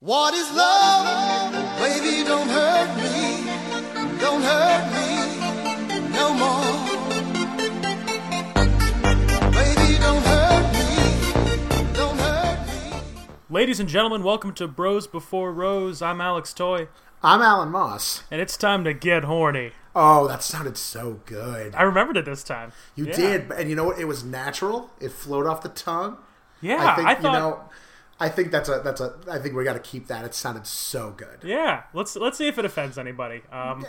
[0.00, 1.52] What is love?
[1.78, 4.18] Baby, don't hurt me.
[4.20, 6.72] Don't hurt me no more.
[9.52, 11.92] Baby, don't hurt me.
[11.94, 13.00] Don't hurt me.
[13.48, 16.02] Ladies and gentlemen, welcome to Bros Before Rose.
[16.02, 16.88] I'm Alex Toy,
[17.22, 18.22] I'm Alan Moss.
[18.30, 19.72] and it's time to get horny.
[19.94, 21.74] Oh, that sounded so good.
[21.74, 22.72] I remembered it this time.
[22.96, 23.16] You Yeah.
[23.16, 23.98] did, and you know what?
[23.98, 24.90] It was natural.
[25.00, 26.18] It flowed off the tongue.
[26.60, 27.32] Yeah, I think I thought.
[27.32, 27.60] you know.
[28.18, 29.14] I think that's a that's a.
[29.30, 30.24] I think we got to keep that.
[30.24, 31.40] It sounded so good.
[31.44, 33.42] yeah, let's let's see if it offends anybody.
[33.52, 33.84] Um,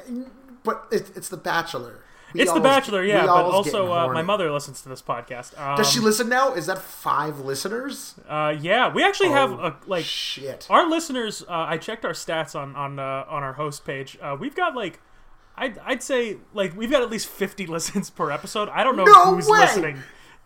[0.64, 2.02] But it, it's The Bachelor.
[2.34, 5.58] We it's The Bachelor, yeah, but also uh, my mother listens to this podcast.
[5.58, 6.54] Um, Does she listen now?
[6.56, 8.16] Is that five listeners?
[8.28, 10.68] Uh, yeah, we actually have Oh, a like Shit.
[10.70, 11.42] our listeners.
[11.44, 14.18] Uh, I checked our stats on on uh, on our host page.
[14.22, 15.00] Uh, we've got like.
[15.60, 18.70] I'd, I'd say like we've got at least 50 listens per episode.
[18.70, 19.60] I don't know No who's way!
[19.60, 20.04] listening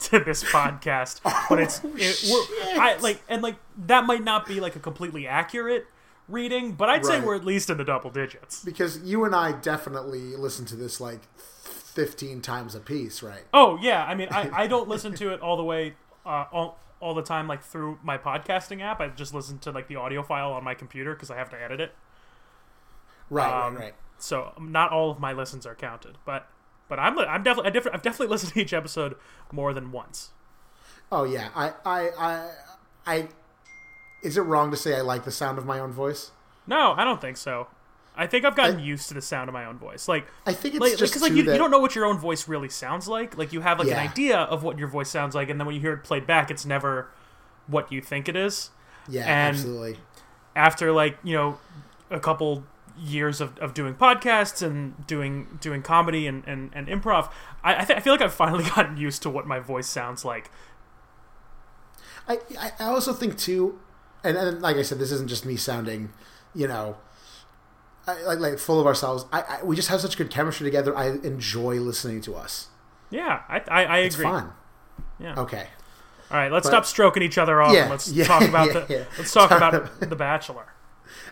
[0.09, 2.81] to this podcast, but it's it, we're.
[2.81, 3.55] I like and like
[3.85, 5.85] that might not be like a completely accurate
[6.27, 8.63] reading, but I'd say we're at least in the double digits.
[8.63, 13.43] Because you and I definitely listen to this like fifteen times a piece, right?
[13.53, 15.93] Oh yeah, I mean I, I don't listen to it all the way
[16.25, 19.01] uh, all, all the time like through my podcasting app.
[19.01, 21.61] I just listen to like the audio file on my computer because I have to
[21.61, 21.91] edit it.
[23.29, 23.93] Right, Um, right, right.
[24.17, 26.47] So not all of my listens are counted, but
[26.91, 29.15] but I'm I'm definitely I diff- I've definitely listened to each episode
[29.51, 30.31] more than once.
[31.11, 31.47] Oh yeah.
[31.55, 32.49] I, I, I,
[33.07, 33.27] I.
[34.23, 36.31] Is it wrong to say I like the sound of my own voice?
[36.67, 37.67] No, I don't think so.
[38.15, 40.07] I think I've gotten used to the sound of my own voice.
[40.09, 42.05] Like I think it's like, just because like you, that- you don't know what your
[42.05, 43.37] own voice really sounds like.
[43.37, 44.01] Like you have like Yeah.
[44.01, 46.27] an idea of what your voice sounds like, and then when you hear it played
[46.27, 47.09] back, it's never
[47.67, 48.69] what you think it is.
[49.07, 49.97] Yeah, and- absolutely.
[50.55, 51.57] after like you know
[52.09, 52.63] a couple
[52.99, 57.31] years of, of doing podcasts and doing doing comedy and, and, and improv
[57.63, 60.23] I, I, th- I feel like i've finally gotten used to what my voice sounds
[60.25, 60.49] like
[62.27, 62.37] I,
[62.79, 63.79] I also think too,
[64.23, 66.13] and, and like I said, this isn't just me sounding,
[66.55, 66.97] you know,
[68.07, 69.25] I, like like full of ourselves.
[69.33, 70.95] I, I we just have such good chemistry together.
[70.95, 72.67] I enjoy listening to us.
[73.09, 74.53] yeah i, I, I It's agree fun.
[75.19, 75.67] yeah Okay.
[76.29, 78.67] all right let's But- stop stroking each other off Yeah, and let's yeah, talk about
[78.67, 80.67] yeah, the let's talk about the bachelor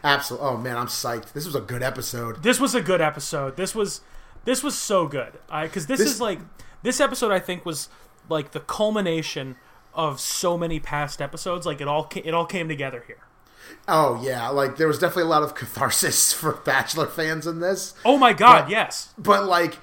[0.03, 0.47] Absolutely.
[0.47, 1.34] Oh man, I'm psyched.
[1.34, 2.41] This was a good episode.
[2.44, 4.01] this was a good episode this was
[4.45, 6.40] this was so good because this, This- is like
[6.81, 7.90] this episode i think was
[8.29, 9.57] like the culmination
[9.94, 13.17] of so many past episodes like it all it all came together here
[13.88, 17.94] Oh yeah, like there was definitely a lot of catharsis for Bachelor fans in this.
[18.06, 19.78] oh my god But- yes but like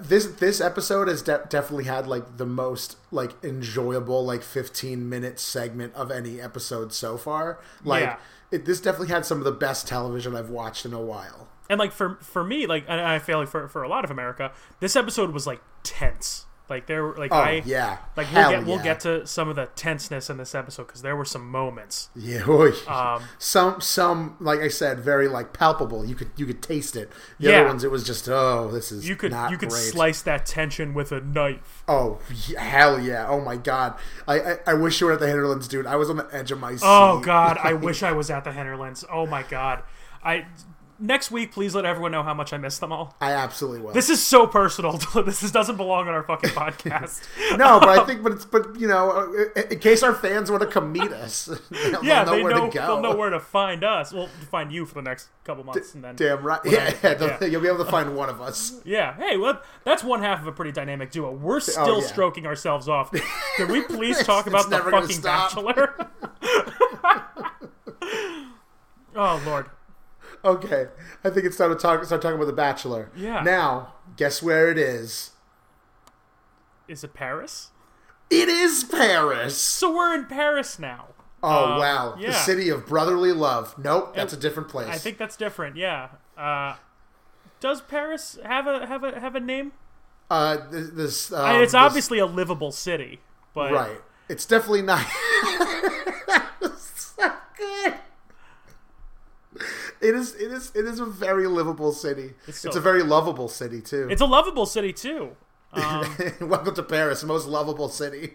[0.00, 5.38] this this episode has de- definitely had like the most like enjoyable like 15 minute
[5.38, 8.16] segment of any episode so far like Yeah.
[8.50, 11.48] It, this definitely had some of the best television i've watched in a while.
[11.68, 14.50] And like for for me like i feel like for, for a lot of america
[14.80, 17.98] this episode was like tense like there were like oh i yeah.
[18.16, 21.02] like we'll Hell get we'll get to some of the tenseness in this episode because
[21.02, 22.08] there were some moments.
[22.14, 22.44] Yeah
[22.88, 26.04] um some some like i said very like palpable.
[26.06, 27.10] You could you could taste it.
[27.38, 27.58] The Yeah.
[27.60, 29.80] other ones it was just oh this is you could you could great.
[29.82, 31.82] slice that tension with a knife.
[31.88, 32.20] Oh
[32.56, 33.26] hell yeah.
[33.28, 33.98] Oh my god.
[34.28, 35.86] I, I i wish you were at the hinterlands dude.
[35.86, 36.82] I was on the edge of my seat.
[36.84, 37.58] Oh god.
[37.62, 39.82] I wish i was at the henderlands oh my god.
[40.22, 40.46] I
[41.00, 43.92] next week please let everyone know how much i miss them all i absolutely will
[43.92, 44.92] this is so personal
[45.24, 48.44] this is, doesn't belong on our fucking podcast No, but I um, think, but it's,
[48.44, 52.22] but you know, in, in case our fans want to come meet us, they'll yeah
[52.22, 52.86] know they where know to go.
[52.86, 56.04] they'll know where to find us well find you for the next couple months and
[56.04, 56.60] then Damn right.
[56.64, 57.46] Yeah, I- yeah, yeah.
[57.46, 58.80] you'll be able to find one of us.
[58.84, 59.16] Yeah.
[59.16, 61.32] Hey, well, that's one half of a pretty dynamic duo.
[61.32, 62.06] We're oh, still Oh, yeah.
[62.06, 63.10] stroking ourselves off.
[63.56, 65.20] Can we please talk about the fucking.
[65.20, 66.10] Bachelor?
[69.16, 69.70] oh Lord.
[70.44, 70.86] Okay,
[71.24, 72.02] I think it's time to talk.
[72.04, 73.10] Start talking about the Bachelor.
[73.14, 73.42] Yeah.
[73.42, 75.30] Now, guess where it is?
[76.88, 77.70] Is it Paris?
[78.30, 79.56] It is Paris.
[79.60, 81.08] So we're in Paris now.
[81.42, 82.28] Oh Uh, wow, yeah.
[82.30, 83.74] the city of brotherly love.
[83.78, 84.88] Nope, that's a different place.
[84.88, 85.76] I think that's different.
[85.76, 86.08] Yeah.
[86.36, 86.76] Uh,
[87.60, 89.72] does Paris have a have a have a name?
[90.30, 90.90] uh, this.
[90.90, 93.20] this um, I mean, it's this- obviously a livable city,
[93.54, 94.00] but right.
[94.28, 95.04] It's definitely not.
[96.76, 97.94] so good.
[100.00, 100.34] It is.
[100.34, 100.72] It is.
[100.74, 102.32] It is a very livable city.
[102.46, 104.08] It's, so- a very lovable city too.
[104.10, 105.36] it's a lovable city too.
[105.72, 108.34] Um, Welcome to Paris, most lovable city.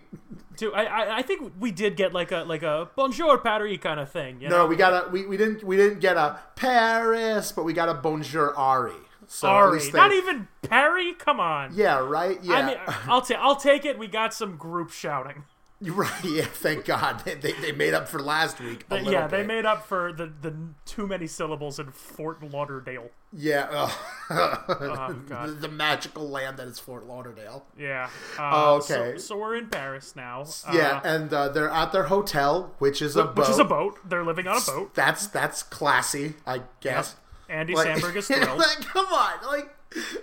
[0.56, 0.74] too.
[0.74, 4.10] I, I I think we did get like a like a bonjour Paris kind of
[4.10, 4.40] thing.
[4.42, 4.60] You know?
[4.60, 5.10] No, we got a.
[5.10, 5.64] We, we didn't.
[5.64, 8.94] We didn't get a Paris, but we got a Bonjour Ari.
[9.28, 11.14] So Sorry, they- not even Perry.
[11.14, 11.72] Come on.
[11.76, 11.98] Yeah.
[11.98, 12.42] Right.
[12.44, 12.54] Yeah.
[12.54, 12.78] I mean,
[13.08, 14.00] I'll take I'll take it.
[14.00, 15.44] We got some group shouting.
[15.82, 16.24] Right.
[16.24, 18.86] Yeah, thank God they, they, they made up for last week.
[18.88, 20.56] But yeah, they made up for the, the
[20.86, 23.10] too many syllables in Fort Lauderdale.
[23.34, 23.92] Yeah, ugh.
[24.30, 25.50] Oh, God.
[25.50, 27.66] the, the magical land that is Fort Lauderdale.
[27.78, 28.10] Yeah.
[28.40, 29.18] Oh, Uh, so- okay.
[29.18, 30.46] So, we're in Paris now.
[30.74, 33.38] yeah, Uh, and uh, they're at their hotel, which is a boat.
[33.40, 33.98] which is a boat.
[34.08, 34.96] They're living on a boat.
[34.96, 37.16] That's that's classy, I guess.
[37.50, 38.58] Andy Like- Samberg is thrilled.
[38.58, 39.70] like, come on, like,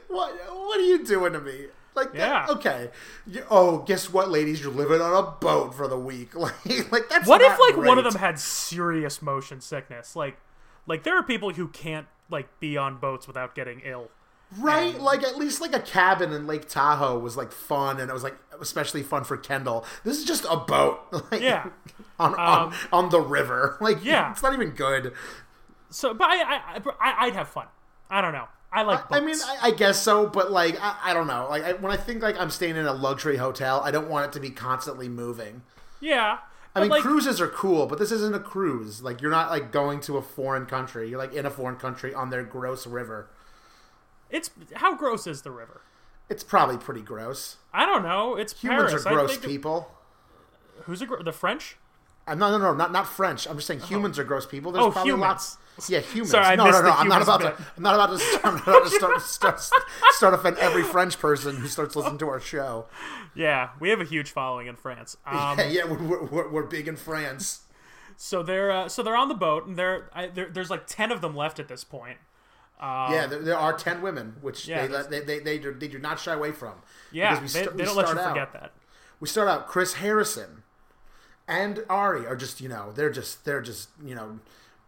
[0.08, 1.66] what what are you doing to me?
[1.94, 2.46] Like, that- Yeah.
[2.54, 2.90] okay.
[3.26, 4.60] You- oh, guess what, ladies?
[4.62, 6.34] You're living on a boat for the week.
[6.36, 10.16] Like, like that's What if like one of them had serious motion sickness?
[10.16, 10.38] Like,
[10.86, 14.08] like there are people who can't like be on boats without getting ill.
[14.58, 18.12] Right, like at least like a cabin in Lake Tahoe was like fun, and it
[18.12, 19.84] was like especially fun for Kendall.
[20.04, 21.00] This is just a boat,
[21.30, 21.68] like, Yeah.
[22.18, 23.78] on on, um, on the river.
[23.80, 24.30] Like, yeah.
[24.30, 25.14] it's not even good.
[25.88, 27.66] So, but I, I, I I'd have fun.
[28.10, 28.46] I don't know.
[28.72, 29.00] I like.
[29.10, 31.46] I mean, I, I guess so, but like, I, I don't know.
[31.50, 34.26] Like, I, when I think like I'm staying in a luxury hotel, I don't want
[34.26, 35.62] it to be constantly moving.
[36.00, 36.38] yeah.
[36.74, 39.02] I mean, like, cruises are cool, but this isn't a cruise.
[39.02, 41.10] Like, you're not like going to a foreign country.
[41.10, 43.28] You're like in a foreign country on their gross river.
[44.30, 45.82] it's how gross is the river?
[46.30, 47.58] It's probably pretty gross.
[47.74, 48.36] I don't know.
[48.36, 49.04] It's Humans Paris.
[49.06, 49.90] are gross people.
[50.84, 51.76] Who's a the French?
[52.26, 53.46] I'm no, no, no, not not French.
[53.46, 53.86] I'm just saying oh.
[53.86, 54.72] humans are gross people.
[54.72, 55.28] There's Oh, probably humans.
[55.28, 55.58] lots.
[55.88, 56.30] Yeah, humans.
[56.30, 56.90] Sorry, I no, no, no.
[56.90, 57.56] I'm not about bit.
[57.56, 57.64] to.
[57.76, 59.60] I'm not about to start, I'm not about to start, start,
[60.10, 62.86] start offend every French person who starts listening to our show.
[63.34, 65.16] Yeah, we have a huge following in France.
[65.26, 67.62] Um, yeah, yeah, we're, we're, we're big in France.
[68.16, 71.10] so they're uh, so they're on the boat, and they're, I, there there's like ten
[71.10, 72.18] of them left at this point.
[72.80, 75.88] yeah, there, there are ten women, which Um, yeah, they, they, they they do, they
[75.88, 76.74] do not shy away from.
[77.10, 78.72] Yeah, we they, st- they don't let you out- forget that.
[79.20, 79.68] We start out.
[79.68, 80.64] Chris Harrison
[81.48, 84.38] and Ari are just you know they're just they're just you know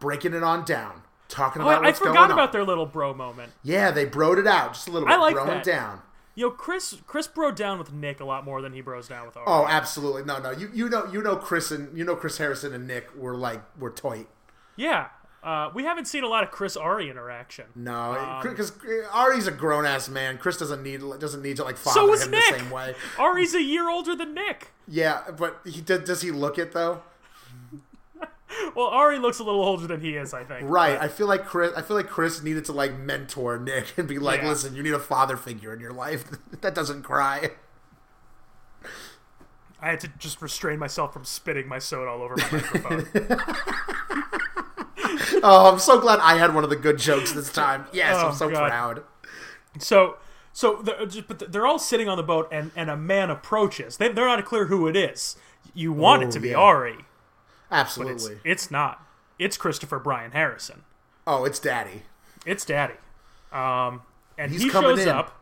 [0.05, 2.85] breaking it on down, talking Oh, about I, I what's going forgot about their little
[2.85, 3.51] bro moment.
[3.63, 5.13] Yeah, they broed it out just a little bit.
[5.15, 5.63] I like broing that.
[5.63, 6.01] down.
[6.35, 9.35] Yo, Chris Chris broed down with Nick a lot more than he bros down with
[9.35, 9.45] Ari.
[9.49, 10.23] Oh, absolutely.
[10.25, 10.51] No, no.
[10.51, 13.61] You you know you know Chris and you know Chris Harrison and Nick were like
[13.79, 14.27] were tight.
[14.75, 15.07] Yeah,
[15.43, 17.65] uh, we haven't seen a lot of Chris Ari interaction.
[17.73, 18.73] No, Um, because
[19.13, 20.37] Ari's a grown ass man.
[20.37, 22.49] Chris doesn't need doesn't need to like father So him Nick.
[22.51, 22.93] the same way.
[23.17, 24.71] Ari's a year older than Nick.
[24.89, 26.01] Yeah, but he does.
[26.01, 27.01] Does he look it though?
[28.75, 30.69] Well, Ari looks a little older than he is, I think.
[30.69, 30.99] Right.
[30.99, 31.71] I feel like Chris.
[31.77, 34.49] I feel like Chris needed to like mentor Nick and be like, Yeah.
[34.49, 36.25] "Listen, you need a father figure in your life
[36.61, 37.51] that doesn't cry."
[39.81, 43.07] I had to just restrain myself from spitting my soda all over my microphone.
[45.43, 47.85] Oh, I'm so glad I had one of the good jokes this time.
[47.93, 48.67] Yes, Oh, I'm so God.
[48.69, 49.03] proud.
[49.79, 50.17] So,
[50.53, 53.97] so they're, but they're all sitting on the boat, and, and a man approaches.
[53.97, 55.35] They, they're not clear who it is.
[55.73, 56.65] You want Oh, it to be oh, yeah.
[56.65, 56.97] Ari,
[57.69, 58.37] but it's, Absolutely.
[58.43, 59.05] it's not.
[59.39, 60.83] It's Christopher Brian Harrison.
[61.27, 62.03] Oh, it's Daddy.
[62.45, 62.93] It's Daddy.
[63.51, 64.01] Um,
[64.37, 65.09] and He's he coming shows in.
[65.09, 65.41] up.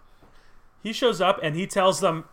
[0.81, 2.25] He shows up and he tells them,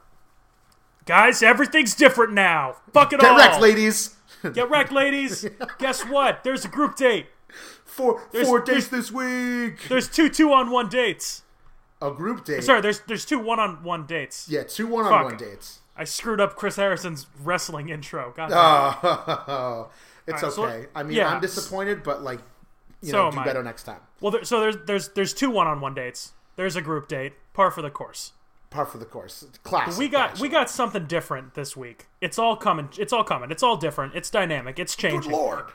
[1.06, 2.76] "Guys, everything's different now.
[2.92, 3.37] Fuck it Get all.
[3.37, 4.16] wrecked, ladies.
[4.52, 5.46] Get wrecked, ladies.
[5.78, 6.44] Guess what?
[6.44, 7.26] There's a group date.
[7.84, 9.88] Four There's- four days this week.
[9.88, 11.42] There's two two-on-one dates.
[12.00, 12.64] A group date.
[12.64, 14.48] Sorry, there's there's two one-on-one dates.
[14.48, 15.80] Yeah, two one-on-one dates.
[16.00, 18.32] I screwed up Chris Harrison's wrestling intro.
[18.37, 19.38] God damn it.
[19.49, 19.91] Oh,
[20.26, 20.87] it's Alright, so- okay.
[20.94, 21.29] I mean, yeah.
[21.35, 22.41] I'm disappointed, but like,
[23.02, 23.44] you So know, do I.
[23.44, 24.00] better next time.
[24.20, 26.32] Well, there, so there's there's there's two one-on-one dates.
[26.56, 27.35] There's a group date.
[27.55, 28.32] Par for the course.
[28.70, 29.44] Par for the course.
[29.62, 29.99] Classic.
[29.99, 32.06] We got we got something different this week.
[32.20, 32.88] It's all coming.
[32.99, 33.50] It's all coming.
[33.50, 34.14] It's all different.
[34.14, 34.79] It's dynamic.
[34.79, 35.32] It's Good changing.
[35.32, 35.67] lord.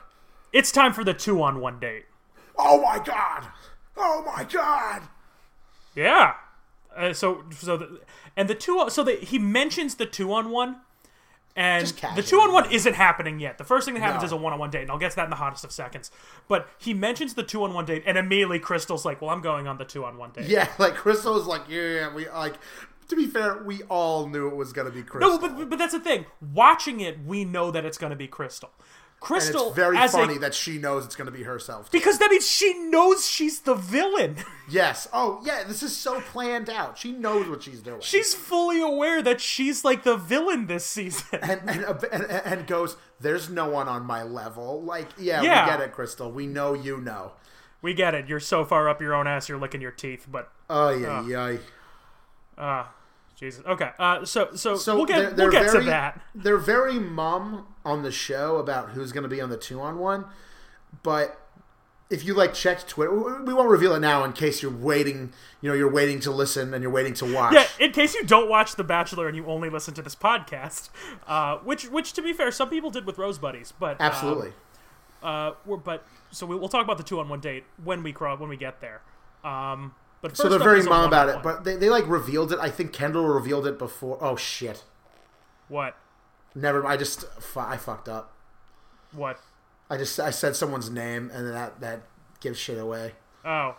[0.52, 2.06] It's time for the two-on-one date.
[2.58, 3.46] Oh my god.
[3.96, 5.02] Oh my god.
[5.94, 6.34] Yeah.
[6.96, 8.00] Uh, so so the,
[8.36, 10.76] and the two so the, he mentions the two on one,
[11.54, 13.56] and the two on one isn't happening yet.
[13.58, 14.26] The first thing that happens No.
[14.26, 15.72] is a one on one date, and I'll get to that in the hottest of
[15.72, 16.10] seconds.
[16.48, 19.66] But he mentions the two on one date, and immediately Krystal's like, "Well, I'm going
[19.66, 22.54] on the two on one date." Yeah, like Krystal's like, yeah, yeah, we like.
[23.08, 25.20] To be fair, we all knew it was gonna be Krystal.
[25.20, 26.26] No, but, but but that's the thing.
[26.52, 28.70] Watching it, we know that it's going to be Krystal.
[29.22, 31.90] And Krystal, it's very as a- funny that she knows it's gonna be herself.
[31.90, 34.36] because that means she knows she's the villain.
[34.70, 35.08] yes.
[35.12, 36.96] Oh yeah, this is so planned out.
[36.98, 38.00] She knows what she's doing.
[38.02, 41.40] she's fully aware that she's like the villain this season.
[41.42, 45.64] and and, and and goes, "There's no one on my level." Like, yeah, Yeah.
[45.64, 46.32] we get it, Krystal.
[46.32, 47.32] We know you know.
[47.82, 48.28] we get it.
[48.28, 50.26] You're so far up your own ass, you're licking your teeth.
[50.30, 51.56] But Oh yeah, yeah.
[52.58, 52.84] uh
[53.36, 53.64] Jesus.
[53.64, 53.90] Okay.
[53.98, 56.20] Uh so so, So we'll get they're, they're we'll get very, to that.
[56.34, 59.98] They're very mum on the show about who's going to be on the two on
[59.98, 60.24] one,
[61.02, 61.40] but
[62.08, 65.32] if you like checked Twitter, we won't reveal it now in case you're waiting.
[65.60, 67.52] You know, you're waiting to listen and you're waiting to watch.
[67.52, 70.90] Yeah, in case you don't watch The Bachelor and you only listen to this podcast,
[71.26, 74.52] uh, which which to be fair, some people did with Rose Buddies, but um, Absolutely.
[75.22, 78.12] uh, we're, but so we, we'll talk about the two on one date when we
[78.12, 79.02] crawl when we get there.
[79.42, 79.94] Um,
[80.28, 82.58] but so they're very mum about it, but they, they like revealed it.
[82.58, 84.18] I think Kendall revealed it before.
[84.20, 84.84] Oh shit!
[85.68, 85.96] what?
[86.54, 86.86] Never.
[86.86, 87.24] I just
[87.56, 88.32] I fucked up.
[89.12, 89.38] What?
[89.90, 92.02] I just I said someone's name and that that
[92.40, 93.12] gives shit away.
[93.44, 93.76] Oh.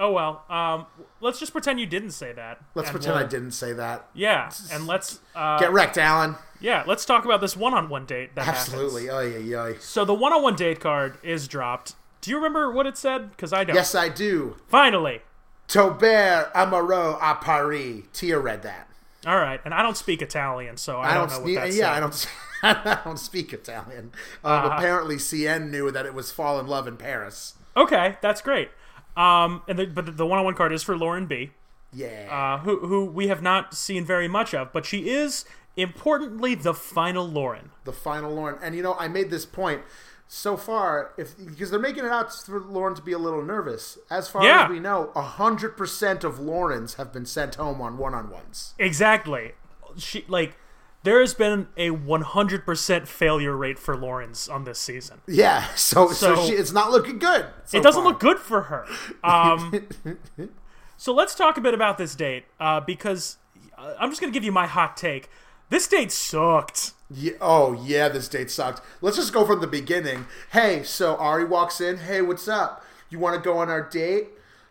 [0.00, 0.44] Oh well.
[0.48, 0.86] Um,
[1.20, 2.60] let's just pretend you didn't say that.
[2.74, 4.06] Let's pretend I we'll- didn't say that.
[4.14, 6.36] Yeah, and let's uh, Get wrecked, Alan.
[6.60, 9.10] yeah, let's talk about this one-on-one date that Absolutely.
[9.10, 9.72] Oh yeah, yeah.
[9.80, 11.94] So the one-on-one date card is dropped.
[12.20, 13.30] Do you remember what it said?
[13.30, 13.74] Because I don't.
[13.74, 14.56] Yes, I do.
[14.68, 15.22] Finally.
[15.68, 18.04] Taubert Amaro à Paris.
[18.12, 18.88] Tia read that.
[19.26, 21.38] All right, and I don't speak Italian, so I, I don't, don't.
[21.38, 21.92] know what yeah, that yeah, said.
[21.92, 22.28] I don't.
[22.62, 24.10] I don't speak Italian.
[24.44, 24.70] Um, Uh-huh.
[24.76, 28.70] apparently, Seinne knew that it was "Fall in Love in Paris." Okay, that's great.
[29.16, 31.50] Um, and the, but the one-on-one card is for Lauren B,
[31.92, 32.28] Yeah.
[32.30, 35.44] uh, who who we have not seen very much of, but she is
[35.76, 37.70] importantly the final Lauren.
[37.84, 38.56] the final Lauren.
[38.62, 39.82] And you know, I made this point
[40.30, 43.96] so far, if because they're making it out for Lauren to be a little nervous.
[44.10, 44.64] As far Yeah.
[44.64, 48.74] as we know, hundred percent of Laurens have been sent home on one-on-ones.
[48.78, 49.52] Exactly.
[49.96, 50.56] She like
[51.04, 55.20] there has been a 100% failure rate for Laurens on this season.
[55.26, 57.46] Yeah, so so, So- she, it's not looking good.
[57.64, 58.10] so it doesn't far.
[58.12, 58.84] look good for her.
[59.24, 59.88] Um,
[60.98, 63.38] so let's talk a bit about this date uh, because
[63.78, 65.30] uh, I'm just going to give you my hot take.
[65.70, 66.92] This date sucked.
[67.10, 68.82] Yeah, oh yeah, this date sucked.
[69.00, 70.26] Let's just go from the beginning.
[70.52, 71.98] Hey, so Ari walks in.
[71.98, 72.84] Hey, what's up?
[73.08, 74.28] You want to go on our date?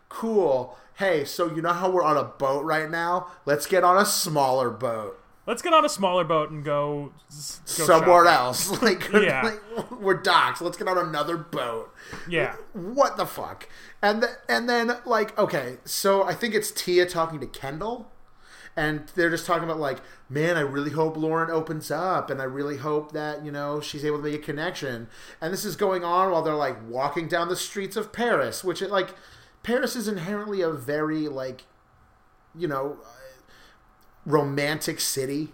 [0.08, 0.76] Cool.
[0.96, 3.28] Hey, so you know how we're on a boat right now?
[3.44, 7.12] Let's get on a smaller boat Let's get on a smaller boat and go, go
[7.30, 8.28] somewhere shopping.
[8.32, 8.68] else.
[8.82, 9.42] Like, Yeah.
[9.76, 10.60] like, we're docked.
[10.60, 11.90] Let's get on another boat.
[12.28, 12.56] Yeah.
[12.74, 13.66] What the fuck?
[14.02, 18.10] And th- and then like okay, so I think it's Tia talking to Kendall,
[18.78, 22.44] and they're just talking about like, man, I really hope Lauren opens up, and I
[22.44, 25.08] really hope that you know she's able to make a connection.
[25.40, 28.80] And this is going on while they're like walking down the streets of Paris, which
[28.80, 29.16] it like
[29.64, 31.64] Paris is inherently a very like,
[32.56, 33.52] you know, uh,
[34.24, 35.48] romantic city.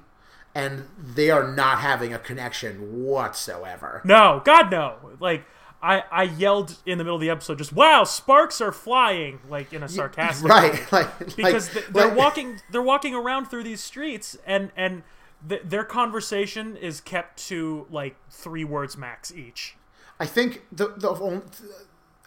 [0.57, 4.03] And they are not having a connection whatsoever.
[4.05, 4.99] No, God no.
[5.19, 5.45] Like
[5.85, 9.75] I, I yelled in the middle of the episode, just wow, sparks are flying, like
[9.75, 10.51] in a sarcastic way.
[10.51, 10.93] right?
[10.93, 15.03] Like because like, they're like- walking they're walking around through these streets and and
[15.47, 19.77] th- their conversation is kept to like three words max each
[20.19, 21.43] I think the the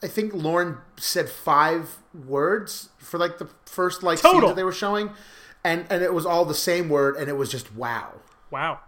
[0.03, 4.71] I think Lauren said five words for like the first like scene that they were
[4.71, 5.11] showing,
[5.63, 8.13] and and it was all the same word, and it was just wow.
[8.51, 8.81] wow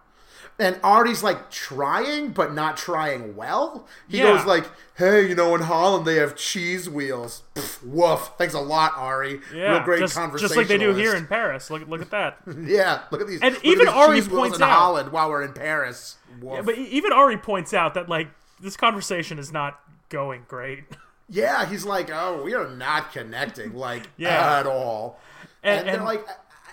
[0.59, 3.87] And Ari's like trying, but not trying well.
[4.09, 4.35] He Yeah.
[4.35, 8.31] goes like, "Hey, you know, in Holland they have cheese wheels." Pff, woof.
[8.37, 9.39] Thanks a lot, Ari.
[9.53, 10.47] yeah Real great just, conversation.
[10.49, 13.41] just like they do here in paris look, look at that Yeah, look at these.
[13.41, 16.17] And even these Ari points in out- Holland while we're in Paris.
[16.41, 16.65] Woof.
[16.65, 18.27] but e- even ari points out that like
[18.59, 20.83] this conversation is not going great
[21.31, 24.59] Yeah, he's like, oh, we are not connecting, like Yeah.
[24.59, 25.19] at all.
[25.63, 26.27] And- And, they're like,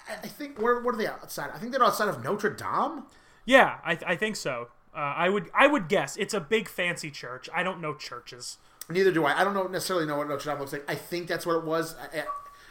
[0.09, 1.51] I, I- think where what are they outside?
[1.55, 3.05] I think they're outside of Notre Dame.
[3.47, 7.11] Yeah i, I think so uh, i would i would guess it's a big fancy
[7.11, 9.41] church i don't know churches Neither do I.
[9.41, 10.89] I don't know necessarily know what Notre Dame looks like.
[10.89, 11.97] I think that's what it was.
[12.15, 12.25] I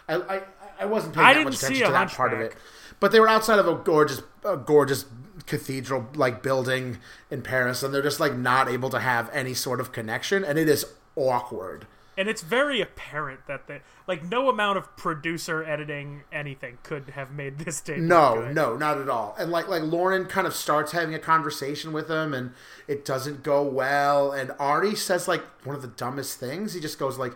[0.08, 0.41] I, I,
[0.82, 2.55] I wasn't paying I that much attention to that part of it.
[3.00, 5.05] But they were outside of a gorgeous, a gorgeous
[5.46, 9.79] cathedral like building in Paris, and they're just like not able to have any sort
[9.79, 11.88] of connection, and it is awkward.
[12.17, 17.31] And it's very apparent that the like no amount of producer editing anything could have
[17.31, 19.36] made this date No, no, not at all.
[19.38, 22.51] And like like Lauren kind of starts having a conversation with him and
[22.88, 26.74] it doesn't go well and Ari says like one of the dumbest things.
[26.74, 27.34] He just goes like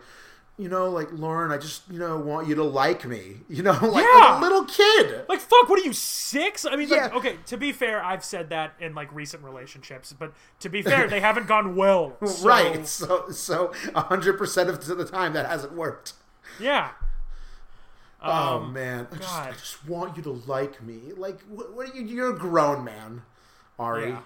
[0.59, 3.37] you know, like Lauren, I just you know want you to like me.
[3.49, 4.19] You know, like, Yeah.
[4.19, 5.25] like a little kid.
[5.27, 6.65] Like fuck, what are you six?
[6.65, 7.17] I mean, like, Yeah.
[7.17, 7.37] okay.
[7.47, 11.19] To be fair, I've said that in like recent relationships, but to be fair, they
[11.21, 12.15] haven't gone well.
[12.25, 12.85] so- Right.
[12.87, 16.13] So so hundred percent of the time that hasn't worked.
[16.59, 16.89] Yeah.
[18.21, 20.99] oh man, I just, I Um, just want you to like me.
[21.15, 22.03] Like, what, what are you?
[22.05, 23.21] You're a grown man,
[23.77, 24.09] Ari.
[24.09, 24.19] Yeah.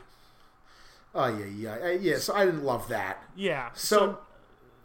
[1.15, 2.17] Oh yeah, yeah, yeah.
[2.17, 3.23] So I didn't love that.
[3.35, 3.69] Yeah.
[3.75, 4.17] So, So,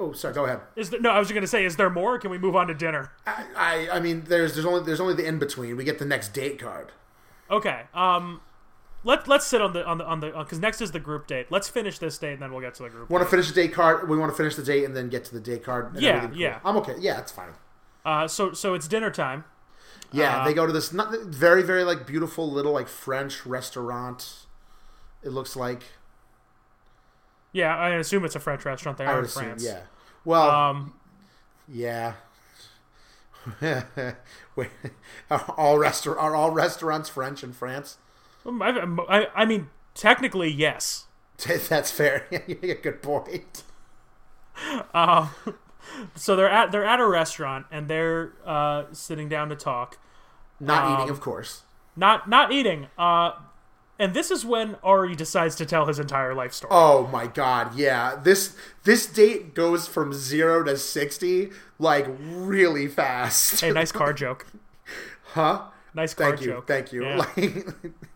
[0.01, 0.35] oh, sorry.
[0.35, 0.61] Go ahead.
[0.77, 1.01] is there?
[1.01, 2.19] No, I was going to say, is there more?
[2.19, 3.11] Can we move on to dinner?
[3.27, 5.77] I, I, I mean, there's there's only there's only the in between.
[5.77, 6.93] We get the next date card.
[7.51, 7.83] Okay.
[7.95, 8.41] Um,
[9.05, 11.47] let let's sit on the on the on the because next is the group date.
[11.51, 13.09] Let's finish this date and then we'll get to the group.
[13.11, 14.09] Want to finish the date card?
[14.09, 15.97] We want to finish the date and then get to the date card.
[15.99, 16.37] Yeah, cool.
[16.37, 16.59] yeah.
[16.65, 16.95] I'm okay.
[16.99, 17.51] Yeah, that's fine.
[18.05, 19.45] Uh, so so it's dinner time.
[20.13, 24.47] Yeah, Uh, they go to this not very very like beautiful little like French restaurant.
[25.23, 25.83] It looks like
[27.53, 28.99] Yeah, I assume it's a French restaurant.
[28.99, 29.45] They I are in assume.
[29.45, 29.65] France.
[29.65, 29.81] Yeah.
[30.25, 30.95] Well, Um,
[31.67, 32.15] yeah.
[34.57, 34.71] Wait,
[35.31, 37.97] are all restaurant are all restaurants French in France?
[38.47, 41.07] I, I, I mean, technically, yes.
[41.69, 42.27] That's fair.
[42.31, 43.63] you make a good point.
[44.93, 45.31] Um,
[46.15, 49.99] so they're at they're at a restaurant and they're uh, sitting down to talk.
[50.61, 51.63] Not Um, eating, of course.
[51.97, 52.89] Not not eating.
[52.99, 53.33] Uh,
[53.99, 56.71] and this is when Ari decides to tell his entire life story.
[56.75, 58.17] Oh my god, yeah.
[58.23, 63.61] This this date goes from zero to sixty like really fast.
[63.61, 64.47] Hey, nice car joke.
[65.33, 65.63] huh?
[65.95, 66.67] Nice car Thank you, joke.
[66.67, 67.05] thank you.
[67.05, 67.17] Yeah.
[67.37, 67.67] Like,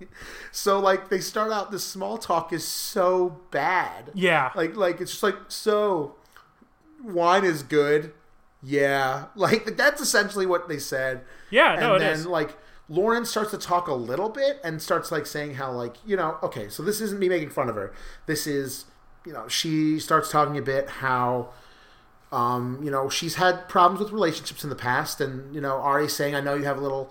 [0.52, 1.70] so like they start out.
[1.70, 4.10] The small talk is so bad.
[4.14, 4.50] yeah.
[4.54, 6.14] Like like it's just like so.
[7.02, 8.12] Wine is good.
[8.62, 11.22] Yeah, like that's essentially what they said.
[11.50, 12.26] yeah, and no, it then is.
[12.26, 12.56] like
[12.92, 16.36] Lauren starts to talk a little bit and starts like saying how like you know
[16.42, 17.92] okay so this isn't me making fun of her.
[18.26, 18.84] This is
[19.24, 21.48] you know she starts talking a bit how
[22.32, 26.14] um you know she's had problems with relationships in the past and you know Ari's
[26.14, 27.10] saying I know you have a little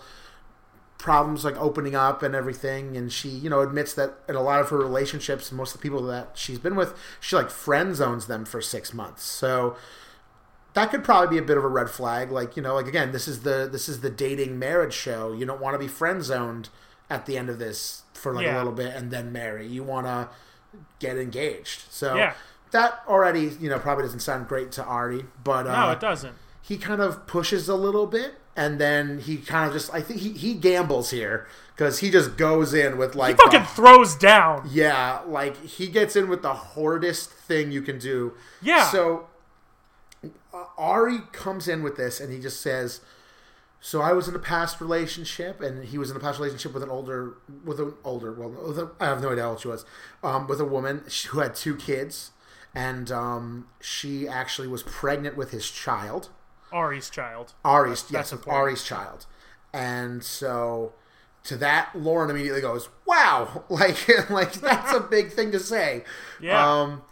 [0.99, 4.61] problems like opening up and everything and she you know admits that in a lot
[4.61, 8.27] of her relationships most of the people that she's been with she like friend zones
[8.27, 9.23] them for six months.
[9.23, 9.75] So
[10.73, 13.11] that could probably be a bit of a red flag like you know like again
[13.11, 16.23] this is the this is the dating marriage show you don't want to be friend
[16.23, 16.69] zoned
[17.09, 20.05] at the end of this for like a little bit and then marry you want
[20.07, 20.29] to
[20.99, 22.33] get engaged so Yeah.
[22.71, 26.35] that already you know probably doesn't sound great to Ari but uh, no, it doesn't.
[26.61, 30.19] he kind of pushes a little bit and then he kind of just I think
[30.21, 34.15] he, he gambles here because he just goes in with like He fucking the- throws
[34.15, 34.69] down.
[34.71, 38.89] yeah like he gets in with the hardest thing you can do Yeah.
[38.89, 39.27] so
[40.53, 43.01] uh, Ari comes in with this and he just says
[43.79, 46.83] so I was in a past relationship and he was in a past relationship with
[46.83, 49.85] an older with an older well a, I have no idea how old she was
[50.23, 52.31] um, with a woman who had two kids
[52.73, 56.29] and um, she actually was pregnant with his child
[56.71, 57.53] Ari's child.
[57.65, 58.61] Ari's That's yes, important.
[58.61, 59.25] Ari's child,
[59.73, 60.93] and so
[61.43, 66.03] to that, Lauren immediately goes, "Wow, like like that's a big thing to say."
[66.39, 66.81] Yeah.
[66.81, 67.03] Um,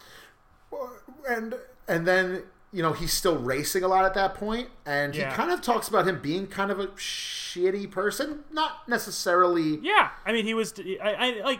[1.29, 1.55] and
[1.87, 5.51] and then you know he's still racing a lot at that point, and he kind
[5.51, 10.45] of talks about him being kind of a shitty person, not necessarily Yeah, I mean,
[10.45, 10.73] he was.
[11.01, 11.59] I, I like.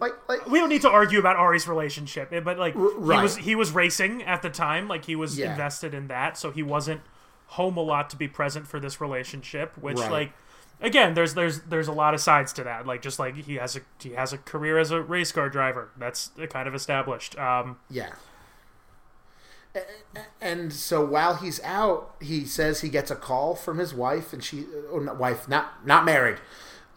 [0.00, 3.18] like like We don't need to argue about Ari's relationship, but like right.
[3.18, 5.50] he was he was racing at the time, like he was Yeah.
[5.52, 7.00] invested in that, so he wasn't
[7.52, 9.76] home a lot to be present for this relationship.
[9.78, 10.10] Which Right.
[10.10, 10.32] like
[10.80, 12.86] again, there's there's there's a lot of sides to that.
[12.86, 15.90] Like just like he has a he has a career as a race car driver.
[15.98, 17.36] That's kind of established.
[17.38, 18.12] Um, Yeah.
[20.40, 24.42] And so while he's out, he says he gets a call from his wife, and
[24.42, 26.38] she, oh, not wife, not not married,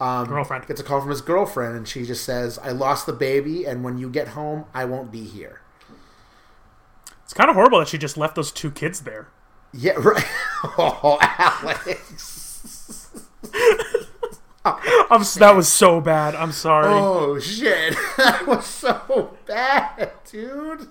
[0.00, 0.66] um, Girlfriend.
[0.66, 3.84] gets a call from his girlfriend, and she just says, "I lost the baby, and
[3.84, 5.60] when you get home, I won't be here."
[7.24, 9.28] it's kind of horrible that she just left those two kids there.
[9.72, 10.24] Yeah, right.
[10.76, 13.08] Oh, Alex.
[14.64, 16.34] I'm, that was so bad.
[16.34, 16.86] I'm sorry.
[16.92, 20.88] Oh shit, that was so bad, dude.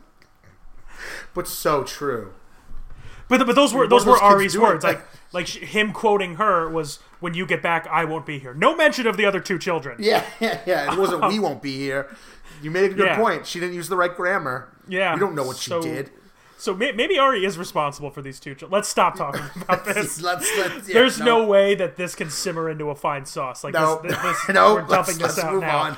[1.33, 2.33] But so true.
[3.27, 4.83] But but those were those were Ari's words.
[4.83, 8.75] Like like him quoting her was, "When you get back, I won't be here." No
[8.75, 9.97] mention of the other two children.
[9.99, 10.91] Yeah, yeah, yeah.
[10.93, 11.25] It wasn't.
[11.27, 12.13] we won't be here.
[12.61, 13.17] You made a good Yeah.
[13.17, 13.47] point.
[13.47, 14.67] She didn't use the right grammar.
[14.87, 16.11] Yeah, We don't know what so- she did.
[16.57, 18.69] So may- maybe Ari is responsible for these two children.
[18.71, 20.21] Let's stop talking about this.
[20.21, 21.43] Let's, let's, yeah, There's no.
[21.47, 23.63] way that this can simmer into a fine sauce.
[23.63, 25.79] Like No, this, this, no, we're dumping let's, this let's out move now.
[25.79, 25.91] on.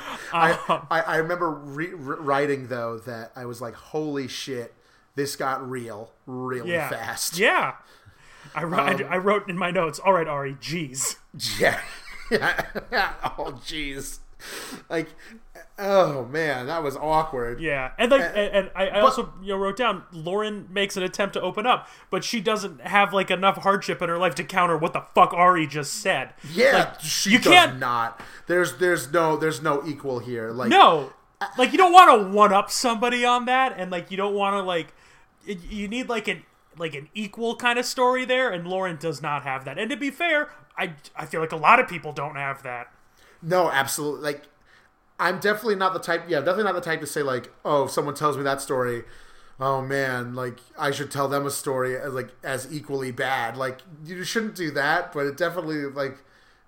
[0.69, 4.73] Um, I, I, remember re- re- writing though that I was like, "Holy shit,
[5.15, 7.73] this got real, really yeah, fast." yeah.
[8.55, 9.99] I, wrote, Um, I, I wrote in my notes.
[9.99, 11.15] All right, Ari, jeez.
[11.59, 11.79] yeah.
[12.31, 14.19] oh, jeez.
[14.89, 15.07] Like,
[15.79, 17.61] oh man, that was awkward.
[17.61, 20.97] Yeah, and like, and, and I, I but- also you know wrote down Lauren makes
[20.97, 24.35] an attempt to open up, but she doesn't have like enough hardship in her life
[24.35, 26.33] to counter what the fuck Ari just said.
[26.53, 28.19] Yeah, Like, she you does can't- not.
[28.47, 30.51] There's, there's no, there's no equal here.
[30.51, 31.13] Like, No,
[31.57, 34.55] like you don't want to one up somebody on that, and like you don't want
[34.55, 34.93] to like
[35.45, 36.43] you need like an
[36.77, 39.77] like an equal kind of story there, and Lauren does not have that.
[39.77, 42.91] And to be fair, I I feel like a lot of people don't have that.
[43.41, 44.21] No, absolutely.
[44.21, 44.43] Like,
[45.19, 46.25] I'm definitely not the type.
[46.27, 49.03] Yeah, definitely not the type to say like, oh, if someone tells me that story,
[49.59, 53.57] oh man, like I should tell them a story as like as equally bad.
[53.57, 56.17] Like you shouldn't do that, but it definitely like,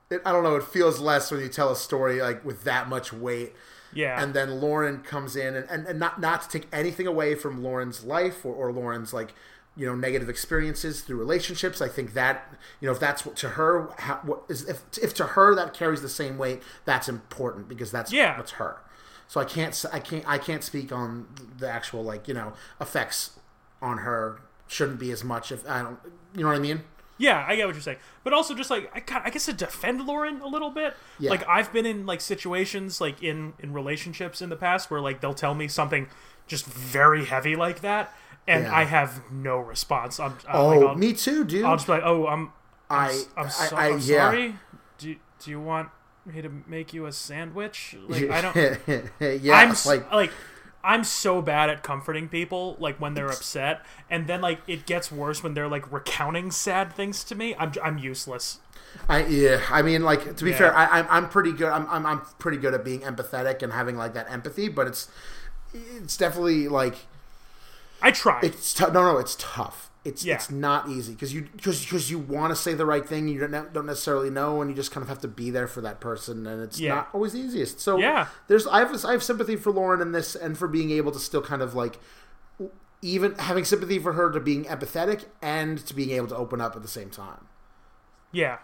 [0.09, 0.55] it, I don't know.
[0.55, 3.53] It feels less when you tell a story like with that much weight.
[3.95, 7.33] Yeah, And then Lauren comes in, and, and, and not not to take anything away
[7.33, 9.33] from Lauren's life or, or Lauren's like
[9.77, 11.81] you know negative experiences through relationships.
[11.81, 15.13] I think that you know if that's what to her how, what is if if
[15.15, 18.37] to her that carries the same weight, that's important because that's Yeah.
[18.37, 18.77] that's her.
[19.27, 21.27] So I can't i can't I can't speak on
[21.57, 23.39] the actual like you know effects
[23.81, 25.99] on her shouldn't be as much if I don't
[26.35, 26.83] you know what I mean.
[27.17, 30.05] Yeah, I get what you're saying, but also just like I, I guess to defend
[30.05, 30.95] Lauren a little bit.
[31.19, 31.29] Yeah.
[31.31, 35.21] Like I've been in like situations like in in relationships in the past where like
[35.21, 36.07] they'll tell me something
[36.47, 38.13] just very heavy like that,
[38.47, 38.75] and Yeah.
[38.75, 40.19] I have no response.
[40.19, 41.63] I'm, I'm Oh, like, I'll, me too, dude.
[41.65, 42.51] I'll just be like, oh, I'm
[42.89, 43.99] I'm, I- I'm, I- so, I- I'm yeah.
[44.29, 44.55] sorry.
[44.97, 45.89] Do do you want
[46.25, 47.95] me to make you a sandwich?
[48.09, 48.55] Like I don't.
[49.41, 50.31] yeah, I'm like like
[50.85, 55.11] I'm so bad at comforting people like when they're upset, and then like it gets
[55.11, 57.55] worse when they're like recounting sad things to me.
[57.57, 58.59] I'm I'm useless.
[59.09, 60.57] I yeah, I mean, like to be Yeah.
[60.57, 61.69] fair, I, I'm I'm pretty good.
[61.69, 65.09] I'm, I'm I'm pretty good at being empathetic and having like that empathy, but it's
[65.73, 66.95] it's definitely like
[68.01, 68.41] I try.
[68.41, 68.93] it's tough.
[68.93, 69.89] No, no, it's tough.
[70.05, 70.35] It's Yeah.
[70.35, 73.39] it's not easy because you because because you want to say the right thing, you
[73.45, 75.99] don't don't necessarily know, and you just kind of have to be there for that
[75.99, 76.93] person, and it's Yeah.
[76.95, 77.79] not always the easiest.
[77.79, 78.27] So Yeah.
[78.47, 81.17] there's I have I have sympathy for Lauren in this, and for being able to
[81.19, 81.97] still kind of like
[83.01, 86.75] even having sympathy for her to being empathetic and to being able to open up
[86.75, 87.45] at the same time.
[88.31, 88.57] yeah,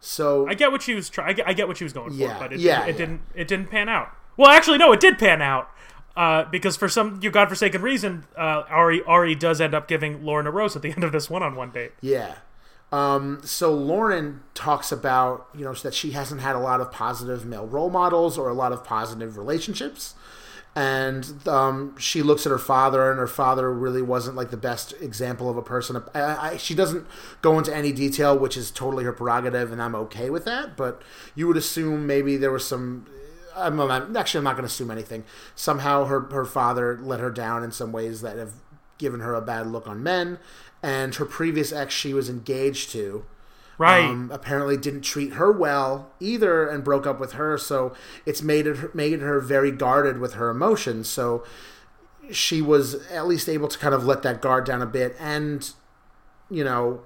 [0.00, 1.40] So I get what she was trying.
[1.46, 2.92] I get, what she was going Yeah, for, but it, yeah, it, yeah.
[2.96, 3.20] didn't.
[3.34, 4.10] It didn't pan out.
[4.36, 5.68] Well, actually, no, it did pan out.
[6.16, 10.46] Uh, because for some you godforsaken reason, uh, Ari Ari does end up giving Lauren
[10.46, 11.92] a rose at the end of this one-on-one date.
[12.00, 12.36] Yeah.
[12.92, 17.44] Um, so Lauren talks about you know that she hasn't had a lot of positive
[17.44, 20.14] male role models or a lot of positive relationships,
[20.76, 24.94] and um, she looks at her father, and her father really wasn't like the best
[25.00, 26.02] example of a person.
[26.14, 27.06] I, I, she doesn't
[27.42, 30.76] go into any detail, which is totally her prerogative, and I'm okay with that.
[30.76, 31.02] But
[31.34, 33.06] you would assume maybe there was some.
[33.56, 35.24] I'm, I'm actually I'm not going to assume anything.
[35.54, 38.52] Somehow her her father let her down in some ways that have
[38.98, 40.38] given her a bad look on men,
[40.82, 43.24] and her previous ex she was engaged to
[43.78, 44.06] Right.
[44.06, 47.92] um, apparently didn't treat her well either and broke up with her so
[48.24, 51.44] it's made it made her very guarded with her emotions so
[52.30, 55.72] she was at least able to kind of let that guard down a bit and
[56.48, 57.02] you know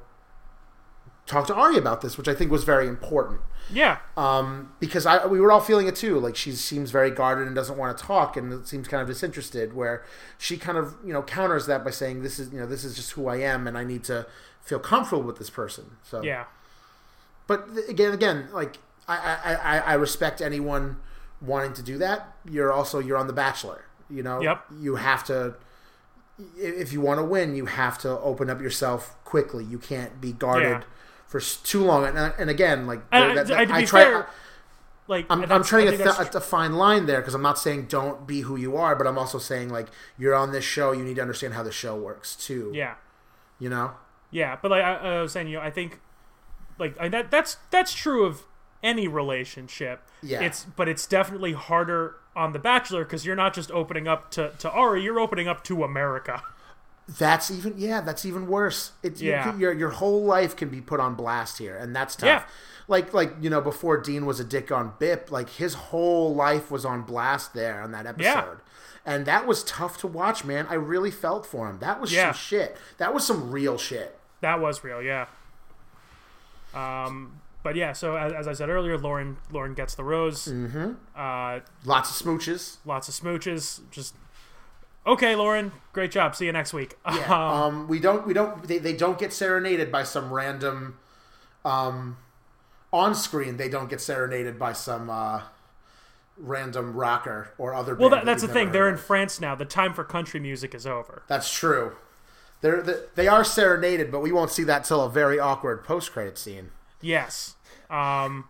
[1.27, 3.41] talk to Ari about this which I think was very important
[3.73, 3.99] yeah.
[4.17, 6.19] um, because I we were all feeling it too.
[6.19, 9.09] Like she seems very guarded and doesn't want to talk, and it seems kind of
[9.09, 9.73] disinterested.
[9.75, 10.05] Where
[10.39, 12.95] she kind of you know counters that by saying, "This is you know this is
[12.97, 14.27] just who I am, and I need to
[14.61, 16.45] feel comfortable with this person." So yeah.
[17.47, 18.79] but again, again, like
[19.09, 20.97] I, I, I, I respect anyone
[21.41, 22.35] wanting to do that.
[22.45, 23.85] You're also you're on The Bachelor.
[24.09, 24.65] You know, Yep.
[24.81, 25.55] you have to.
[26.57, 29.63] If you want to win, you have to open up yourself quickly.
[29.65, 30.83] You can't be guarded Yeah.
[31.31, 32.05] For too long.
[32.05, 34.03] And, and again, like And, that- that- I try.
[34.05, 34.29] Fair,
[35.07, 38.43] like I'm, I'm trying to th- a, line there because I'm not saying don't be
[38.43, 41.23] who you are, but I'm also saying like you're on this show, you need to
[41.23, 42.71] understand how the show works too.
[42.75, 42.95] yeah.
[43.59, 43.93] You know.
[44.31, 46.01] Yeah, but like I, I was saying, you know, I think
[46.79, 48.43] like I, that that's that's true of
[48.83, 50.09] any relationship.
[50.23, 50.43] Yeah.
[50.43, 54.53] It's but it's definitely harder on The Bachelor because you're not just opening up to
[54.59, 56.43] to Ari, you're opening up to America.
[57.19, 58.93] That's even yeah, that's even worse.
[59.03, 59.43] It's you Yeah.
[59.45, 62.27] can- your your whole life can be put on blast here, and that's tough.
[62.27, 62.43] Yeah.
[62.89, 66.71] Like like you know before Dean was a dick on Bip, like his whole life
[66.71, 68.23] was on blast there on that episode.
[68.25, 68.55] Yeah.
[69.07, 70.67] And that was tough to watch, man.
[70.69, 71.79] I really felt for him.
[71.79, 72.33] That was Yeah.
[72.33, 72.77] some shit.
[72.99, 74.19] That was some real shit.
[74.43, 75.27] That was real, yeah.
[76.75, 80.47] Um, but yeah, so as, as I said earlier, Lauren Lauren gets the rose.
[80.47, 80.93] Mm-hmm.
[81.17, 82.77] Uh, Lots of smooches.
[82.85, 83.81] lots of smooches.
[83.91, 84.15] Just
[85.07, 85.73] okay, Lauren.
[85.93, 86.37] Great job.
[86.37, 86.97] See you next week.
[87.07, 87.65] Yeah.
[87.65, 88.27] um, we don't.
[88.27, 88.63] We don't.
[88.63, 90.99] They, they don't get serenaded by some random.
[91.65, 92.17] Um,
[92.93, 95.43] on screen, they don't get serenaded by some uh,
[96.37, 97.95] random rocker or other.
[97.95, 98.73] well, that, that's the thing.
[98.73, 98.99] They're heard in.
[98.99, 99.55] France now.
[99.55, 101.23] The time for country music is over.
[101.29, 101.97] That's true.
[102.63, 106.13] They're the, they are serenaded, but we won't see that till a very awkward post
[106.13, 106.71] credit scene.
[107.01, 107.55] Yes.
[107.89, 108.45] Um.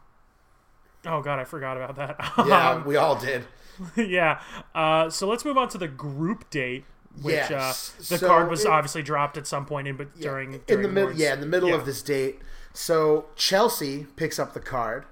[1.06, 2.32] Oh God, I forgot about that.
[2.46, 3.44] Yeah, Um, we all did.
[3.96, 4.40] yeah.
[4.74, 6.84] Uh, so let's move on to the group date,
[7.22, 7.92] which Yes.
[7.96, 10.60] uh, the So card was it- obviously dropped at some point in but during, in
[10.66, 11.12] during the middle.
[11.12, 11.76] Yeah, in the middle Yeah.
[11.76, 12.40] of this date.
[12.72, 15.04] So Chelsea picks up the card,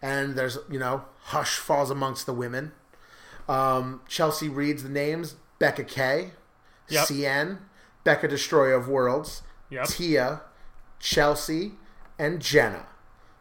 [0.00, 2.72] and there's you know hush falls amongst the women.
[3.48, 6.30] Um, Chelsea reads the names: Becca K,
[6.88, 7.06] Yep.
[7.06, 7.58] Seinne,
[8.04, 9.86] Becca Destroyer of Worlds, Yep.
[9.88, 10.40] Tia,
[10.98, 11.72] Chelsea,
[12.18, 12.86] and Jenna.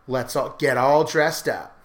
[0.07, 1.77] Let's all get all dressed up.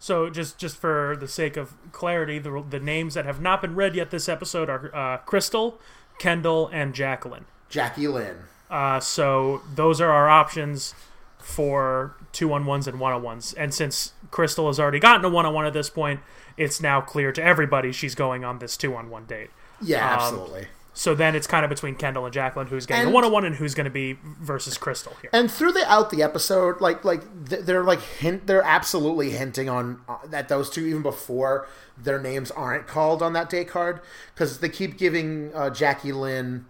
[0.00, 3.74] So just just for the sake of clarity, the the names that have not been
[3.76, 5.74] read yet this episode are uh, Krystal,
[6.18, 7.44] Kendall, and Jacqueline.
[7.68, 8.36] Jackie Lynn.
[8.70, 10.94] Uh, so those are our options
[11.38, 13.52] for two on ones and one on ones.
[13.54, 16.20] And since Krystal has already gotten a one on one at this point,
[16.56, 19.50] it's now clear to everybody she's going on this two on one date.
[19.82, 20.68] Yeah, Um, absolutely.
[20.92, 23.32] So then it's kind of between Kendall and Jacqueline who's getting And- a one on
[23.32, 25.30] one and who's going to be versus Krystal here.
[25.32, 30.00] And through the out the episode, like like they're like hint, they're absolutely hinting on
[30.08, 34.00] uh, that those two even before their names aren't called on that day card
[34.34, 36.66] because they keep giving uh, Jackie Lynn.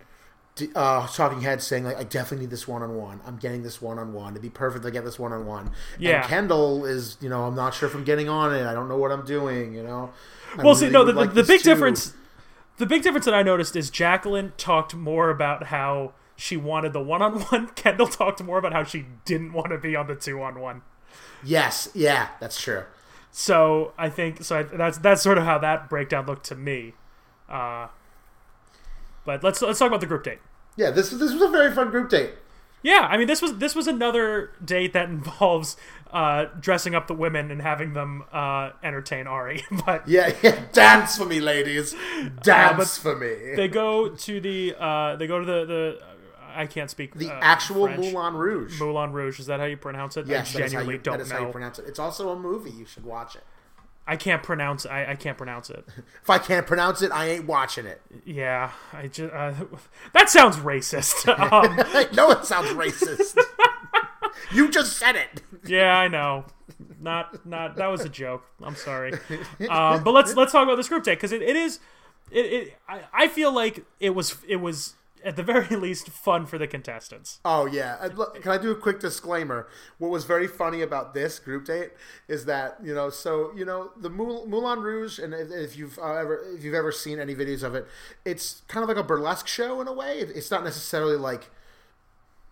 [0.74, 3.20] Uh, talking heads saying like I definitely need this one on one.
[3.24, 4.35] I'm getting this one on one.
[4.35, 5.70] It'd be perfect to get this one on one.
[5.98, 6.20] Yeah.
[6.20, 8.66] And Kendall is you know I'm not sure if I'm getting on it.
[8.66, 9.72] I don't know what I'm doing.
[9.72, 10.11] You know.
[10.59, 11.70] I well, see, no, the, the, like the big too.
[11.70, 12.12] difference,
[12.81, 17.03] the big difference that I noticed is Jacqueline talked more about how she wanted the
[17.03, 17.69] one on one.
[17.77, 20.83] Kendall talked more about how she didn't want to be on the two on one.
[21.45, 22.85] Yes, yeah, that's true.
[23.31, 24.59] So I think so.
[24.59, 26.95] I, that's that's sort of how that breakdown looked to me.
[27.49, 27.88] Uh,
[29.27, 30.38] but let's let's talk about the group date.
[30.77, 32.31] Yeah, this this was a very fun group date.
[32.83, 35.77] Yeah, I mean this was this was another date that involves
[36.12, 39.64] uh, dressing up the women and having them uh, entertain Ari.
[39.87, 41.94] but Yeah, yeah, dance for me, ladies,
[42.42, 43.55] dance for me.
[43.57, 46.01] they go to the uh, they go to the the
[46.55, 48.12] I can't speak the uh, actual French.
[48.12, 48.81] Moulin Rouge.
[48.81, 49.40] Moulin Rouge.
[49.40, 50.27] Is that how you pronounce it?
[50.27, 51.53] yes, I that is, how genuinely you, don't that is how you know.
[51.53, 51.87] pronounce it.
[51.87, 52.70] It's also a movie.
[52.70, 53.42] You should watch it.
[54.07, 54.87] I can't pronounce.
[54.87, 55.85] I, I can't pronounce it.
[56.23, 58.01] If I can't pronounce it, I ain't watching it.
[58.25, 59.53] Yeah, I just uh,
[60.12, 61.29] that sounds racist.
[61.29, 63.38] um, I know it sounds racist.
[64.53, 65.42] You just said it.
[65.66, 66.44] yeah, I know.
[67.00, 68.44] Not not that was a joke.
[68.62, 69.12] I'm sorry.
[69.68, 71.81] Um, but let's let's talk about this group date because it, it is
[72.31, 76.46] it, it I, I feel like it was it was at the very least fun
[76.46, 77.40] for the contestants.
[77.44, 78.09] Oh yeah.
[78.40, 79.68] Can I do a quick disclaimer?
[79.98, 81.90] What was very funny about this group date
[82.29, 86.14] is that you know, so you know, the Moulin Rouge, and if, if you've uh,
[86.14, 87.87] ever if you've ever seen any videos of it,
[88.24, 90.18] it's kind of like a burlesque show in a way.
[90.18, 91.50] It's not necessarily like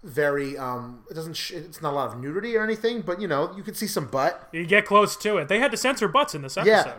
[0.04, 3.26] very um it doesn't sh- it's not a lot of nudity or anything but you
[3.26, 5.48] know you can see some butt You get close to it.
[5.48, 6.70] They had to censor butts in this episode.
[6.70, 6.94] yeah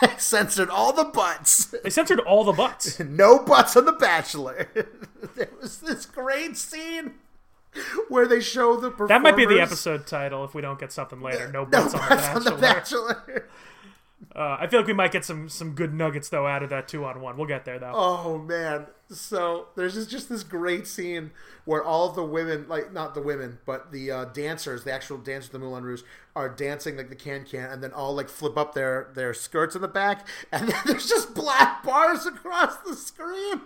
[0.00, 2.98] they censored all the butts They censored all the butts.
[3.00, 4.68] no butts on the bachelor
[5.36, 7.14] there was this great scene
[8.08, 11.20] where they show the That might be the episode title if we don't get something
[11.20, 11.48] later.
[11.52, 13.48] No no butts, butts on, on the the Bachelor.
[14.34, 16.88] Uh, I feel like we might get some some good nuggets though out of that
[16.88, 17.36] two on one.
[17.36, 17.92] We'll get there though.
[17.94, 18.86] Oh man!
[19.10, 21.30] So there's just, just this great scene
[21.64, 25.48] where all the women, like not the women, but the uh, dancers, the actual dancers,
[25.48, 26.02] of the Moulin Rouge,
[26.34, 29.76] are dancing like the can can, and then all like flip up their their skirts
[29.76, 33.60] in the back, and then there's just black bars across the screen.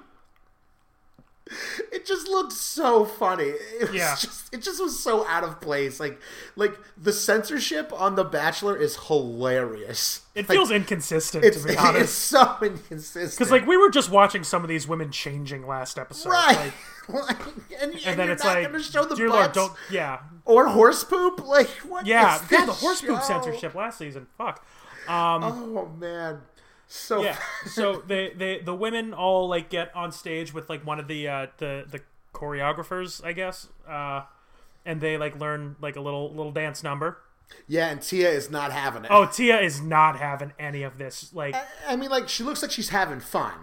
[1.93, 3.45] It just looked so funny.
[3.81, 4.15] It was Yeah.
[4.17, 5.99] just it just was so out of place.
[6.01, 6.21] Like
[6.57, 10.23] like the censorship on The Bachelor is hilarious.
[10.35, 12.19] it Like, feels inconsistent it's, to be it's honest.
[12.19, 13.33] so inconsistent.
[13.39, 16.31] Because like we were just watching some of these women changing last episode.
[16.31, 16.73] Right.
[17.09, 17.39] Like,
[17.81, 19.73] and, and, and then it's like, show the dear Lord, don't.
[19.91, 21.47] Yeah, or horse poop.
[21.47, 22.07] Like what?
[22.07, 22.37] yeah.
[22.37, 24.27] is Yeah, that the horse poop censorship last season.
[24.37, 24.63] Fuck.
[25.09, 26.41] Um, oh man,
[26.89, 27.37] so Yeah.
[27.67, 31.29] So they, they the women all like get on stage with like one of the
[31.29, 32.01] uh, the the
[32.35, 34.23] choreographers, I guess, uh,
[34.85, 37.19] and they like learn like a little little dance number.
[37.67, 39.11] yeah, and Tia is not having it.
[39.11, 41.33] Oh, Tia is not having any of this.
[41.35, 41.55] Like,
[41.87, 43.55] I mean, like she looks like she's having fun.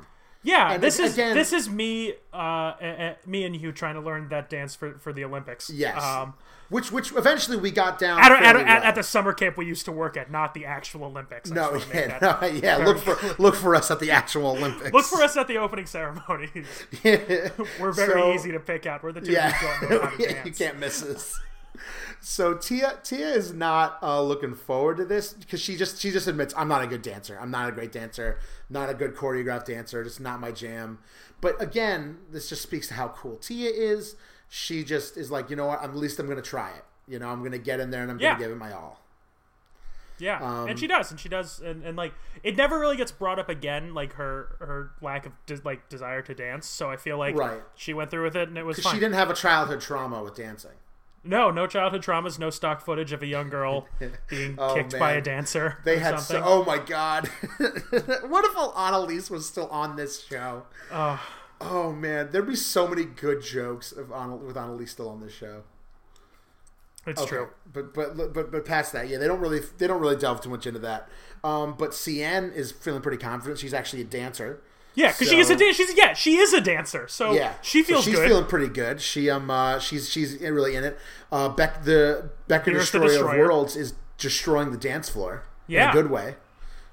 [0.43, 3.95] yeah, and this is again- this is me, uh, uh, uh, me and you trying
[3.95, 5.69] to learn that dance for for the Olympics.
[5.69, 6.33] Yes, Um,
[6.69, 8.65] which which eventually we got down at, at, well.
[8.67, 11.51] at the summer camp we used to work at, not the actual Olympics.
[11.51, 12.77] I no, just wanna make yeah, no, yeah.
[12.77, 14.91] Look for look for us at the actual Olympics.
[14.93, 16.67] Look for us at the opening ceremonies.
[17.79, 19.03] We're very So- easy to pick out.
[19.03, 21.39] We're the two Yeah, who don't know how to you can't miss us.
[22.21, 26.27] So Tia Tia is not uh, looking forward to this because she just she just
[26.27, 27.37] admits I'm not a good dancer.
[27.39, 28.39] I'm not a great dancer.
[28.69, 30.01] Not a good choreographed dancer.
[30.01, 30.99] It's not my jam.
[31.41, 34.15] But again, this just speaks to how cool Tia is.
[34.49, 35.83] She just is like, you know what?
[35.83, 36.83] At least I'm going to try it.
[37.07, 38.29] You know, I'm going to get in there and I'm Yeah.
[38.31, 39.01] going to give it my all.
[40.17, 43.11] Yeah, Um, and she does, and she does, and, and like it never really gets
[43.11, 46.67] brought up again, like her her lack of de- like desire to dance.
[46.67, 47.59] So I feel like Right.
[47.75, 50.33] she went through with it, and it was She didn't have a childhood trauma with
[50.35, 50.71] dancing.
[51.25, 53.87] No, no childhood traumas, no stock footage of a young girl
[54.29, 55.79] being Oh, kicked by a dancer.
[55.83, 56.43] They or had something.
[56.43, 56.43] so.
[56.45, 57.27] Oh my god!
[57.59, 60.63] what if Annaliese was still on this show?
[60.93, 61.21] Oh.
[61.67, 65.33] Oh man, there'd be so many good jokes of Anna, with Annaliese still on this
[65.33, 65.63] show.
[67.07, 67.47] it's Okay, true.
[67.71, 70.49] but but but but past that, yeah, they don't really they don't really delve too
[70.49, 71.07] much into that.
[71.43, 73.59] Um, but Seinne is feeling pretty confident.
[73.59, 74.61] She's actually a dancer.
[74.95, 77.83] Yeah, because she is a So- she's yeah she is a dancer, so Yeah, she
[77.83, 78.27] So feels she's good.
[78.27, 79.01] feeling pretty good.
[79.01, 80.97] She um uh, she's she's really in it.
[81.31, 85.43] Uh, Beck the Becca Here's the Destroyer, of Worlds is destroying the dance floor.
[85.67, 85.89] in Yeah.
[85.89, 86.35] a good way.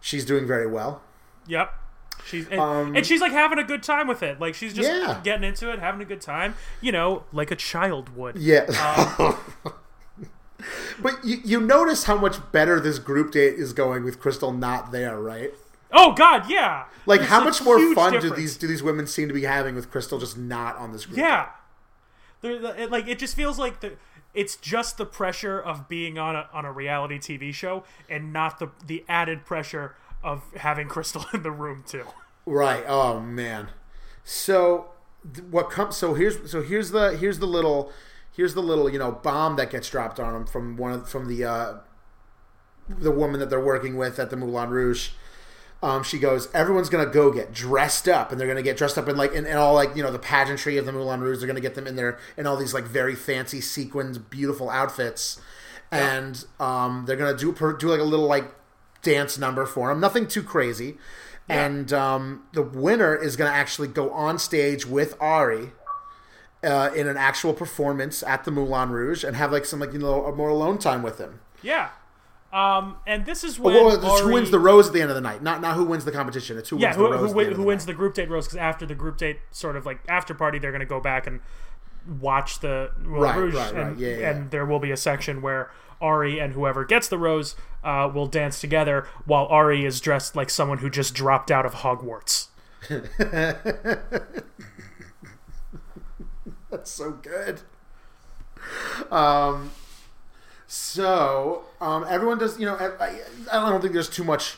[0.00, 1.02] She's doing very well.
[1.46, 1.72] Yep.
[2.26, 4.40] She's and, Um, and she's like having a good time with it.
[4.40, 5.20] Like she's just Yeah.
[5.22, 6.54] getting into it, having a good time.
[6.80, 8.36] You know, like a child would.
[8.38, 8.64] Yeah.
[9.18, 9.36] Um,
[11.00, 14.92] but you, you notice how much better this group date is going with Krystal not
[14.92, 15.52] there, right?
[15.92, 16.84] Oh God, yeah.
[17.04, 19.74] Like There's how much more fun do these do these women seem to be having
[19.74, 21.18] with Krystal just not on this group?
[21.18, 21.48] Yeah.
[22.40, 23.92] They're, like it just feels like the
[24.34, 28.58] it's just the pressure of being on a on a reality TV show and not
[28.58, 32.06] the the added pressure of having Krystal in the room too.
[32.46, 32.84] Right.
[32.86, 33.68] Oh man.
[34.24, 34.90] So
[35.50, 35.96] what comes?
[35.96, 37.92] So here's so here's the here's the little
[38.34, 41.28] here's the little you know bomb that gets dropped on them from one of from
[41.28, 41.74] the uh,
[42.88, 45.10] the woman that they're working with at the Moulin Rouge.
[45.82, 49.08] Um, she goes, everyone's gonna go get dressed up, and they're gonna get dressed up
[49.08, 51.38] in like in, in all like you know the pageantry of the Moulin Rouge.
[51.38, 55.40] They're gonna get them in there in all these like very fancy sequins, beautiful outfits,
[55.90, 58.52] and um, they're gonna do do like a little like
[59.02, 60.00] dance number for them.
[60.00, 60.96] Nothing too crazy.
[61.48, 65.72] And um, the winner is going to actually go on stage with Ari
[66.62, 69.98] uh, in an actual performance at the Moulin Rouge and have like some like you
[69.98, 71.40] know more alone time with him.
[71.62, 71.90] Yeah.
[72.52, 75.14] Um, and this is when Well, it's who wins the rose at the end of
[75.16, 75.42] the night?
[75.42, 76.56] Not not who wins the competition.
[76.58, 77.18] It's who yeah wins who, the rose.
[77.20, 77.92] who, at the win, end of who the wins night.
[77.92, 80.70] the group date rose because after the group date sort of like after party they're
[80.70, 81.40] going to go back and
[82.20, 83.86] watch the Moulin Right, Rouge right, right.
[83.88, 84.30] and, Yeah, yeah.
[84.30, 88.26] and there will be a section where Ari and whoever gets the rose uh, will
[88.26, 92.48] dance together while Ari is dressed like someone who just dropped out of Hogwarts.
[96.70, 97.60] That's so good.
[99.10, 99.72] Um,
[100.66, 102.58] so um, everyone does.
[102.58, 103.20] You know, I,
[103.52, 104.56] I don't think there's too much,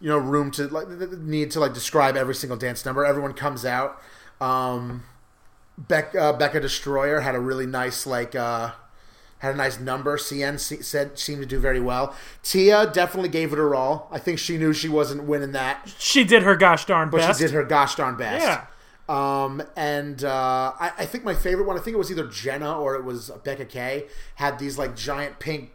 [0.00, 3.04] you know, room to like need to like describe every single dance number.
[3.04, 4.00] Everyone comes out.
[4.40, 5.04] Um,
[5.78, 8.34] Beck, uh, Becca Destroyer had a really nice like.
[8.34, 8.72] Uh,
[9.44, 10.16] had a nice number.
[10.18, 12.14] Seinne said seemed to do very well.
[12.42, 14.08] Tia definitely gave it her all.
[14.10, 17.38] I think she knew she wasn't winning that, She did her gosh darn but best.
[17.40, 18.44] she did her gosh darn best.
[18.44, 18.66] Yeah.
[19.06, 22.78] Um, and uh, I, I think my favorite one, I think it was either Jenna
[22.78, 25.72] or it was Becca K, had these like giant pink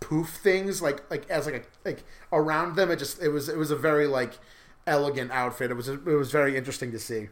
[0.00, 2.90] poof things, like like as like a like around them.
[2.90, 4.38] It just it was it was a very like
[4.86, 5.70] elegant outfit.
[5.70, 7.28] It was it was very interesting to see.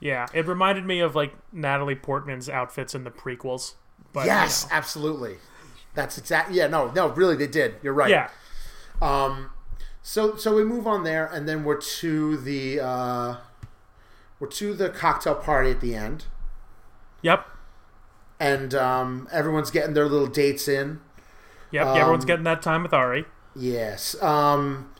[0.00, 3.74] Yeah, it reminded me of like Natalie Portman's outfits in the prequels.
[4.14, 4.76] But, yes, you know.
[4.78, 5.36] absolutely.
[5.94, 6.66] That's exactly yeah.
[6.68, 7.74] No, no, really, they did.
[7.82, 8.10] You're right.
[8.10, 8.30] Yeah.
[9.02, 9.50] Um,
[10.02, 13.36] so so we move on there, and then we're to the uh,
[14.40, 16.24] we're to the cocktail party at the end,
[17.22, 17.46] Yep.
[18.40, 21.00] and um, everyone's getting their little dates in.
[21.70, 21.86] Yep.
[21.86, 23.24] everyone's Um, getting that time with Ari.
[23.56, 24.20] Yes.
[24.22, 24.90] Um,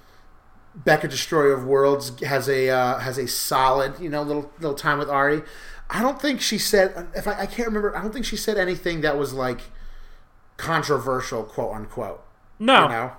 [0.77, 4.99] Becca Destroyer of Worlds has a uh, has a solid you know little little time
[4.99, 5.43] with Ari.
[5.91, 7.97] I don't think she said if I, I can't remember.
[7.97, 9.61] I don't think she said anything that was like
[10.57, 12.25] controversial, quote unquote.
[12.59, 12.83] No.
[12.85, 13.13] You know,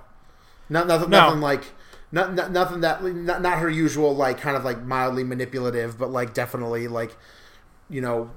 [0.68, 1.26] not nothing, No.
[1.26, 1.64] nothing like.
[2.12, 6.08] Not, not, nothing that not, not her usual like kind of like mildly manipulative but
[6.08, 7.16] like definitely like
[7.90, 8.30] you know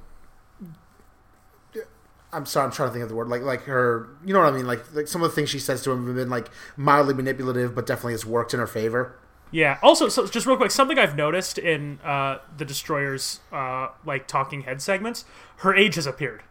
[2.33, 4.51] I'm sorry I'm trying to think of the word like like her you know what
[4.53, 6.49] I mean like like some of the things she says to him have been like
[6.77, 9.15] mildly manipulative but definitely has worked in her favor
[9.51, 9.79] Yeah.
[9.81, 14.61] Also, so just real quick, something I've noticed in uh, the Destroyer's uh, like talking
[14.61, 15.25] head segments,
[15.57, 16.43] her age has appeared.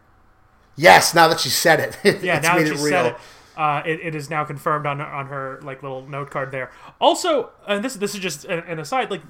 [0.76, 3.16] yes now that she said it Yeah, now that she said it,
[3.56, 6.70] uh, it, it is now confirmed on on her like little note card there.
[7.00, 9.22] Also, and this this is just an, an aside, like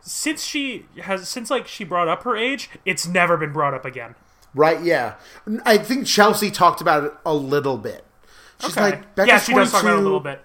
[0.00, 3.84] since she has since like she brought up her age, it's never been brought up
[3.84, 4.14] again.
[4.54, 5.14] right yeah
[5.64, 8.04] I think Chelsea talked about it a little bit
[8.60, 8.80] she's Okay.
[8.90, 10.44] like Becca's yeah, she does talk about it a little bit.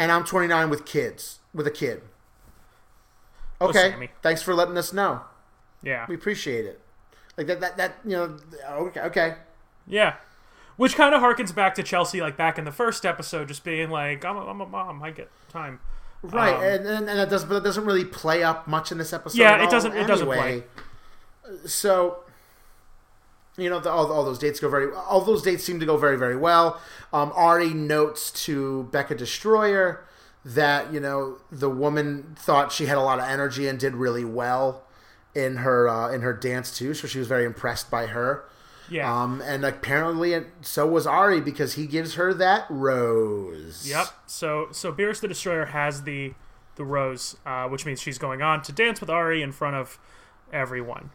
[0.00, 2.02] And I'm 29 with kids with a kid
[3.60, 4.10] okay Sammy.
[4.22, 5.22] thanks for letting us know
[5.82, 6.80] Yeah, we appreciate it
[7.36, 8.36] like that that, that you know
[8.68, 9.34] okay okay
[9.86, 10.14] yeah.
[10.76, 13.90] Which kind of harkens back to Chelsea, like back in the first episode, just being
[13.90, 15.80] like, "I'm a, I'm a mom, I get time."
[16.22, 18.96] Right, Um, and, and and it does, but it doesn't really play up much in
[18.98, 19.36] this episode.
[19.38, 20.64] Yeah, it doesn't- it doesn't anyway.
[21.66, 22.20] So,
[23.56, 24.92] you know, the, all, all those dates go very.
[24.94, 26.80] All those dates seem to go very very well.
[27.12, 30.04] Um, Ari notes to Becca Destroyer
[30.44, 34.24] that you know the woman thought she had a lot of energy and did really
[34.24, 34.84] well
[35.34, 38.44] in her uh, in her dance too, so she was very impressed by her.
[38.88, 39.22] Yeah.
[39.22, 43.88] Um, and apparently, it, so was Ari because he gives her that rose.
[43.88, 44.06] Yep.
[44.26, 46.34] So so Beerus the Destroyer has the
[46.76, 49.98] the rose, uh, which means she's going on to dance with Ari in front of
[50.52, 51.10] everyone,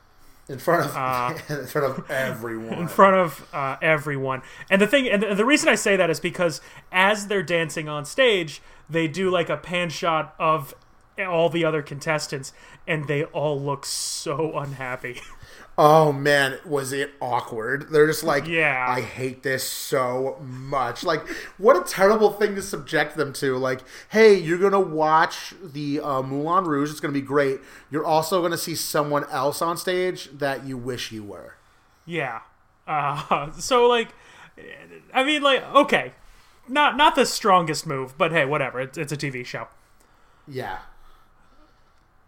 [0.47, 2.79] in front of in front of everyone.
[2.79, 4.41] in front of uh, everyone.
[4.69, 7.89] And the thing, and the, the reason I say that is because as they're dancing
[7.89, 10.73] on stage, they do like a pan shot of
[11.17, 12.53] all the other contestants,
[12.87, 15.21] and they all look so unhappy.
[15.77, 17.89] Oh man, was it awkward?
[17.91, 18.85] They're just like, Yeah.
[18.87, 21.03] I hate this so much.
[21.03, 23.57] Like, what a terrible thing to subject them to.
[23.57, 26.91] Like, hey, you're gonna watch the uh, Moulin Rouge.
[26.91, 27.59] It's gonna be great.
[27.91, 31.55] You're also gonna see someone else on stage that you wish you were.
[32.05, 32.41] Yeah.
[32.87, 34.09] Uh, so like,
[35.13, 36.13] I mean, like, okay,
[36.69, 38.79] not not the strongest move, but hey, whatever.
[38.79, 39.67] It's, it's a TV show.
[40.47, 40.79] Yeah.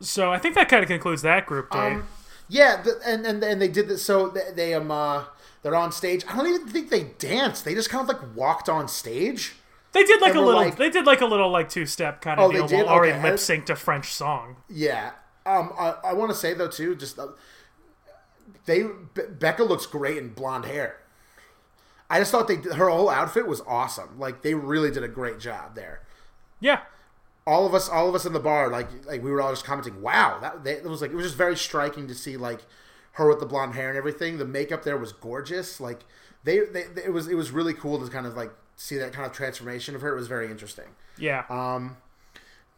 [0.01, 1.93] So I think that kind of concludes that group date.
[1.93, 2.07] Um,
[2.49, 4.03] yeah, and, and and they did this.
[4.03, 5.25] So they, they um uh,
[5.63, 6.23] they're on stage.
[6.27, 7.65] I don't even think they danced.
[7.65, 9.55] They just kind of like walked on stage.
[9.93, 10.61] they did like and a little.
[10.61, 12.85] like- they did like a little like two step kind of Oh, they deal did?
[12.85, 13.21] while Okay.
[13.21, 14.57] lip synced a French song.
[14.69, 15.11] Yeah.
[15.45, 17.27] Um, I, I want to say though too, just uh,
[18.65, 20.97] they Be- Becca looks great in blonde hair.
[22.09, 24.19] I just thought they her whole outfit was awesome.
[24.19, 26.01] Like they really did a great job there.
[26.59, 26.81] Yeah,
[27.47, 29.63] All of us, all of us in the bar, like like we were all just
[29.65, 32.59] commenting, "Wow, that they, it was like it was just very striking to see like
[33.13, 34.37] her with the blonde hair and everything.
[34.37, 35.79] The makeup there was gorgeous.
[35.79, 36.01] Like
[36.43, 39.25] they, they, it was it was really cool to kind of like see that kind
[39.25, 40.11] of transformation of her.
[40.13, 40.89] It was very interesting.
[41.17, 41.45] Yeah.
[41.49, 41.97] Um,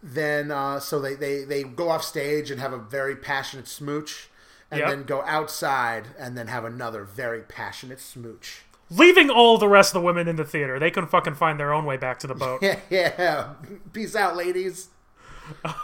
[0.01, 4.30] then uh, so they, they they go off stage and have a very passionate smooch,
[4.72, 4.89] and Yep.
[4.89, 8.63] then go outside and then have another very passionate smooch.
[8.91, 10.79] Leaving all the rest of the women in the theater.
[10.79, 12.61] They can fucking find their own way back to the boat.
[12.63, 13.53] Yeah, yeah.
[13.93, 14.89] Peace out, ladies.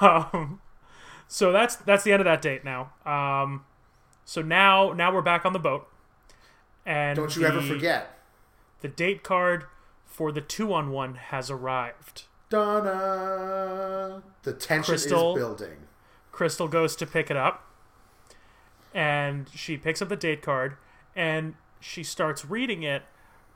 [0.02, 0.62] um,
[1.28, 2.92] so that's that's the end of that date now.
[3.06, 3.66] Um,
[4.26, 5.88] so now now we're back on the boat.
[6.86, 8.20] And Don't you the, ever forget.
[8.82, 9.66] the date card
[10.06, 12.24] for the two on one has arrived.
[12.50, 14.22] Donna.
[14.44, 15.36] The tension Krystal.
[15.36, 15.78] is building.
[16.32, 17.66] Krystal goes to pick it up,
[18.94, 20.76] and she picks up the date card,
[21.16, 23.04] and she starts reading it,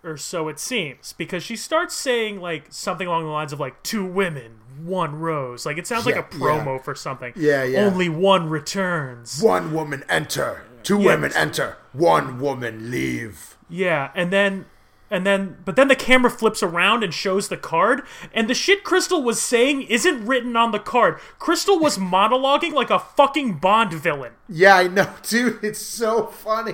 [0.03, 3.81] or so it seems, because she starts saying like something along the lines of like
[3.83, 5.65] two women, one rose.
[5.65, 7.33] Like it sounds like a promo for something.
[7.35, 7.85] Yeah, yeah.
[7.85, 9.41] Only one returns.
[9.41, 10.63] One woman enter.
[10.83, 11.05] Two Yes.
[11.07, 11.77] women enter.
[11.91, 13.57] One woman leave.
[13.67, 14.65] Yeah, and then
[15.11, 18.03] and then but then the camera flips around and shows the card
[18.33, 21.17] and the shit Krystal was saying isn't written on the card.
[21.39, 24.31] Krystal was monologuing like a fucking Bond villain.
[24.47, 25.61] Yeah, I know, dude.
[25.63, 26.73] It's so funny.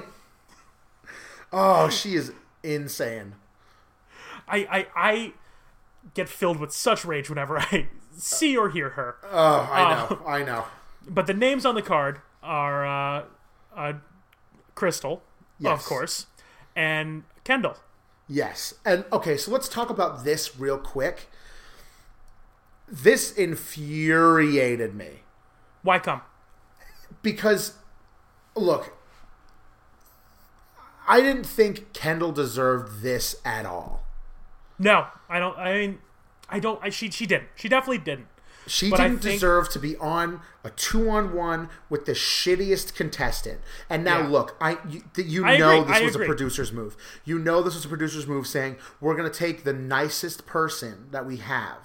[1.58, 2.34] Oh, she is
[2.64, 3.36] insane.
[4.47, 5.34] I I, I
[6.14, 9.16] get filled with such rage whenever I see or hear her.
[9.32, 10.22] Oh, I know.
[10.28, 10.66] I know.
[11.08, 13.24] But the names on the card are uh,
[13.76, 13.93] uh,
[14.76, 15.22] Krystal,
[15.60, 15.80] Yes.
[15.80, 16.26] of course,
[16.76, 17.78] and Kendall.
[18.28, 18.74] Yes.
[18.84, 21.30] And okay, so let's talk about this real quick.
[22.88, 25.22] This infuriated me
[25.84, 26.22] Why come?
[27.22, 27.74] because
[28.56, 28.95] look,
[31.08, 34.03] I didn't think Kendall deserved this at all.
[34.80, 35.58] No, I don't.
[35.58, 35.99] I mean,
[36.49, 36.80] I don't.
[36.84, 37.49] I, she she didn't.
[37.56, 38.28] She definitely didn't.
[38.68, 43.62] She But didn't think- deserve to be on a two-on-one with the shittiest contestant.
[43.91, 44.28] And now, Yeah.
[44.28, 46.26] look, I you, you I know agree, this I was agree.
[46.26, 46.97] a producer's move.
[47.24, 51.10] You know this was a producer's move, saying we're going to take the nicest person
[51.12, 51.78] that we have,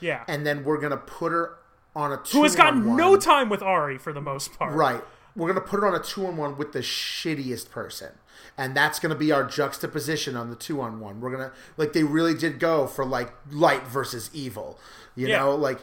[0.00, 0.24] Yeah.
[0.26, 1.56] and then we're going to put her
[1.94, 4.74] on a two Who has gotten no time with Ari for the most part.
[4.74, 5.04] Right.
[5.36, 8.12] We're going to put it on a two on one with the shittiest person.
[8.56, 11.20] And that's going to be our juxtaposition on the two on one.
[11.20, 14.78] We're going to, like, they really did go for, like, light versus evil.
[15.14, 15.38] You Yeah.
[15.40, 15.54] know?
[15.54, 15.80] Like,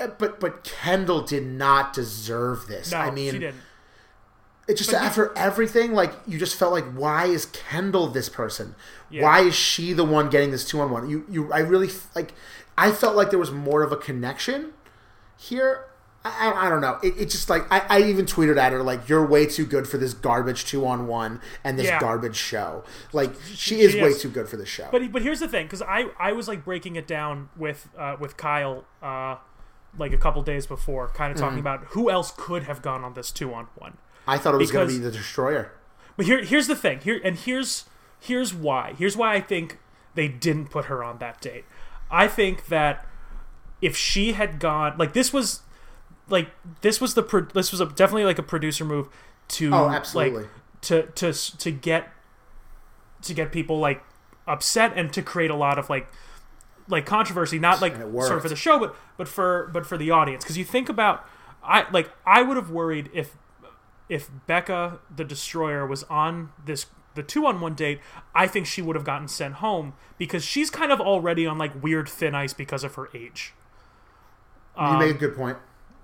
[0.00, 2.90] eh, but but Kendall did not deserve this.
[2.90, 3.60] No, I mean, she didn't.
[4.66, 8.28] it just But you- after everything, like, you just felt like, why is Kendall this
[8.28, 8.74] person?
[9.10, 9.22] Yeah.
[9.22, 11.08] Why is she the one getting this two on one?
[11.08, 12.32] You, you, I really, like,
[12.76, 14.72] I felt like there was more of a connection
[15.36, 15.84] here.
[16.26, 16.98] I, I, don't know.
[17.02, 19.86] It, it just like I, I even tweeted at her like you're way too good
[19.86, 22.00] for this garbage two on one and this Yeah.
[22.00, 22.82] garbage show.
[23.12, 24.88] Like she is She way too good for this show.
[24.90, 28.16] But but here's the thing, because I I was like breaking it down with uh,
[28.18, 29.36] with Kyle uh,
[29.98, 31.44] like a couple days before, kind of Mm-hmm.
[31.46, 33.98] talking about who else could have gone on this two on one.
[34.26, 35.72] I thought it was going to be the destroyer.
[36.16, 37.00] But here here's the thing.
[37.00, 37.84] Here and here's
[38.18, 38.94] here's why.
[38.96, 39.78] Here's why I think
[40.14, 41.66] they didn't put her on that date.
[42.10, 43.04] I think that
[43.82, 45.60] if she had gone like this was
[46.28, 46.50] like
[46.80, 49.08] this was the pro- this was a, definitely like a producer move
[49.48, 50.42] to Oh, absolutely.
[50.42, 50.50] like
[50.82, 52.08] to to to get
[53.22, 54.02] to get people like
[54.46, 56.06] upset and to create a lot of like
[56.88, 60.10] like controversy not like sort of for the show but but for but for the
[60.10, 61.24] audience because you think about
[61.62, 63.36] I like I would have worried if
[64.10, 68.00] if Becca the Destroyer was on this the two on one date,
[68.34, 71.80] I think she would have gotten sent home because she's kind of already on like
[71.82, 73.54] weird thin ice because of her age.
[74.76, 75.56] you Um, make a good point.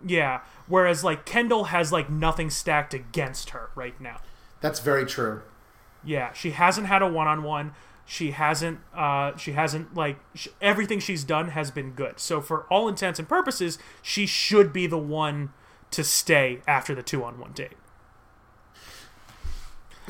[0.06, 0.40] Yeah.
[0.66, 4.18] Whereas like Kendall has like nothing stacked against her right now.
[4.60, 5.42] That's very true.
[6.04, 7.72] Yeah, she hasn't had a one on one.
[8.06, 8.80] She hasn't.
[8.94, 12.18] Uh, she hasn't like sh- everything she's done has been good.
[12.18, 15.50] So for all intents and purposes, she should be the one
[15.92, 17.76] to stay after the two on one date.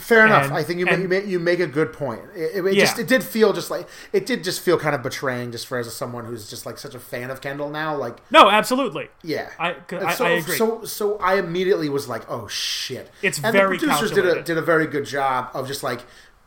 [0.01, 0.47] Fair enough.
[0.47, 2.21] And- I think you and- make, you make a good point.
[2.35, 2.81] It, it, Yeah.
[2.85, 5.79] just it did feel just like it did just feel kind of betraying just for
[5.79, 7.95] as someone who's just like such a fan of Kendall now.
[7.97, 9.09] Like No, absolutely.
[9.23, 10.57] yeah, I- I- so, I agree.
[10.57, 13.11] So so I immediately was like, oh shit.
[13.23, 16.01] It's and very the producers did a did a very good job of just like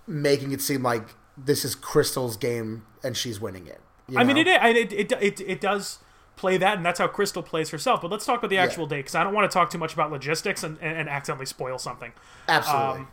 [0.08, 3.82] making it seem like this is Krystal's game and she's winning it.
[4.08, 6.00] you I mean, it, it it it it does
[6.36, 8.02] play that, and that's how Krystal plays herself.
[8.02, 9.94] But let's talk about the actual date because I don't want to talk too much
[9.94, 12.12] about logistics and, and, and accidentally spoil something.
[12.48, 13.02] absolutely.
[13.02, 13.08] um,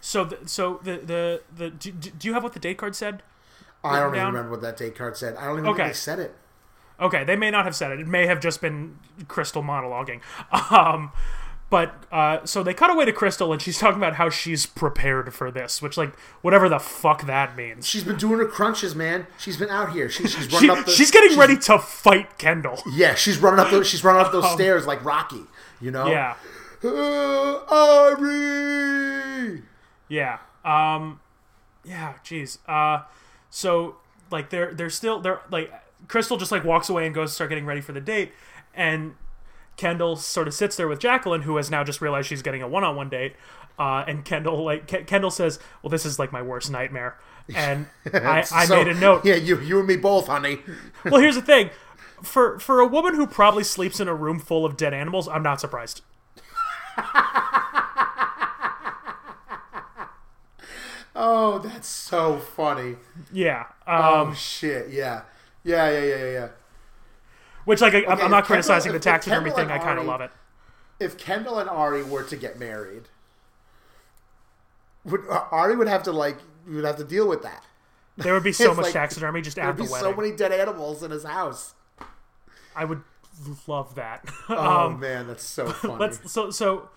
[0.00, 3.22] So, the, so the the the do, do you have what the date card said?
[3.84, 4.32] I don't even down?
[4.34, 5.36] remember what that date card said.
[5.36, 5.82] I don't even Okay.
[5.84, 6.34] think they said it.
[7.00, 8.00] Okay, they may not have said it.
[8.00, 10.20] It may have just been Krystal monologuing.
[10.70, 11.12] Um,
[11.70, 15.32] but uh, so they cut away to Krystal, and she's talking about how she's prepared
[15.32, 17.86] for this, which like whatever the fuck that means.
[17.86, 19.28] She's been doing her crunches, man.
[19.38, 20.08] She's been out here.
[20.08, 20.84] She, she's She, up.
[20.84, 22.82] The, she's getting ready to fight Kendall.
[22.92, 23.70] Yeah, she's running up.
[23.70, 25.44] Those, she's running up those stairs like Rocky.
[25.80, 26.08] You know.
[26.08, 26.34] Yeah,
[26.84, 29.62] Uh, Ari.
[30.10, 31.20] Yeah, um,
[31.84, 32.14] yeah.
[32.24, 32.58] Jeez.
[32.68, 33.04] Uh,
[33.48, 33.96] so
[34.30, 35.72] like they're they're still they're like
[36.08, 38.32] Krystal just like walks away and goes to start getting ready for the date,
[38.74, 39.14] and
[39.76, 42.68] Kendall sort of sits there with Jacqueline, who has now just realized she's getting a
[42.68, 43.34] one-on-one date.
[43.78, 47.16] Uh, and Kendall like Ke- Kendall says, "Well, this is like my worst nightmare."
[47.54, 49.24] And I, I So- made a note.
[49.24, 50.58] Yeah, you you and me both, honey.
[51.04, 51.70] Well, here's the thing:
[52.22, 55.42] for for a woman who probably sleeps in a room full of dead animals, I'm
[55.44, 56.02] not surprised.
[61.22, 62.96] Oh, that's so funny.
[63.30, 63.66] Yeah.
[63.86, 65.22] Um, Oh shit, yeah,
[65.64, 66.30] yeah, yeah, yeah, yeah.
[66.32, 66.48] yeah.
[67.66, 69.70] which like I, I'm- okay, I'm not criticizing Kendall- the if- if taxidermy thing.
[69.70, 70.30] I kind of love it.
[70.98, 73.08] If Kendall and Ari were to get married,
[75.04, 77.64] would Ari would have to like would have to deal with that.
[78.16, 80.10] There would be so much like- taxidermy just at the be wedding.
[80.10, 81.74] so many dead animals in his house.
[82.74, 83.02] I would
[83.66, 84.24] love that.
[84.48, 85.96] Oh um, man, that's so funny.
[85.98, 86.88] let's so so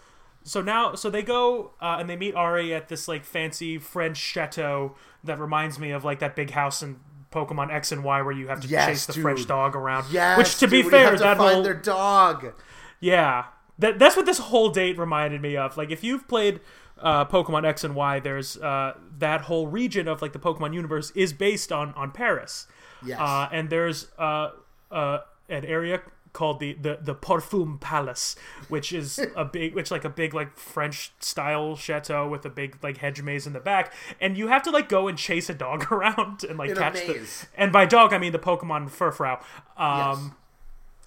[0.43, 4.17] so now so they go uh, and they meet Ari at this like fancy French
[4.17, 6.99] chateau that reminds me of like that big house in
[7.31, 9.23] Pokemon X and Y where you have to Yes, chase the dude.
[9.23, 10.05] French dog around.
[10.11, 12.53] yes, which to be dude, you fair, have to that find whole their dog.
[12.99, 13.45] yeah
[13.79, 15.77] that that's what this whole date reminded me of.
[15.77, 16.59] Like if you've played
[16.99, 21.11] uh, Pokemon X and Y, there's uh, that whole region of like the Pokemon universe
[21.15, 22.67] is based on on Paris.
[23.03, 23.19] Yes.
[23.19, 24.51] Uh, and there's uh,
[24.91, 25.19] uh,
[25.49, 26.01] an area
[26.33, 28.35] called the, the the Parfum Palace,
[28.67, 32.77] which is a big, which like a big like French style chateau with a big
[32.83, 35.53] like hedge maze in the back, and you have to like go and chase a
[35.53, 37.27] dog around and like In catch the.
[37.55, 39.39] And by dog, I mean the Pokemon Furfrou.
[39.77, 40.31] Um, Yes.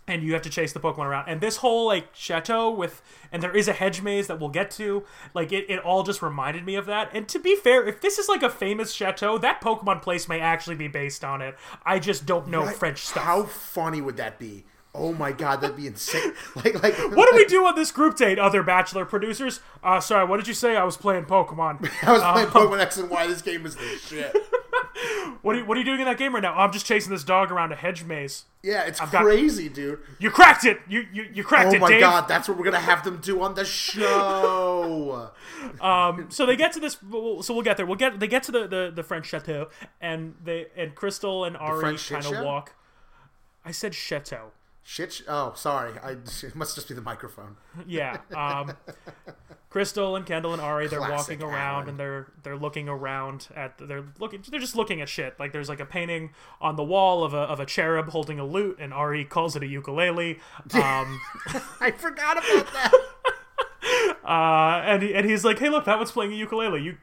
[0.08, 1.28] and you have to chase the Pokemon around.
[1.28, 3.02] And this whole like chateau with,
[3.32, 5.02] and there is a hedge maze that we'll get to.
[5.34, 7.10] Like it, it all just reminded me of that.
[7.12, 10.38] And to be fair, if this is like a famous chateau, that Pokemon place may
[10.38, 11.56] actually be based on it.
[11.84, 12.76] I just don't know Right?
[12.76, 13.24] French stuff.
[13.24, 14.64] How funny would that be?
[14.96, 16.32] Oh my god, that'd be insane.
[16.56, 19.60] Like like what do we do on this group date, other Bachelor producers?
[19.82, 20.76] Uh, sorry, what did you say?
[20.76, 21.88] I was playing Pokemon.
[22.02, 23.26] I was playing Um, Pokemon X and Y.
[23.26, 24.34] This game is this shit.
[25.42, 26.54] What are you, what are you doing in that game right now?
[26.54, 28.46] I'm just chasing this dog around a hedge maze.
[28.62, 30.00] Yeah, it's got- crazy, dude.
[30.18, 30.80] You cracked it.
[30.88, 32.00] You you, you cracked Oh it, Oh my Dave.
[32.00, 35.30] god, that's what we're gonna have them do on the show.
[35.80, 38.52] um, so they get to this so we'll get there we'll get they get to
[38.52, 39.68] the the, the french chateau
[40.00, 42.74] and they and krystal and ari kind of walk
[43.64, 44.50] i said chateau
[44.88, 45.12] Shit.
[45.14, 45.92] sh- Oh, sorry.
[46.02, 46.10] I
[46.42, 47.56] it must just be the microphone.
[47.86, 48.72] yeah um
[49.70, 51.88] krystal and kendall and ari they're Classic walking around Alan.
[51.90, 55.68] and they're they're looking around at they're looking they're just looking at shit like there's
[55.68, 56.30] like a painting
[56.60, 59.62] on the wall of a, of a cherub holding a lute and ari calls it
[59.62, 60.38] a ukulele
[60.74, 61.20] um
[61.80, 62.92] I forgot about that.
[64.24, 66.96] uh and, he, and he's like hey look that one's playing a ukulele you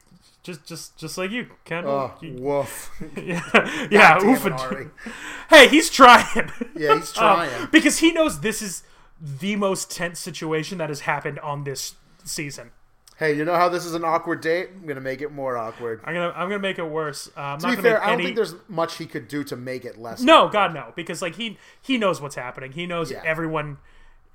[0.44, 2.91] just just just like you kendall Oh, You- woof.
[3.18, 4.88] yeah yeah oof it, and- Ari.
[5.50, 6.52] Hey, he's trying.
[6.76, 7.68] Yeah, he's Um, trying.
[7.72, 8.84] because he knows this is
[9.22, 12.72] the most tense situation that has happened on this season.
[13.18, 14.70] Hey, you know how this is an awkward date?
[14.74, 16.02] I'm gonna make it more awkward.
[16.04, 17.30] I'm gonna I'm gonna make it worse.
[17.38, 18.24] Uh, I'm To not be fair, I don't any.
[18.26, 20.22] think there's much he could do to make it less.
[20.22, 22.72] No, God no, because like he he knows what's happening.
[22.72, 23.22] He knows Yeah.
[23.24, 23.78] everyone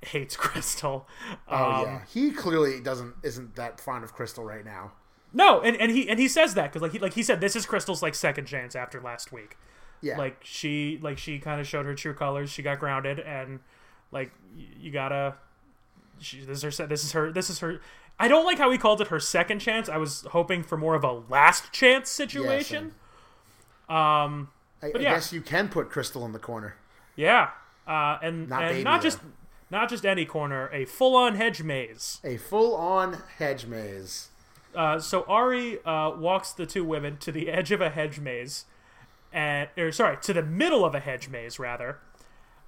[0.01, 1.03] hates Krystal.
[1.49, 4.93] Oh Um, yeah, he clearly doesn't isn't that fond of Krystal right now.
[5.31, 7.55] No, and, and he and he says that because like he like he said this
[7.55, 9.57] is Krystal's like second chance after last week.
[10.01, 12.49] Yeah, Like she like she kind of showed her true colors.
[12.49, 13.59] She got grounded and
[14.11, 15.35] like y- you gotta.
[16.19, 16.87] She, this is her.
[16.87, 17.31] This is her.
[17.31, 17.81] This is her.
[18.17, 19.87] I don't like how he called it her second chance.
[19.87, 22.93] I was hoping for more of a last chance situation.
[23.87, 24.49] um.
[24.81, 25.13] I, I yeah.
[25.15, 26.75] guess you can put Krystal in the corner.
[27.17, 27.49] Yeah.
[27.85, 28.17] Uh.
[28.21, 29.19] And Not and not just
[29.69, 30.69] not just any corner.
[30.73, 32.19] A full on hedge maze.
[32.23, 34.29] A full-on hedge maze.
[34.75, 38.65] Uh, so Ari uh, walks the two women to the edge of a hedge maze,
[39.33, 41.97] and or sorry, to the middle of a hedge maze rather,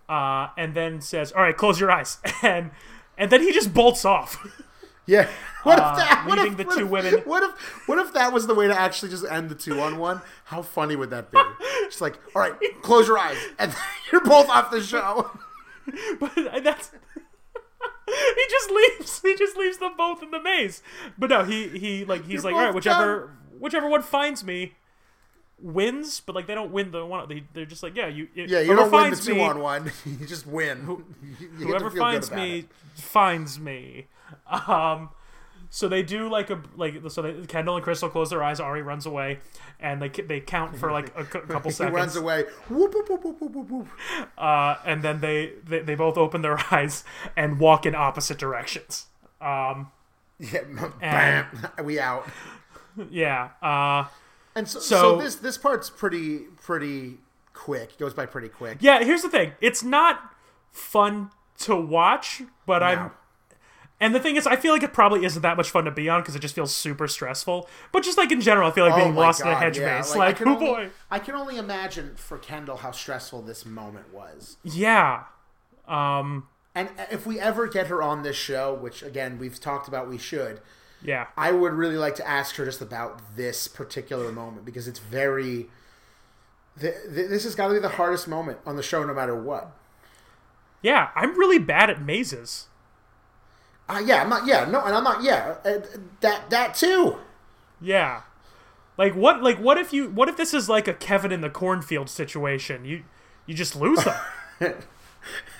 [0.10, 2.72] uh, and then says, "All right, close your eyes," and
[3.18, 4.38] and then he just bolts off.
[5.06, 5.28] Yeah.
[5.64, 6.26] What Uh, if that?
[6.28, 7.88] What if, the what two if- women- What if?
[7.88, 10.22] What if that was the way to actually just end the two on one?
[10.46, 11.40] How funny would that be?
[11.84, 13.72] Just like, all right, close your eyes, and
[14.12, 15.30] you're both off the show.
[16.20, 16.32] but
[16.64, 16.90] that's
[18.36, 19.22] he just leaves.
[19.22, 20.82] He just leaves them both in the maze.
[21.18, 24.44] But no, he he like he's You're like, all right, both whichever whichever one finds
[24.44, 24.74] me
[25.60, 26.20] wins.
[26.20, 27.28] But like they don't win the one.
[27.30, 29.92] They they're just like, yeah, you Yeah, you don't win the two me, on one.
[30.06, 31.04] You just win.
[31.40, 32.70] You whoever finds me it.
[32.96, 34.08] finds me.
[34.48, 35.10] Um,
[35.74, 38.60] so they do like a like so they, Kendall and Krystal close their eyes.
[38.60, 39.40] Ari runs away,
[39.80, 41.96] and they they count for like a cou- couple He seconds.
[41.96, 42.44] runs away.
[42.70, 43.24] Whoop, whoop,
[43.72, 43.88] whoop,
[44.38, 47.04] uh, and then they, they they both open their eyes
[47.38, 49.06] and walk in opposite directions.
[49.40, 49.92] Um,
[50.40, 50.62] Yeah,
[51.00, 51.46] bam.
[51.84, 52.28] We out.
[53.10, 53.50] yeah.
[53.62, 54.06] Uh,
[54.56, 57.20] And so, So- so, this this part's pretty pretty
[57.54, 57.92] quick.
[57.94, 58.80] It goes by pretty quick.
[58.82, 59.04] yeah.
[59.04, 59.54] Here's the thing.
[59.62, 60.34] It's not
[60.72, 63.12] fun to watch, but I'm No.
[64.02, 66.10] And the thing is, I feel like it probably isn't that much fun to be
[66.10, 67.70] on because it just feels super stressful.
[67.94, 69.78] But just like in general, I feel like being Oh my lost in a hedge
[69.78, 69.98] yeah.
[69.98, 73.64] maze, like, can oh only- boy, I can only imagine for Kendall how stressful this
[73.66, 74.58] moment was.
[74.64, 75.26] yeah,
[75.88, 80.10] um, And if we ever get her on this show, which again we've talked about,
[80.10, 80.62] we should.
[81.04, 85.00] yeah, I would really like to ask her just about this particular moment because it's
[85.00, 85.68] very.
[86.80, 89.36] Th- th- this has got to be the hardest moment on the show, no matter
[89.40, 89.76] what.
[90.82, 91.10] yeah.
[91.16, 92.68] I'm really bad at mazes.
[93.90, 94.46] Uh, yeah, I'm not.
[94.48, 95.24] Yeah, no, and I'm not.
[95.24, 95.80] Yeah, uh,
[96.22, 97.18] that that too.
[97.82, 98.22] Yeah.
[98.98, 99.42] Like what?
[99.42, 100.10] Like what if you?
[100.10, 102.86] What if this is like a Kevin in the cornfield situation?
[102.86, 103.04] You
[103.46, 104.76] you just lose them.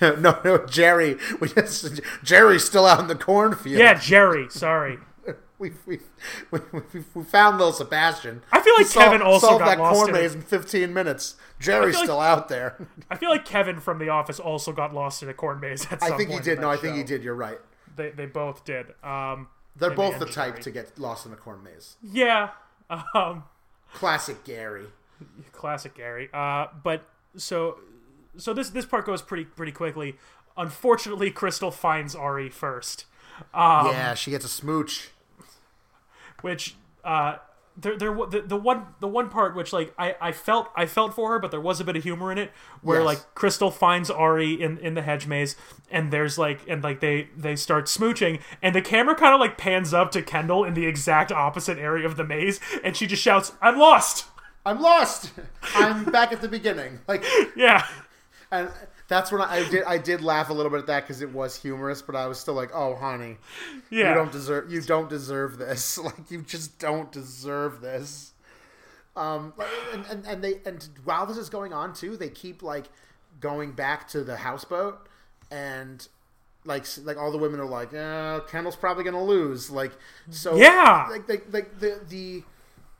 [0.00, 1.16] no, no, Jerry.
[1.40, 3.78] We just, Jerry's still out in the cornfield.
[3.78, 4.48] yeah, Jerry.
[4.50, 4.98] Sorry.
[5.58, 5.98] we we,
[6.50, 6.60] we,
[7.14, 8.42] we, found little Sebastian.
[8.50, 10.18] I feel like We Kevin also solved got that lost corn in it.
[10.20, 11.36] maze in 15 minutes.
[11.60, 12.76] Jerry's like- still out there.
[13.10, 16.00] I feel like Kevin from The Office also got lost in a corn maze at
[16.00, 16.60] some I think he did.
[16.60, 17.22] No, I think he did.
[17.22, 17.58] You're right.
[17.96, 18.86] They they both did.
[19.04, 21.96] Um, They're both the type to get lost in a corn maze.
[22.02, 22.50] yeah.
[23.14, 23.44] Um,
[23.94, 24.84] Classic Gary.
[25.52, 26.28] classic Gary.
[26.34, 27.04] Uh, but
[27.36, 27.78] so
[28.36, 30.16] so this this part goes pretty pretty quickly.
[30.58, 33.06] Unfortunately, Krystal finds Ari first,
[33.54, 35.08] Um, yeah, she gets a smooch.
[36.42, 36.74] which
[37.04, 37.36] uh,
[37.76, 41.14] there there the, the one the one part which like I, I felt I felt
[41.14, 42.50] for her, but there was a bit of humor in it
[42.82, 43.06] where Yes.
[43.06, 45.56] like Krystal finds Ari in in the hedge maze,
[45.90, 49.56] and there's like and like they they start smooching, and the camera kind of like
[49.56, 53.22] pans up to Kendall in the exact opposite area of the maze, and she just
[53.22, 54.26] shouts, "I'm lost."
[54.64, 55.32] I'm lost.
[55.74, 57.00] I'm back at the beginning.
[57.08, 57.24] Like,
[57.56, 57.84] Yeah.
[58.50, 58.70] and
[59.12, 59.84] that's when I, I did.
[59.84, 62.38] I did laugh a little bit at that because it was humorous, but I was
[62.40, 63.36] still like, "Oh, honey,
[63.90, 64.08] Yeah.
[64.08, 64.72] you don't deserve.
[64.72, 65.98] You don't deserve this.
[66.02, 68.32] Like, you just don't deserve this."
[69.14, 69.52] Um,
[69.92, 72.86] and, and and they and while this is going on too, they keep like
[73.40, 75.06] going back to the houseboat,
[75.50, 76.06] and
[76.64, 79.92] like like all the women are like, "Uh, Kendall's probably gonna lose." Like,
[80.30, 81.08] so Yeah.
[81.10, 82.42] like like like the the.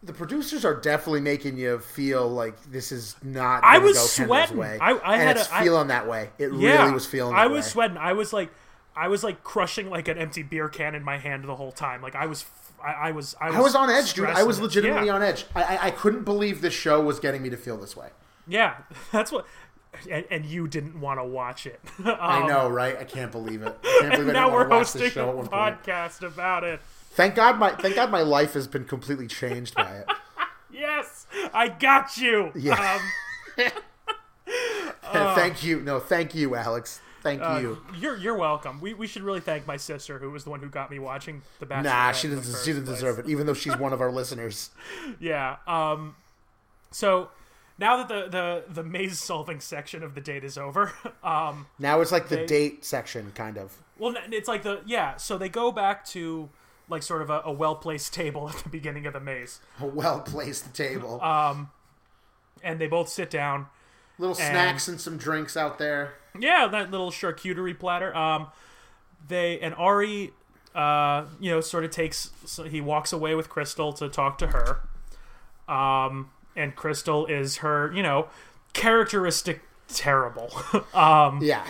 [0.05, 3.63] The producers are definitely making you feel like this is not.
[3.63, 4.57] I was sweating.
[4.57, 4.79] Way.
[4.81, 6.31] I- I and had it's a- I- feeling that way.
[6.39, 6.81] It yeah.
[6.83, 7.35] really was feeling.
[7.35, 7.71] That I was way.
[7.71, 7.97] sweating.
[7.97, 8.51] I was like
[8.97, 12.03] I was like crushing like an empty beer can in my hand the whole time.
[12.03, 12.45] Like I was
[12.85, 14.29] I, I was I was I was on edge, dude.
[14.29, 15.15] I was legitimately yeah.
[15.15, 15.45] on edge.
[15.55, 18.09] I, I I couldn't believe this show was getting me to feel this way.
[18.49, 18.79] Yeah,
[19.13, 19.47] that's what.
[20.11, 21.79] And, and you didn't want to watch it.
[22.03, 22.97] I Um, know, right?
[22.99, 23.77] I can't believe it.
[23.85, 25.83] I can't believe I now we're want to watch hosting a at one point.
[25.85, 26.81] podcast about it.
[27.13, 30.07] Thank God my thank God my life has been completely changed by it.
[30.75, 32.51] Yes, I got you.
[32.57, 32.99] Yeah.
[33.59, 33.71] Um,
[35.35, 35.81] thank you.
[35.81, 36.99] No, thank you, Alex.
[37.23, 37.79] Thank uh, you.
[37.97, 38.81] you're you're welcome.
[38.81, 41.43] We, we should really thank my sister, who was the one who got me watching
[41.61, 41.91] The Bachelor.
[41.91, 42.45] Nah, she didn't.
[42.65, 44.71] She didn't deserve it, even though she's one of our listeners.
[45.21, 45.57] Yeah.
[45.67, 46.17] Um.
[46.91, 47.29] So
[47.79, 50.93] now that the the the maze solving section of the date is over,
[51.23, 51.67] um.
[51.79, 53.77] Now it's like the date section, kind of.
[53.99, 55.17] Well, it's like the yeah.
[55.17, 56.49] So they go back to
[56.93, 59.87] like sort of a, a well placed table at the beginning of the maze, A
[59.87, 61.21] well placed table.
[61.21, 61.71] Um,
[62.63, 63.67] and they both sit down.
[64.19, 66.15] Little snacks and some drinks out there.
[66.39, 68.15] Yeah, that little charcuterie platter.
[68.15, 68.49] Um,
[69.27, 70.33] they and Ari,
[70.75, 72.31] uh, you know, sort of takes.
[72.45, 74.81] So he walks away with Krystal to talk to her.
[75.73, 78.29] Um, and Krystal is her, you know,
[78.75, 80.51] characteristic terrible.
[80.95, 81.67] um, Yeah.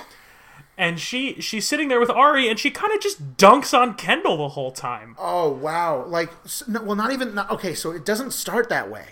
[0.79, 4.39] And she she's sitting there with Ari, and she kind of just dunks on Kendall
[4.39, 5.14] the whole time.
[5.18, 6.05] Oh wow!
[6.07, 6.31] Like,
[6.66, 7.35] no, well, not even.
[7.35, 9.05] Not, okay, so it doesn't start that way.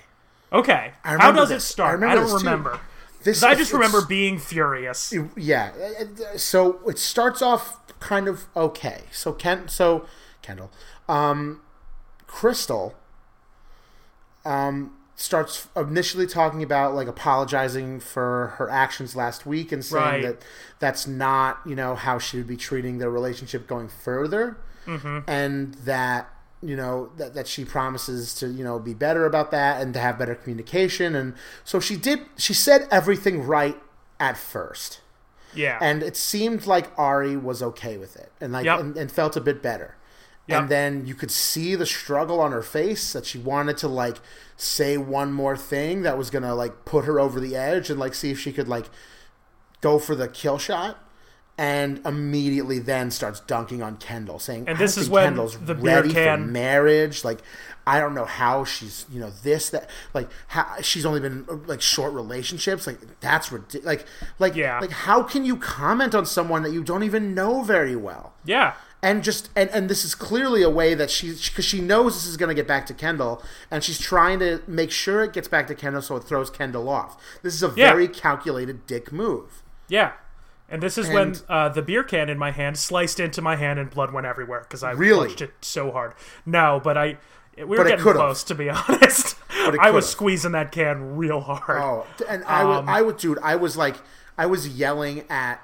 [0.52, 1.64] Okay, I how does it this.
[1.64, 1.90] I start?
[1.90, 2.36] I, remember don't too.
[2.46, 2.80] remember.
[3.22, 5.12] This I just remember being furious.
[5.36, 5.72] yeah.
[6.00, 9.02] uh, So it starts off kind of okay.
[9.12, 10.06] So Ken, so
[10.40, 10.70] Kendall,
[11.08, 11.60] um,
[12.26, 12.94] Krystal,
[14.46, 20.22] um, starts initially talking about like apologizing for her actions last week and saying Right.
[20.22, 20.44] that
[20.78, 24.56] that's not you know how she would be treating their relationship going further,
[24.86, 25.18] mm-hmm.
[25.28, 26.30] and that
[26.62, 30.00] you know that, that she promises to you know be better about that and to
[30.00, 33.76] have better communication and so she did she said everything right
[34.18, 35.00] at first
[35.54, 38.80] Yeah, and it seemed like Ari was okay with it and like Yep.
[38.80, 39.96] and, and felt a bit better.
[40.50, 40.60] Yep.
[40.60, 44.16] And then you could see the struggle on her face that she wanted to like
[44.56, 48.14] say one more thing that was gonna like put her over the edge and like
[48.14, 48.86] see if she could like
[49.80, 50.98] go for the kill shot.
[51.58, 55.74] And immediately then starts dunking on Kendall, saying, And "I this is when Kendall's the
[55.74, 57.22] ready for can- marriage.
[57.22, 57.40] Like,
[57.86, 61.82] I don't know how she's, you know, this that, like, how she's only been like
[61.82, 62.86] short relationships.
[62.86, 63.84] Like, that's ridiculous.
[63.84, 64.06] Like,
[64.38, 64.78] like, Yeah.
[64.80, 68.32] like, how can you comment on someone that you don't even know very well?
[68.46, 68.72] yeah,
[69.02, 72.26] And just and and this is clearly a way that she because she knows this
[72.26, 75.48] is going to get back to Kendall, and she's trying to make sure it gets
[75.48, 77.16] back to Kendall so it throws Kendall off.
[77.42, 77.92] This is a Yeah.
[77.92, 79.62] very calculated dick move.
[79.88, 80.12] yeah.
[80.72, 83.80] And this is when uh, the beer can in my hand sliced into my hand
[83.80, 85.26] and blood went everywhere because I Really?
[85.26, 86.12] pushed it so hard.
[86.46, 87.16] No, but I
[87.56, 89.34] we were getting close to be honest.
[89.80, 91.80] I was squeezing that can real hard.
[91.82, 93.96] Oh, and I would, Um, I would, dude, I was like,
[94.38, 95.60] I was yelling at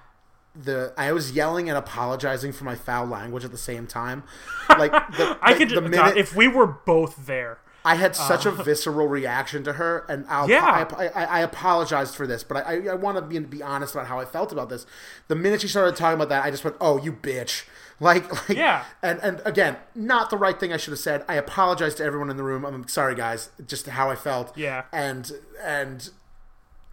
[0.64, 4.22] the, I was yelling and apologizing for my foul language at the same time.
[4.68, 7.58] Like, the, I the- could the God, minute if we were both there.
[7.84, 10.86] I had uh, such a visceral reaction to her, and I'll, Yeah.
[10.98, 13.94] I, I, I apologized for this, but I, I, I want to be, be honest
[13.94, 14.86] about how I felt about this.
[15.28, 17.62] The minute she started talking about that, I just went, "Oh, you bitch!"
[18.00, 18.84] Like, like, Yeah.
[19.02, 21.24] And and again, not the right thing I should have said.
[21.28, 22.66] I apologize to everyone in the room.
[22.66, 24.54] I'm sorry, guys, just how I felt.
[24.58, 24.82] Yeah.
[24.92, 25.32] And
[25.62, 26.10] and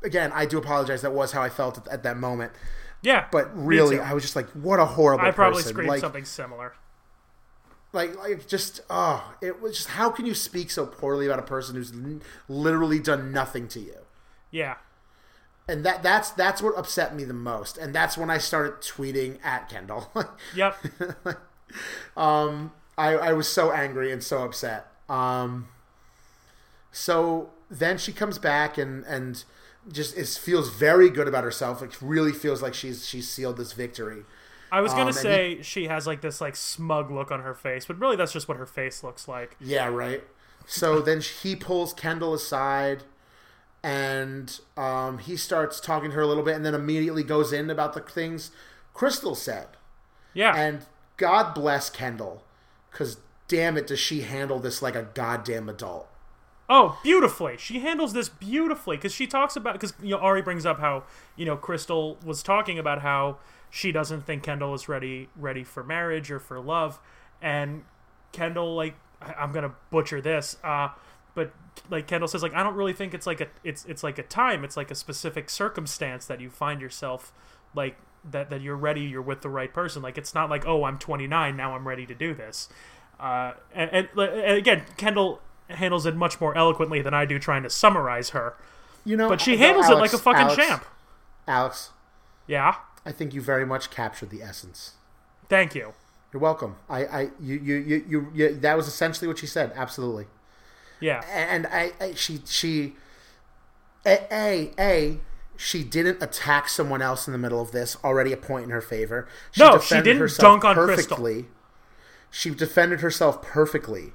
[0.01, 1.01] again, I do apologize.
[1.01, 2.53] That was how I felt at, at that moment.
[3.03, 3.99] Yeah, But really.
[3.99, 5.27] I was just like, "What a horrible." Thing.
[5.29, 5.73] I probably person.
[5.73, 6.73] screamed like, something similar.
[7.91, 11.43] like like just oh it was just how can you speak so poorly about a
[11.43, 13.97] person who's n- literally done nothing to you
[14.49, 14.77] Yeah,
[15.67, 19.37] and that that's that's what upset me the most and that's when i started tweeting
[19.43, 20.11] at kendall
[20.55, 20.75] yep.
[22.17, 25.67] um, I, I was so angry and so upset um
[26.91, 29.43] so then she comes back and and
[29.91, 33.73] just is, feels very good about herself like really feels like she's she's sealed this
[33.73, 34.23] victory
[34.71, 37.85] I was gonna Um, say she has like this like smug look on her face,
[37.85, 39.57] but really that's just what her face looks like.
[39.59, 40.23] Yeah, right.
[40.65, 43.03] So then he pulls Kendall aside
[43.83, 47.69] and um, he starts talking to her a little bit and then immediately goes in
[47.69, 48.51] about the things
[48.95, 49.67] Krystal said.
[50.33, 50.85] Yeah, And
[51.17, 52.43] God bless Kendall
[52.91, 53.17] because
[53.47, 56.09] damn it, does she handle this like a goddamn adult.
[56.75, 57.57] Oh, beautifully.
[57.59, 61.03] She handles this beautifully because she talks about because you know Ari brings up how
[61.35, 63.37] you know Krystal was talking about how
[63.69, 66.99] she doesn't think Kendall is ready ready for marriage or for love,
[67.43, 67.83] and
[68.31, 70.89] Kendall like I'm gonna butcher this, uh,
[71.35, 71.53] but
[71.91, 74.23] like Kendall says like I don't really think it's like a it's it's like a
[74.23, 74.63] time.
[74.63, 77.31] It's like a specific circumstance that you find yourself
[77.75, 77.97] like
[78.31, 80.01] that that you're ready you're with the right person.
[80.01, 82.67] Like it's not like oh I'm 29 now I'm ready to do this.
[83.19, 85.39] Uh, and, and, and again Kendall
[85.69, 88.55] handles it much more eloquently than I do trying to summarize her
[89.05, 90.85] You know, but she handles it like a fucking Alex, champ
[91.47, 91.91] Alex,
[92.47, 94.93] yeah I think you very much captured the essence.
[95.49, 95.93] thank you
[96.31, 96.77] You're welcome.
[96.89, 99.71] I, I, you, you, you, you, you that was essentially what she said.
[99.75, 100.25] Absolutely.
[100.99, 102.95] yeah and I, I she she
[104.05, 105.19] a, a a
[105.55, 108.81] she didn't attack someone else in the middle of this already a point in her
[108.81, 111.45] favor she No, she didn't dunk on Krystal.
[112.31, 114.13] she defended herself perfectly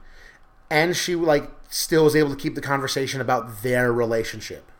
[0.70, 4.70] and she like still was able to keep the conversation about their relationship.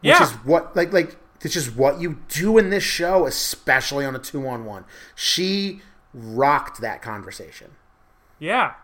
[0.00, 0.22] Which yeah.
[0.22, 4.18] is what like like this is what you do in this show especially on a
[4.18, 4.84] two-on-one.
[5.14, 5.80] She
[6.12, 7.72] rocked that conversation.
[8.38, 8.74] Yeah.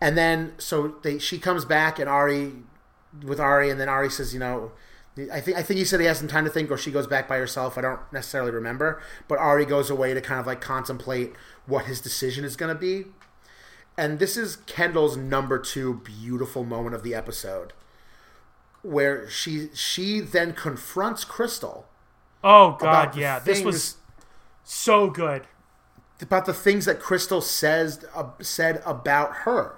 [0.00, 2.52] And then so they she comes back and Ari
[3.24, 4.72] with Ari and then Ari says, you know,
[5.32, 7.06] I think I think he said he has some time to think or she goes
[7.06, 7.76] back by herself.
[7.76, 11.32] I don't necessarily remember, but Ari goes away to kind of like contemplate
[11.66, 13.06] what his decision is going to be.
[13.98, 17.72] And this is Kendall's number 2 beautiful moment of the episode
[18.82, 21.84] where she she then confronts Krystal
[22.44, 23.96] oh god yeah this was
[24.62, 25.48] so good
[26.20, 29.76] about the things that Krystal says uh, said about her.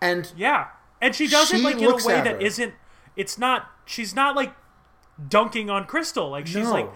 [0.00, 0.68] And Yeah,
[1.00, 2.40] and she does She it like in a way at that her.
[2.40, 2.74] isn't.
[3.16, 3.70] It's not.
[3.84, 4.54] She's not like
[5.28, 6.30] dunking on Krystal.
[6.30, 6.72] Like she's No.
[6.72, 6.90] like.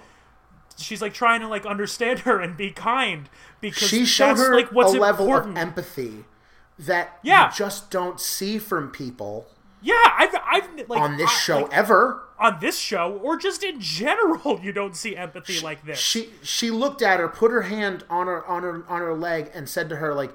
[0.77, 3.29] She's like trying to like understand her and be kind
[3.61, 5.57] because she showed her like what's a level important.
[5.57, 6.25] of empathy
[6.79, 7.47] that Yeah.
[7.51, 9.47] you just don't see from people
[9.83, 12.23] yeah, I've I've like on this I- show like, ever.
[12.41, 15.99] on this show or just in general, you don't see empathy like this.
[15.99, 19.51] She she looked at her, put her hand on her on her on her leg,
[19.55, 20.35] and said to her like,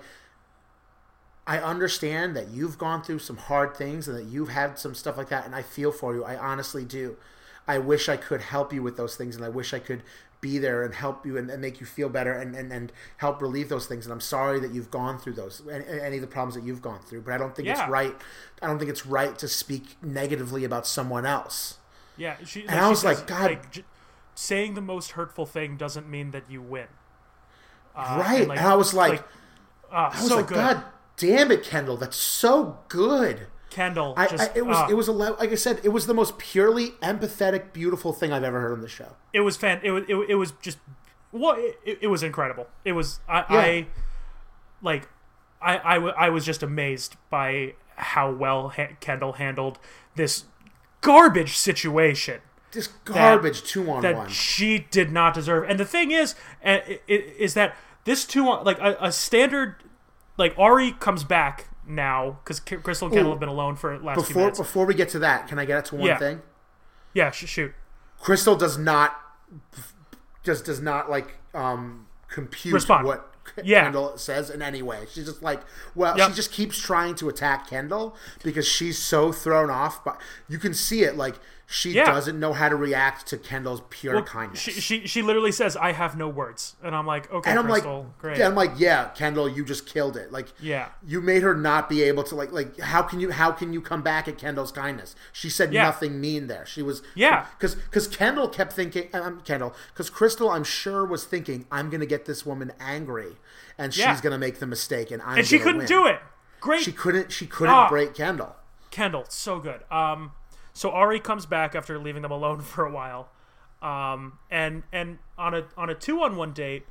[1.48, 5.18] "I understand that you've gone through some hard things and that you've had some stuff
[5.18, 6.24] like that, and I feel for you.
[6.24, 7.18] I honestly do.
[7.68, 10.04] I wish I could help you with those things, and I wish I could."
[10.42, 13.42] Be there and help you and, and make you feel better and, and, and help
[13.42, 16.28] relieve those things and i'm sorry that you've gone through those any, any of the
[16.28, 17.80] problems that you've gone through but i don't think Yeah.
[17.84, 18.16] it's right
[18.62, 21.78] i don't think it's right to speak negatively about someone else
[22.18, 23.84] yeah, she, And I was says, like, God- j-
[24.36, 26.88] saying the most hurtful thing doesn't mean that you win.
[27.96, 29.24] Uh, right like- and i was like,
[29.92, 30.56] ah, i was so like good.
[30.56, 30.84] god
[31.18, 34.88] damn it kendall that's so good Kendall, I, just, I, it was ah.
[34.89, 38.43] it was a like I said it was the most purely empathetic, beautiful thing I've
[38.43, 39.15] ever heard on the show.
[39.34, 39.80] it was fan.
[39.82, 40.78] It was it, it was just
[41.32, 42.67] well, it, it was incredible.
[42.86, 43.45] It was I, Yeah.
[43.49, 43.88] I
[44.82, 45.07] like
[45.61, 49.80] I, I I was just amazed by how well ha- Kendall handled
[50.15, 50.43] this
[51.01, 52.41] garbage situation
[52.72, 54.30] This garbage two on that one.
[54.30, 55.69] she did not deserve.
[55.69, 59.76] And the thing is, uh, is that this two on like a, a standard
[60.38, 63.29] like Ari comes back now because Krystal and Kendall Ooh.
[63.32, 64.59] have been alone for the last few Before minutes.
[64.59, 66.17] before we get to that, can I get to one Yeah.
[66.17, 66.41] thing?
[67.13, 67.73] Yeah, sh- shoot.
[68.21, 69.19] Krystal does not
[70.43, 73.05] just does not like um compute Respond.
[73.05, 73.27] what
[73.63, 73.84] Yeah.
[73.84, 75.05] Kendall says in any way.
[75.11, 75.61] She's just like,
[75.95, 76.29] well, Yep.
[76.29, 80.03] she just keeps trying to attack Kendall because she's so thrown off.
[80.05, 81.36] But you can see it, like
[81.72, 82.05] she Yeah.
[82.05, 84.59] doesn't know how to react to Kendall's pure Well, kindness.
[84.59, 87.65] She, she she literally says, "I have no words," and I'm like, "Okay, and I'm
[87.67, 90.32] Krystal, like, great." yeah, I'm like, yeah, Kendall, you just killed it.
[90.34, 90.89] Like, Yeah.
[91.05, 93.80] you made her not be able to like, like, how can you, how can you
[93.80, 95.15] come back at Kendall's kindness?
[95.32, 95.84] She said Yeah.
[95.84, 96.65] nothing mean there.
[96.65, 97.45] She was, Yeah.
[97.57, 102.05] because because Kendall kept thinking, um, Kendall, because Krystal, I'm sure was thinking, I'm gonna
[102.05, 103.38] get this woman angry,
[103.78, 104.11] and Yeah.
[104.11, 105.88] she's gonna make the mistake, and I'm and she couldn't win.
[105.88, 106.19] do it.
[106.59, 107.88] Great, She couldn't, she couldn't Ah.
[107.89, 108.55] break Kendall.
[108.91, 109.82] Kendall, so good.
[109.89, 110.34] Um,
[110.74, 113.30] so Ari comes back after leaving them alone for a while,
[113.82, 116.86] um, and and on a on a two on one date.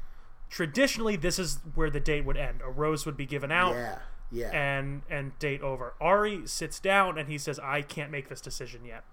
[0.48, 2.60] Traditionally, this is where the date would end.
[2.64, 3.98] A rose would be given out, Yeah,
[4.32, 5.94] yeah, and and date over.
[6.00, 9.04] Ari sits down and he says, "I can't make this decision yet.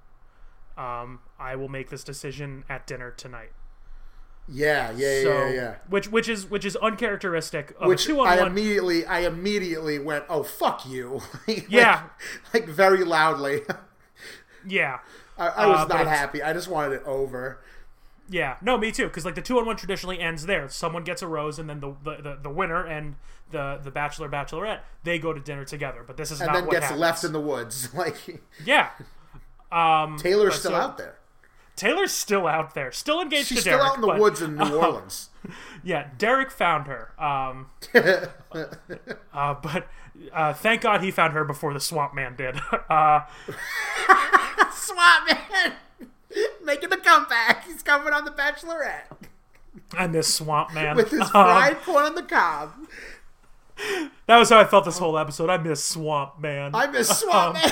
[0.78, 3.52] Um, I will make this decision at dinner tonight."
[4.50, 5.76] yeah, yeah, So, yeah, yeah.
[5.90, 10.00] which which is which is uncharacteristic of Which a two on I immediately, I immediately
[10.00, 12.04] went, oh fuck you, Like- Yeah.
[12.54, 13.62] like very loudly.
[14.68, 15.00] yeah,
[15.38, 16.42] I, I was Uh, not happy.
[16.44, 17.60] I just wanted it over.
[18.30, 19.06] Yeah, no, me too.
[19.08, 20.68] Because like the two on one traditionally ends there.
[20.70, 23.16] Someone gets a rose, and then the, the, the, the winner and
[23.52, 26.04] the the bachelor bachelorette they go to dinner together.
[26.06, 27.00] But this is And not then what gets happens.
[27.02, 27.90] left in the woods.
[27.94, 28.18] Like
[28.66, 28.90] yeah.
[29.72, 31.16] Um, Taylor's still so- out there.
[31.76, 33.90] Taylor's still out there, still engaged She's to still Derek.
[33.92, 35.30] out in the but- woods in New Orleans.
[35.84, 37.12] Yeah, Derek found her.
[37.22, 39.88] Um, uh, but
[40.34, 42.60] uh, thank God he found her before the Swamp Man did.
[42.90, 43.22] Uh,
[44.74, 45.74] Swap man,
[46.64, 47.66] making a comeback.
[47.66, 49.12] He's coming on the Bachelorette
[49.94, 50.96] I miss Swamp Man.
[50.96, 52.74] with his Um, fried corn on the cob.
[54.26, 55.50] that was how I felt this whole episode.
[55.50, 56.72] I miss Swamp Man.
[56.74, 57.72] I miss Swamp Um, Man.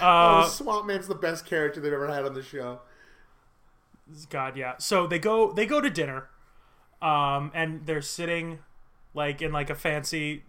[0.00, 2.80] Uh, oh, Swamp Man's the best character they've ever had on the show.
[4.30, 4.74] God, yeah.
[4.78, 6.28] So they go they go to dinner,
[7.02, 8.58] um, and they're sitting
[9.14, 10.44] like in like a fancy.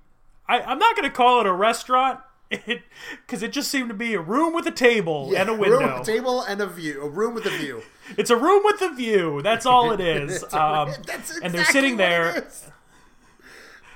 [0.47, 2.19] I, I'm not gonna call it a restaurant,
[2.51, 2.83] it
[3.25, 5.79] because it just seemed to be a room with a table and a window.
[5.79, 7.01] room, table, and a view.
[7.01, 7.81] A room with a view.
[8.19, 9.41] It's a room with a view.
[9.41, 10.43] That's all it is.
[10.43, 12.53] It's a- um, that's and they're sitting what it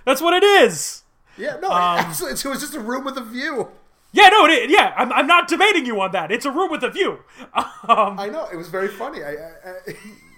[0.04, 1.04] That's what it is.
[1.38, 2.40] Yeah, no, Um, absolutely.
[2.50, 3.70] It was just a room with a view.
[4.12, 4.70] Yeah, no, it.
[4.70, 6.32] Yeah, I'm, I'm not debating you on that.
[6.32, 7.20] It's a room with a view.
[7.88, 9.24] Um, I know it was very funny.
[9.24, 9.52] I, I,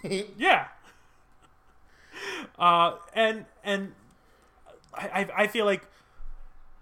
[0.05, 0.67] I Yeah.
[2.57, 3.93] Uh, and and
[4.93, 5.81] I I I feel like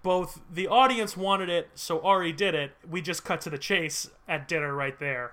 [0.02, 2.72] both the audience wanted it, so Ari did it.
[2.88, 5.32] We just cut to the chase at dinner right there.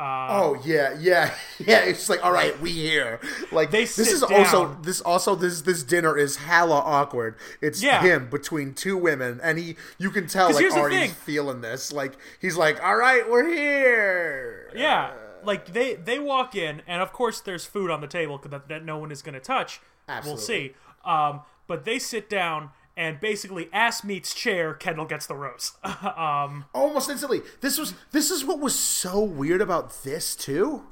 [0.00, 1.80] Oh yeah, yeah, yeah.
[1.80, 3.20] It's like, all right, we here.
[3.50, 7.34] Like They this is also this also this this dinner is hella awkward.
[7.60, 8.00] It's Yeah.
[8.02, 11.92] him between two women, and he you can tell like Ari's feeling this.
[11.92, 14.70] Like he's like, all right, we're here.
[14.74, 15.12] Yeah,
[15.44, 18.84] like they they walk in, and of course there's food on the table that, that
[18.84, 19.80] no one is going to touch.
[20.24, 20.74] We'll see.
[21.04, 24.74] Um, but they sit down, and basically, ass meets chair.
[24.74, 25.72] Kendall gets the rose.
[25.84, 27.40] um, almost instantly.
[27.62, 30.82] This was this is what was so weird about this too.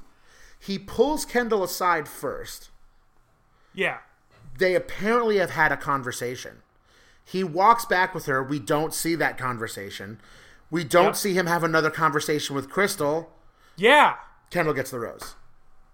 [0.59, 2.69] He pulls Kendall aside first.
[3.73, 3.97] yeah,
[4.57, 6.63] They apparently have had a conversation.
[7.23, 8.41] He walks back with her.
[8.41, 10.19] We don't see that conversation.
[10.71, 11.15] We don't Yep.
[11.15, 13.27] see him have another conversation with Krystal.
[13.75, 14.15] yeah,
[14.49, 15.35] Kendall gets the rose.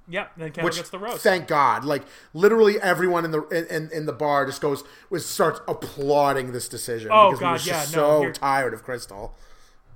[0.10, 0.32] Yep.
[0.38, 1.22] Then Kendall Which gets the rose.
[1.24, 1.86] thank God.
[1.86, 6.68] Like literally everyone in the in, in, the bar just goes was starts applauding this
[6.68, 9.32] decision Oh, because we God, were just yeah, no, so here- tired of Krystal.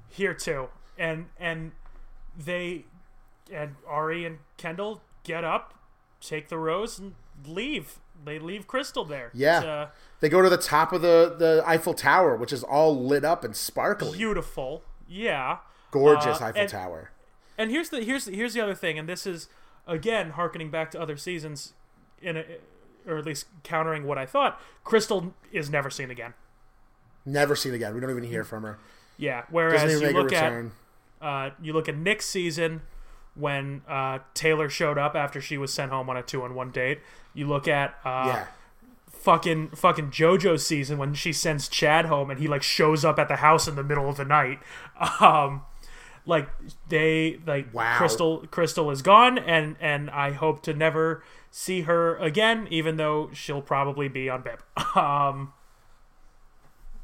[0.09, 1.73] here too and and
[2.37, 2.85] they
[3.51, 5.73] and ari and kendall get up
[6.21, 7.13] take the rose and
[7.45, 9.59] leave they leave krystal there Yeah.
[9.59, 9.87] Uh,
[10.21, 13.43] They go to the top of the, the Eiffel Tower, which is all lit up
[13.43, 14.17] and sparkly.
[14.17, 15.57] beautiful yeah
[15.91, 17.11] Gorgeous Uh, Eiffel and- Tower.
[17.57, 19.47] and here's the here's the, here's the other thing and this is
[19.87, 21.73] again harkening back to other seasons
[22.21, 22.43] in a
[23.07, 26.33] or at least countering what i thought krystal is never seen again
[27.27, 27.93] Never seen again.
[27.93, 28.79] We don't even hear from her.
[29.17, 30.65] yeah whereas you look at.
[31.19, 32.83] Uh, you look at Nick's season
[33.33, 36.71] when uh, Taylor showed up after she was sent home on a two on one
[36.71, 36.99] date.
[37.33, 38.47] You look at uh, yeah.
[39.09, 43.27] fucking fucking JoJo's season when she sends Chad home and he like shows up at
[43.27, 44.59] the house in the middle of the night.
[45.19, 45.63] Um,
[46.27, 46.49] like
[46.89, 47.97] they like Wow.
[47.97, 53.29] Krystal Krystal is gone and and I hope to never see her again, even though
[53.33, 54.59] she'll probably be on BiP.
[54.95, 55.53] Um,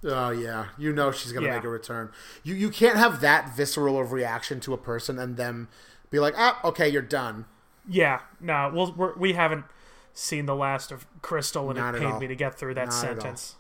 [0.06, 1.56] Oh yeah, you know she's gonna Yeah.
[1.56, 2.12] make a return.
[2.44, 5.70] You you can't have that visceral of reaction to a person and them
[6.12, 7.46] be like, ah, okay, you're done.
[7.88, 9.66] yeah, no, we'll, we're, we haven't
[10.14, 12.94] seen the last of Krystal, and Not it pained me to get through that Not
[12.94, 13.56] sentence.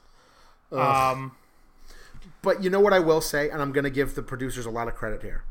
[0.71, 1.31] Um,
[2.41, 4.87] But you know what I will say, and I'm gonna give the producers a lot
[4.87, 5.43] of credit here.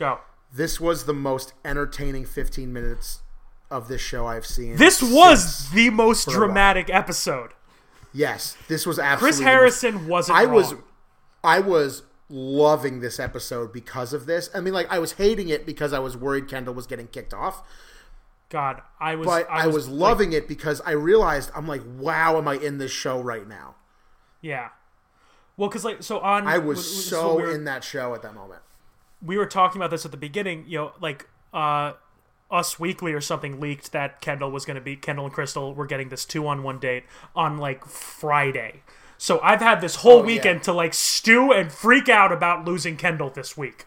[0.00, 0.18] Go.
[0.52, 3.20] This was the most entertaining 15 minutes
[3.70, 4.76] of this show I've seen.
[4.76, 7.50] This was the most dramatic episode.
[8.12, 8.56] yes.
[8.66, 10.38] This was absolutely Chris the most- Harrison wasn't.
[10.38, 10.74] I was.
[11.44, 14.50] I was loving this episode because of this.
[14.54, 17.32] I mean, like I was hating it because I was worried Kendall was getting kicked
[17.32, 17.62] off,
[18.50, 19.26] God, I was.
[19.26, 22.78] but I was, like, loving it because I realized I'm like, wow, am I in
[22.78, 23.76] this show right now?
[24.42, 24.70] yeah.
[25.56, 26.46] Well, because like so on.
[26.46, 28.62] I was is so what we were, in that show at that moment.
[29.22, 30.64] We were talking about this at the beginning.
[30.68, 31.92] You know, like uh,
[32.50, 35.86] Us Weekly or something leaked that Kendall was going to be Kendall and Krystal were
[35.86, 37.04] getting this two on one date
[37.36, 38.82] on like Friday.
[39.18, 40.26] So I've had this whole Oh, yeah.
[40.26, 43.84] weekend to like stew and freak out about losing Kendall this week.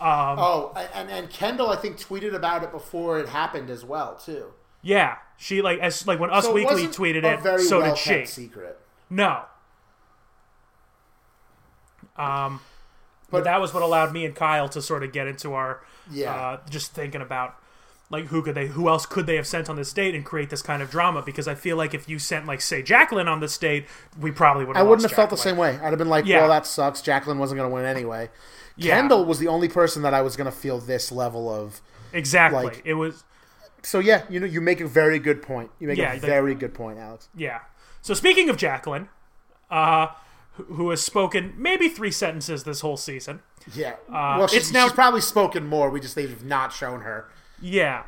[0.00, 4.14] Um, Oh, and and Kendall I think tweeted about it before it happened as well
[4.14, 4.52] too.
[4.80, 8.24] Yeah, she like as like when Us So Weekly tweeted it, so well did she.
[8.24, 8.78] secret.
[9.10, 9.42] No.
[12.16, 12.60] Um,
[13.30, 16.34] but that was what allowed me and Kyle to sort of get into our Yeah.
[16.34, 17.54] uh, just thinking about
[18.10, 20.48] like who could they who else could they have sent on this date and create
[20.48, 23.40] this kind of drama because I feel like if you sent like say Jacqueline on
[23.40, 23.86] this date,
[24.18, 24.76] we probably would.
[24.76, 25.74] I wouldn't have felt the same way.
[25.82, 26.40] I'd have been like, Yeah.
[26.40, 27.02] well, that sucks.
[27.02, 28.30] Jacqueline wasn't going to win anyway.
[28.76, 28.94] Yeah.
[28.94, 31.80] Kendall was the only person that I was going to feel this level of.
[32.14, 32.64] Exactly.
[32.64, 33.24] like- it was
[33.82, 35.70] So yeah, you know, you make a very good point.
[35.78, 37.28] You make Yeah, a very good point, Alex.
[37.36, 37.60] yeah.
[38.00, 39.08] So speaking of Jacqueline,
[39.70, 40.06] uh,
[40.66, 43.40] who- has spoken maybe three sentences this whole season.
[43.74, 43.94] Yeah.
[44.08, 45.90] well, she's, Uh, it's now- she's probably spoken more.
[45.90, 47.28] We just they've not shown her.
[47.60, 48.04] Yeah.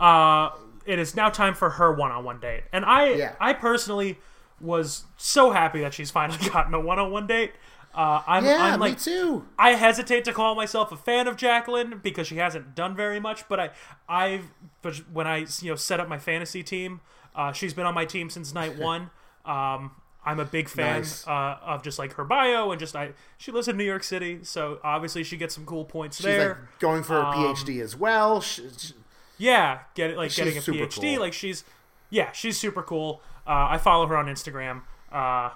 [0.00, 0.50] Uh,
[0.86, 3.32] it is now time for her one-on-one date, and I, Yeah.
[3.40, 4.18] I personally
[4.60, 7.52] was so happy that she's finally gotten a one-on-one date.
[7.94, 9.46] Uh, I'm, Yeah, I'm like, me too.
[9.58, 13.48] I hesitate to call myself a fan of Jacqueline because she hasn't done very much.
[13.48, 13.70] But I,
[14.08, 14.46] I've,
[14.82, 17.00] but when I, you know, set up my fantasy team,
[17.36, 19.10] uh, she's been on my team since night one.
[19.44, 19.92] Um,
[20.26, 21.26] I'm a big fan Nice.
[21.26, 23.12] uh, of just like her bio and just I.
[23.38, 26.48] She lives in New York City, so obviously she gets some cool points She's there.
[26.48, 28.40] like going for a PhD as well.
[28.40, 28.94] She, she-
[29.38, 31.00] Yeah, get it like getting a PhD.
[31.14, 31.20] cool.
[31.20, 31.64] Like she's
[32.10, 33.20] yeah, she's super cool.
[33.46, 34.82] Uh, I follow her on Instagram.
[35.12, 35.50] Uh,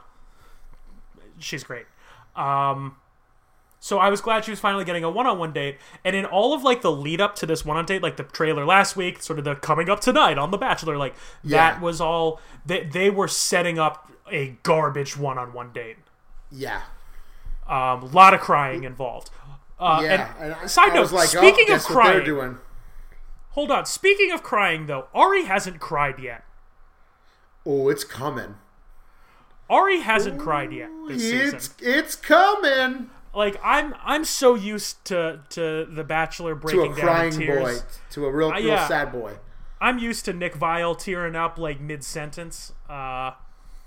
[1.39, 1.87] she's great.
[2.37, 2.97] Um,
[3.81, 5.79] so I was glad she was finally getting a one-on-one date.
[6.05, 8.67] And in all of like the lead up to this one-on date, like the trailer
[8.67, 11.15] last week, sort of the coming up tonight on The Bachelor, like
[11.45, 15.97] that was all they they were setting up a garbage one-on-one date.
[16.51, 16.83] yeah.
[17.67, 19.29] Um, a lot of crying involved.
[19.79, 20.33] Uh, Yeah.
[20.41, 22.59] and I- side I note, like, oh, speaking of what they're crying, doing.
[23.51, 23.85] hold on.
[23.85, 26.45] Speaking of crying, though, Ari hasn't cried yet.
[27.67, 28.55] Oh, it's coming.
[29.69, 31.75] Ari hasn't cried yet this It's season.
[31.81, 37.05] it's coming Like I'm, I'm so used to to the Bachelor to breaking a down
[37.05, 37.77] crying boy,
[38.13, 38.89] to a real, real yeah.
[38.89, 39.35] sad boy.
[39.79, 42.73] I'm used to Nick Viall tearing up like mid sentence.
[42.89, 43.33] Uh,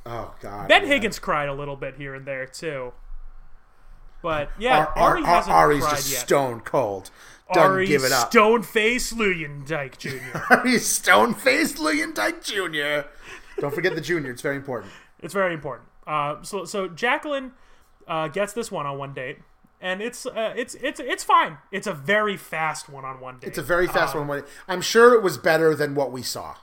[0.06, 0.68] Oh God.
[0.68, 0.88] ben yeah.
[0.90, 2.94] Higgins cried a little bit here and there too.
[4.22, 6.20] But yeah, Ar- Ar- Ari hasn't Ari's cried just yet.
[6.22, 7.12] stone cold.
[7.54, 8.32] Doesn't Ari give it up.
[8.32, 10.38] Stone Face Luyendyk Jr.
[10.54, 13.08] Ari's stone faced Dyke Jr.
[13.60, 14.32] Don't forget the junior.
[14.32, 14.92] It's very important.
[15.24, 15.88] It's very important.
[16.08, 17.52] Uh, so so Jacqueline
[18.08, 19.38] uh, gets this one-on-one date,
[19.80, 21.60] and it's uh, it's it's it's fine.
[21.72, 23.48] It's a very fast one-on-one date.
[23.50, 24.44] It's a very fast one.
[24.68, 26.56] I'm sure it was better than what we saw.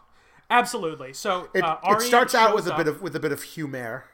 [0.51, 1.13] Absolutely.
[1.13, 2.79] So It, uh, it starts out with a up.
[2.79, 4.05] bit of with a bit of humor.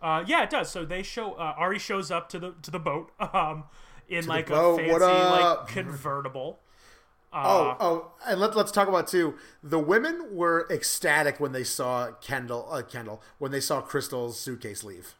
[0.00, 0.70] Uh, yeah, it does.
[0.70, 3.64] So they show uh, Ari shows up to the to the boat um,
[4.08, 6.60] in like boat, a fancy like convertible.
[7.32, 9.34] Uh, Oh, oh, and let, let's talk about too.
[9.62, 14.82] The women were ecstatic when they saw Kendall, uh, Kendall, when they saw Krystal's suitcase
[14.84, 15.14] leave.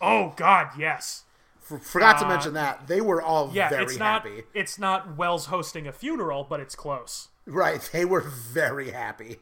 [0.00, 1.22] Oh God, yes.
[1.70, 4.42] F- forgot to mention that they were all Uh, Yeah, very it's not happy.
[4.54, 7.28] it's not Wells hosting a funeral, but it's close.
[7.46, 9.36] Right, they were very happy.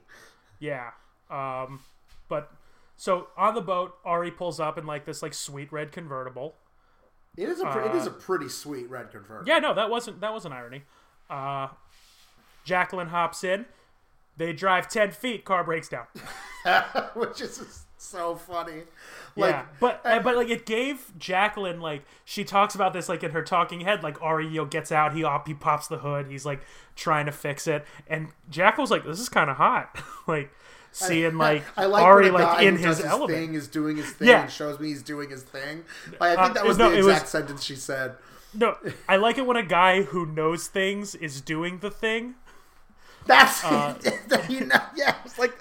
[0.60, 0.90] Yeah.
[1.30, 1.80] Um,
[2.28, 2.52] but
[2.96, 6.54] so on the boat, Ari pulls up in like this like sweet red convertible.
[7.36, 9.50] It is a pre- it is a pretty sweet red convertible.
[9.50, 10.82] Uh, Yeah, no, that wasn't that wasn't irony.
[11.28, 11.68] Uh,
[12.64, 13.66] Jacqueline hops in.
[14.36, 15.44] They drive ten feet.
[15.44, 16.06] Car breaks down.
[17.14, 18.82] which is so funny.
[19.36, 23.22] Like, yeah, but uh, but like it gave Jacqueline like she talks about this like
[23.24, 24.02] in her talking head.
[24.02, 25.14] Like Ari, you know, gets out.
[25.14, 26.26] He op- he pops the hood.
[26.28, 26.60] He's like
[26.96, 30.50] trying to fix it, and Jacqueline's like, "This is kind of hot." like
[30.92, 33.30] seeing like I like Ari like in his his element.
[33.38, 34.42] thing is doing his thing Yeah.
[34.42, 35.84] and shows me he's doing his thing.
[36.20, 38.14] Like, I think Uh, that was no, the it was- exact sentence she said.
[38.56, 38.76] No,
[39.08, 42.36] I like it when a guy who knows things is doing the thing.
[43.26, 43.94] That's Uh,
[44.48, 45.16] you know, yeah.
[45.24, 45.58] It's like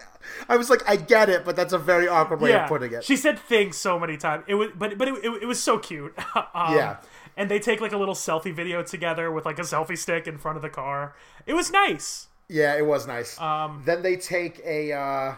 [0.49, 2.93] I was like, I get it, but that's a very awkward way yeah, of putting
[2.93, 3.03] it.
[3.03, 4.43] she said things so many times.
[4.47, 6.13] It was, but but it, it, it was so cute.
[6.53, 6.97] um, Yeah.
[7.37, 10.37] and they take like a little selfie video together with like a selfie stick in
[10.37, 11.15] front of the car.
[11.45, 12.27] It was nice.
[12.49, 13.39] yeah, it was nice.
[13.39, 15.35] Um, then they take a uh,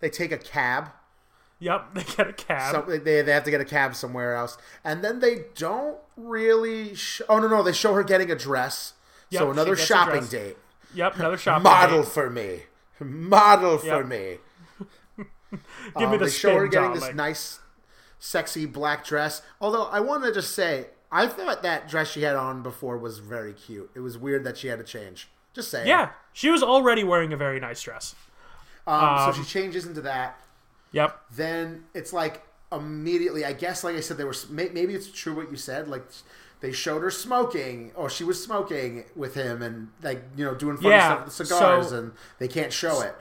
[0.00, 0.90] they take a cab
[1.58, 2.74] Yep, they get a cab.
[2.74, 6.94] So they, they have to get a cab somewhere else, and then they don't really.
[6.94, 8.92] Sh- oh no, no, they show her getting a dress.
[9.30, 10.56] Yep, so another shopping date.
[10.94, 11.70] yep, another shopping date.
[11.70, 12.12] Model date.
[12.12, 12.60] for me.
[13.00, 14.06] Model for Yep.
[14.06, 14.38] me.
[15.18, 15.58] Give
[15.96, 17.60] me Um, the they show her getting this nice,
[18.18, 19.42] sexy black dress.
[19.60, 23.18] Although I want to just say, I thought that dress she had on before was
[23.18, 23.90] very cute.
[23.94, 25.28] It was weird that she had to change.
[25.54, 25.86] Just saying.
[25.88, 28.14] Yeah, she was already wearing a very nice dress.
[28.86, 30.38] Um, so she changes into that.
[30.92, 31.18] Yep.
[31.32, 32.42] Then it's like
[32.72, 33.44] immediately.
[33.44, 35.88] I guess, like I said, they were may- maybe it's true what you said.
[35.88, 36.04] Like
[36.60, 40.76] they showed her smoking, or she was smoking with him, and like you know doing
[40.76, 43.14] funny Yeah, stuff with cigars, so- and they can't show it.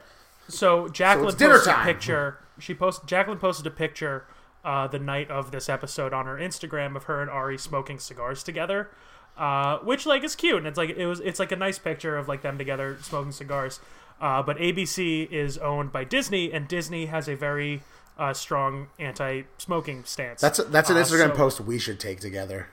[0.48, 2.38] So Jacqueline dinner posted a picture.
[2.60, 3.08] She posted.
[3.08, 4.26] Jacqueline posted a picture
[4.64, 8.44] uh, the night of this episode on her Instagram of her and Ari smoking cigars
[8.44, 8.90] together,
[9.38, 11.20] uh, which like is cute and it's like it was.
[11.22, 13.80] It's like a nice picture of like them together smoking cigars.
[14.22, 17.82] Uh, but ABC is owned by Disney, and Disney has a very
[18.18, 20.40] uh, strong anti-smoking stance.
[20.42, 22.70] That's a, that's an Uh, Instagram so- post we should take together.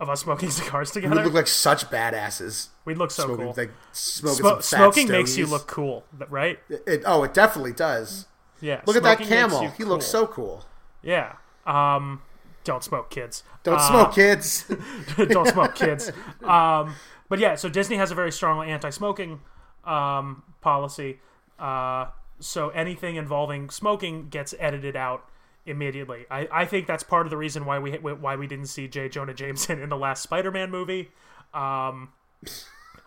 [0.00, 1.14] Of us smoking cigars together.
[1.16, 2.68] We look like such badasses.
[2.84, 3.54] We'd look so smoking, cool.
[3.56, 6.58] like smoking, Smo- smoking makes you look cool, right?
[6.68, 8.26] It, oh, it definitely does.
[8.60, 8.80] Yeah.
[8.86, 9.68] Look at that camel.
[9.70, 10.64] He looks so cool.
[11.02, 11.34] Yeah.
[11.66, 12.22] Um,
[12.64, 13.42] don't smoke, kids.
[13.62, 14.64] Don't Uh, smoke, kids.
[15.16, 16.10] don't smoke, kids.
[16.42, 16.94] Um,
[17.28, 19.40] but yeah, so Disney has a very strong anti-smoking
[19.84, 21.20] um, policy.
[21.58, 22.06] Uh,
[22.40, 25.28] so anything involving smoking gets edited out
[25.66, 26.26] immediately.
[26.30, 29.08] I, I think that's part of the reason why we why we didn't see J.
[29.08, 31.10] Jonah Jameson in the last Spider-Man movie.
[31.54, 32.10] Um,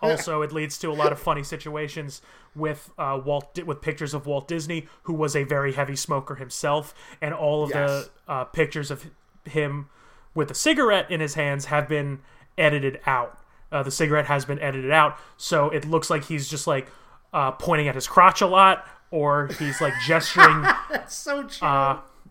[0.02, 2.22] also, it leads to a lot of funny situations
[2.56, 6.94] with uh, Walt with pictures of Walt Disney, who was a very heavy smoker himself,
[7.22, 8.10] and all of Yes.
[8.28, 9.10] the uh, pictures of
[9.46, 9.90] him
[10.34, 12.20] with a cigarette in his hands have been
[12.58, 13.40] edited out.
[13.72, 16.88] Uh, the cigarette has been edited out, so it looks like he's just like
[17.34, 20.62] uh, pointing at his crotch a lot, or he's like gesturing.
[20.90, 21.68] That's so true.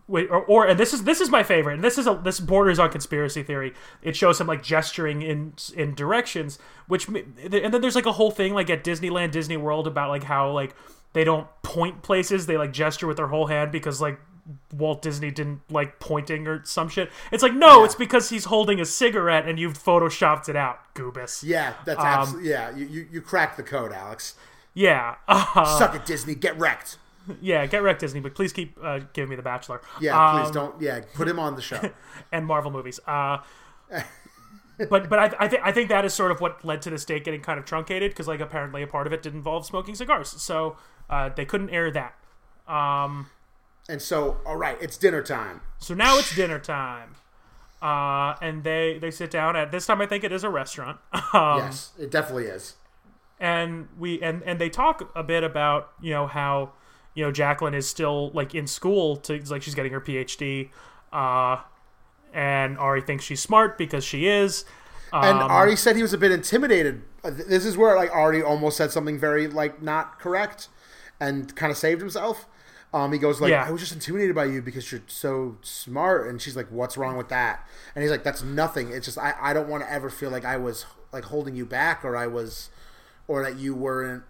[0.07, 1.75] Wait, or, or and this is this is my favorite.
[1.75, 3.73] And this is a this borders on conspiracy theory.
[4.03, 8.31] It shows him like gesturing in in directions, which and then there's like a whole
[8.31, 10.75] thing like at Disneyland, Disney World about like how like
[11.13, 14.19] they don't point places, they like gesture with their whole hand because like
[14.73, 17.09] Walt Disney didn't like pointing or some shit.
[17.31, 21.41] It's like no, it's because he's holding a cigarette and you've photoshopped it out, Goobus.
[21.43, 22.75] yeah, that's um, absolutely yeah.
[22.75, 24.35] You, you you cracked the code, Alex.
[24.75, 26.35] Yeah, uh, Suck it, Disney.
[26.35, 26.97] Get wrecked.
[27.41, 27.65] Yeah.
[27.65, 29.81] Get wrecked, Disney, but please keep uh, giving me The Bachelor.
[30.01, 30.81] Yeah, Um, please don't.
[30.81, 31.79] Yeah, put him on the show.
[32.31, 32.99] and Marvel movies.
[33.07, 33.37] Uh,
[34.89, 37.05] but but I, I think I think that is sort of what led to this
[37.05, 39.95] date getting kind of truncated because like apparently a part of it did involve smoking
[39.95, 40.75] cigars, so
[41.09, 42.15] uh, they couldn't air that.
[42.67, 43.29] Um,
[43.87, 45.61] and so, all right, it's dinner time.
[45.77, 47.15] so now it's dinner time,
[47.81, 50.01] uh, and they they sit down at this time.
[50.01, 50.99] I think it is a restaurant.
[51.33, 52.75] Um, yes, it definitely is.
[53.39, 56.71] and we and and they talk a bit about you know how
[57.15, 60.69] you know Jacqueline is still like in school to like she's getting her PhD,
[61.11, 61.57] uh,
[62.33, 64.65] and Ari thinks she's smart because she is.
[65.13, 67.01] And Um, Ari said he was a bit intimidated.
[67.23, 70.67] Uh, This is where like Ari almost said something very like not correct,
[71.19, 72.47] and kind of saved himself.
[72.93, 73.65] Um, he goes like, Yeah.
[73.65, 77.17] "I was just intimidated by you because you're so smart," and she's like, "What's wrong
[77.17, 78.91] with that?" And he's like, "That's nothing.
[78.91, 81.65] It's just I, I don't want to ever feel like I was like holding you
[81.65, 82.69] back or I was,
[83.27, 84.23] or that you weren't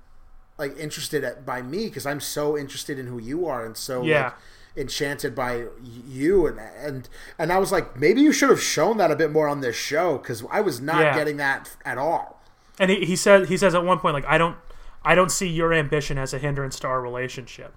[0.57, 4.03] like interested at, by me because I'm so interested in who you are and so
[4.03, 4.23] Yeah.
[4.25, 4.33] like
[4.77, 5.65] enchanted by
[6.05, 9.31] you and and and I was like maybe you should have shown that a bit
[9.31, 11.15] more on this show because I was not Yeah.
[11.15, 12.41] getting that at all.
[12.79, 14.57] and he, he said he says at one point like I don't
[15.03, 17.73] I don't see your ambition as a hindrance to our relationship,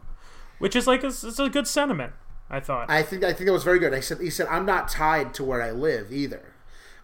[0.58, 2.14] which is like a, it's a good sentiment.
[2.50, 2.88] I thought.
[2.90, 3.92] I think I think that was very good.
[3.92, 6.54] I said he said I'm not tied to where I live either.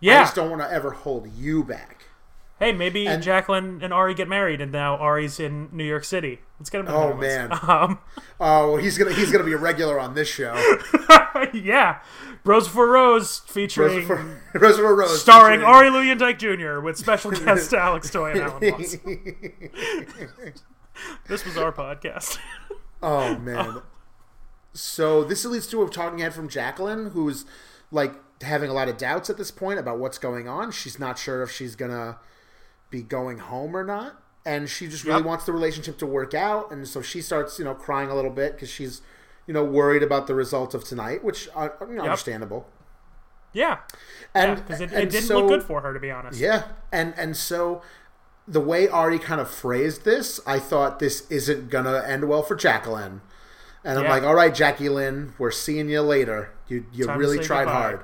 [0.00, 0.20] Yeah.
[0.20, 2.03] I just don't want to ever hold you back.
[2.60, 6.40] Hey, maybe and- Jacqueline and Ari get married, and now Ari's in New York City.
[6.58, 6.64] Him.
[6.86, 7.50] To the Oh, man.
[7.62, 7.98] Um,
[8.40, 10.54] Oh, he's gonna he's gonna be a regular on this show.
[11.52, 11.98] yeah,
[12.44, 16.80] Rose for Rose featuring Rosa for, Rosa for Rose, starring featuring- Ari Luyendyk Jr.
[16.80, 18.96] with special guest Alex Toy and Alan Watts.
[21.28, 22.38] This was our podcast.
[23.02, 23.82] Oh man.
[24.72, 27.44] So this leads to a talking head from Jacqueline, who's
[27.90, 30.70] like having a lot of doubts at this point about what's going on.
[30.72, 32.18] She's not sure if she's gonna
[32.96, 34.10] be going home or not,
[34.46, 35.26] and she just really Yep.
[35.26, 36.70] wants the relationship to work out.
[36.70, 39.02] And so she starts, you know, crying a little bit because she's,
[39.46, 42.66] you know, worried about the result of tonight, which uh, you know, understandable.
[43.52, 43.78] Yeah,
[44.34, 46.38] And because it, it didn't so- look good for her to be honest.
[46.40, 47.82] Yeah, and and so
[48.46, 52.54] the way Ari kind of phrased this, I thought this isn't gonna end well for
[52.56, 53.20] Jacqueline.
[53.86, 56.50] And I'm like, all right, Jackie Lynn, we're seeing you later.
[56.68, 57.80] You you Time really tried goodbye.
[57.80, 58.00] hard.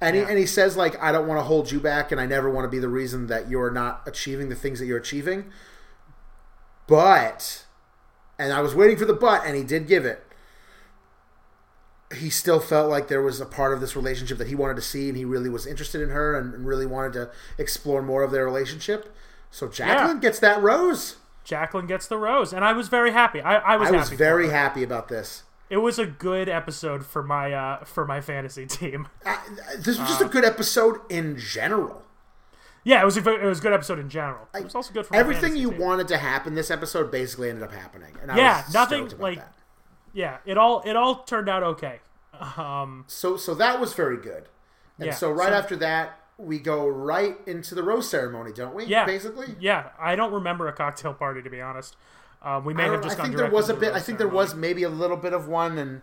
[0.00, 0.24] And Yeah.
[0.24, 2.50] he and he says like, I don't want to hold you back, and I never
[2.50, 5.46] want to be the reason that you're not achieving the things that you're achieving.
[6.86, 7.64] But,
[8.38, 10.22] and I was waiting for the but, and he did give it.
[12.16, 14.82] he still felt like there was a part of this relationship that he wanted to
[14.82, 18.30] see, and he really was interested in her, and, really wanted to explore more of
[18.30, 19.12] their relationship.
[19.50, 20.20] So Jacqueline Yeah.
[20.22, 21.16] gets that rose.
[21.42, 23.40] Jacqueline gets the rose, and I was very happy.
[23.40, 24.52] I, I was I was very her.
[24.52, 25.42] happy about this.
[25.68, 29.08] It was a good episode for my uh, for my fantasy team.
[29.24, 29.38] I,
[29.76, 30.26] this was just Uh.
[30.26, 32.02] a good episode in general.
[32.84, 34.46] Yeah, it was a it was a good episode in general.
[34.54, 35.80] It was also good for my Everything fantasy you team.
[35.80, 38.14] wanted to happen this episode basically ended up happening.
[38.22, 39.52] And I Yeah, was nothing, about like- that.
[40.12, 42.00] Yeah, it all it all turned out okay.
[42.56, 44.48] Um, so so that was very good.
[44.98, 48.74] And Yeah, so right so- after that, we go right into the rose ceremony, don't
[48.74, 48.84] we?
[48.84, 49.56] Yeah, basically.
[49.58, 51.96] Yeah, I don't remember a cocktail party to be honest.
[52.46, 53.92] Um, we may I, have just I gone think there was a bit.
[53.92, 56.00] I think there was maybe a little bit of one, and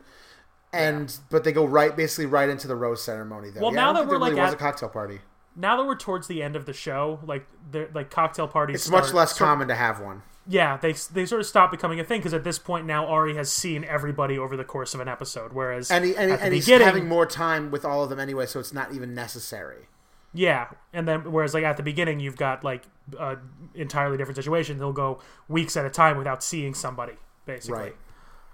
[0.74, 3.50] and but they go right basically right into the rose ceremony.
[3.50, 3.62] Though.
[3.62, 5.20] Well, Yeah, now that we're, really like, was at- a cocktail party.
[5.56, 8.76] now that we're towards the end of the show, like the like cocktail parties.
[8.76, 10.24] It's much less common to have one.
[10.46, 13.36] Yeah, they they sort of stop becoming a thing because at this point now Ari
[13.36, 16.54] has seen everybody over the course of an episode, whereas And he, and, he- and
[16.54, 19.88] he's having more time with all of them anyway, so it's not even necessary.
[20.34, 22.84] Yeah, and then whereas like at the beginning you've got like
[23.20, 23.38] a
[23.76, 24.78] entirely different situation.
[24.78, 27.14] They'll go weeks at a time without seeing somebody,
[27.46, 27.94] basically.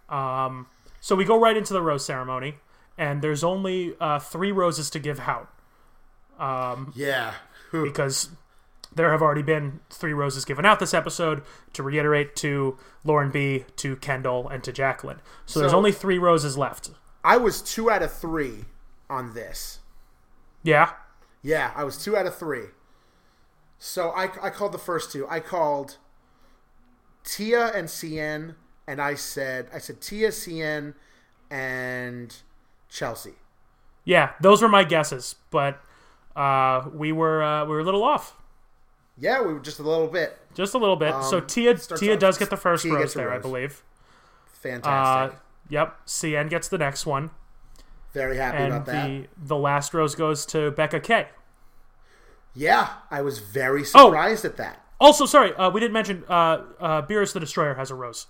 [0.10, 0.66] Right.
[1.02, 2.56] So we go right into the rose ceremony,
[2.98, 5.50] and there's only uh, three roses to give out
[6.96, 7.34] Yeah.
[7.84, 8.30] Because
[8.96, 11.44] there have already been three roses given out this episode.
[11.74, 15.22] To reiterate, to Lauren B, to Kendall, and to Jacqueline.
[15.46, 16.90] So, there's only three roses left.
[17.24, 18.66] I was two out of three
[19.10, 19.80] on this.
[20.64, 20.94] Yeah,
[21.42, 22.66] Yeah, I was two out of three.
[23.78, 25.26] So I, I called the first two.
[25.30, 25.98] I called
[27.24, 28.56] Tia and Seinne,
[28.88, 30.96] and I said I said Tia, Seinne,
[31.50, 32.36] and
[32.90, 33.34] Chelsea.
[34.04, 35.82] yeah, those were my guesses, but
[36.36, 38.36] uh, we were uh, we were a little off,
[39.18, 41.14] Yeah, we were just a little bit just a little bit.
[41.24, 43.42] so Um, Tia Tia does get the first Tia rose there, I rose.
[43.44, 43.84] believe.
[43.84, 45.40] Uh, fantastic.
[45.70, 47.32] yep, Seinne gets the next one,
[48.14, 49.08] Very happy and about that.
[49.08, 51.28] the the last rose goes to Becca K.
[52.56, 54.08] Yeah, I was very Oh.
[54.08, 54.84] surprised at that.
[55.00, 58.28] Also, sorry, uh, we didn't mention uh, uh, Beerus the Destroyer has a rose.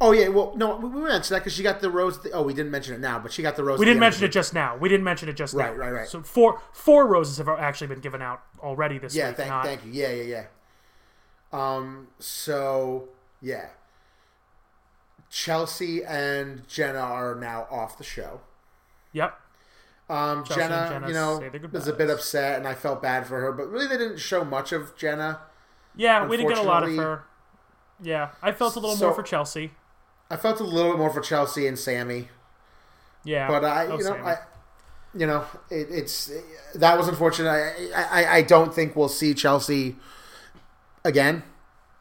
[0.00, 2.18] Oh yeah, well no, we mentioned that because she got the rose.
[2.34, 3.78] oh, we didn't mention it now, but she got the rose.
[3.78, 4.76] We didn't mention it just now.
[4.76, 5.68] We didn't mention it just now.
[5.68, 6.08] Right, right, right.
[6.08, 9.36] So four four roses have actually been given out already this Yeah, week.
[9.38, 9.92] thank, not- thank you.
[9.92, 10.44] Yeah, yeah, yeah.
[11.52, 13.08] Um, so
[13.40, 13.68] yeah,
[15.34, 18.40] Chelsea and Jenna are now off the show.
[19.12, 19.36] Yep.
[20.08, 21.42] Um, Jenna, Jenna you know,
[21.72, 23.50] was a bit upset, and I felt bad for her.
[23.50, 25.40] But really, they didn't show much of Jenna.
[25.96, 27.24] Yeah, we didn't get a lot of her.
[28.00, 29.72] Yeah, I felt a little So- more for Chelsea.
[30.30, 32.28] I felt a little bit more for Chelsea and Sammy,
[33.24, 34.22] Yeah, but I, you know, Sammy.
[34.22, 34.38] I,
[35.14, 36.30] you know, it, it's
[36.76, 37.50] that was unfortunate.
[37.50, 39.96] I, I, I don't think we'll see Chelsea
[41.04, 41.42] again.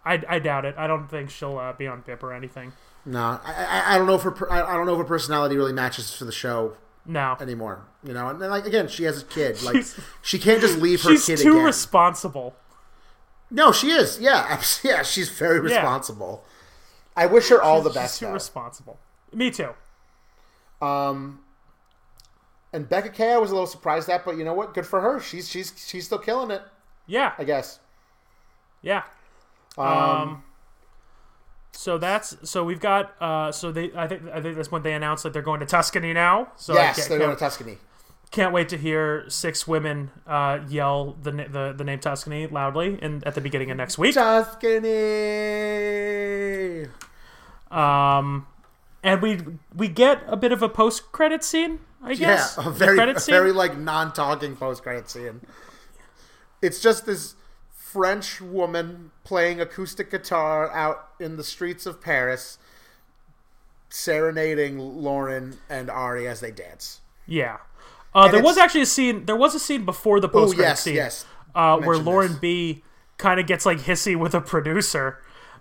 [0.06, 0.76] I, I doubt it.
[0.78, 2.74] I don't think she'll uh, be on BiP or anything.
[3.06, 5.58] No, I, I, I don't know if her, I I don't know if her personality
[5.58, 7.86] really matches for the show No, anymore.
[8.04, 9.62] You know, and then, like again, she has a kid.
[9.62, 11.66] Like She's- she can't just leave her she's kid too again.
[11.66, 12.56] responsible.
[13.52, 14.20] no, she is.
[14.20, 15.76] Yeah, yeah, she's very Yeah.
[15.78, 16.44] responsible.
[17.16, 18.16] I wish her all the best.
[18.16, 18.34] She's too though.
[18.34, 19.00] responsible.
[19.34, 19.70] Me too.
[20.82, 21.40] Um,
[22.72, 24.74] and Becca K, I was a little surprised at, but you know what?
[24.74, 25.20] Good for her.
[25.20, 26.62] She's she's she's still killing it.
[27.06, 27.80] Yeah, I guess.
[28.82, 29.04] yeah.
[29.78, 30.44] Um, Um,
[31.74, 34.94] so that's so we've got uh so they I think I think that's when they
[34.94, 36.52] announced that they're going to Tuscany now.
[36.56, 37.78] So yes, they're going to Tuscany.
[38.32, 43.24] can't wait to hear six women uh yell the the the name Tuscany loudly in
[43.26, 44.16] at the beginning of next week.
[44.16, 44.90] Tuscany.
[47.72, 48.48] Um,
[49.04, 49.40] and we
[49.76, 51.80] we get a bit of a post credit scene.
[52.02, 55.42] I Yeah, guess a very a very like non-talking post-credit scene.
[56.62, 57.36] It's just this
[57.94, 62.58] French woman playing acoustic guitar out in the streets of Paris,
[63.90, 67.02] serenading Lauren and Ari as they dance.
[67.28, 67.58] Yeah.
[68.16, 69.26] Uh, there it's- was actually a scene.
[69.26, 70.96] There was a scene before the post credit yes, scene.
[70.96, 71.26] yes.
[71.54, 72.40] uh, where Lauren this.
[72.40, 72.84] B
[73.18, 75.20] kind of gets like hissy with a producer,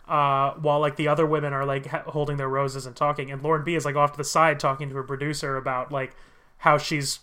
[0.09, 3.43] uh, while like the other women are like ha- holding their roses and talking, and
[3.43, 6.15] Lauren B is like off to the side talking to her producer about like
[6.59, 7.21] how she's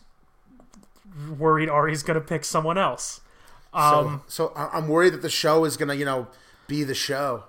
[1.38, 3.22] worried Ari's gonna pick someone else.
[3.73, 6.27] Um, so, so I- I'm worried that the show is gonna, you know,
[6.67, 7.43] be the show.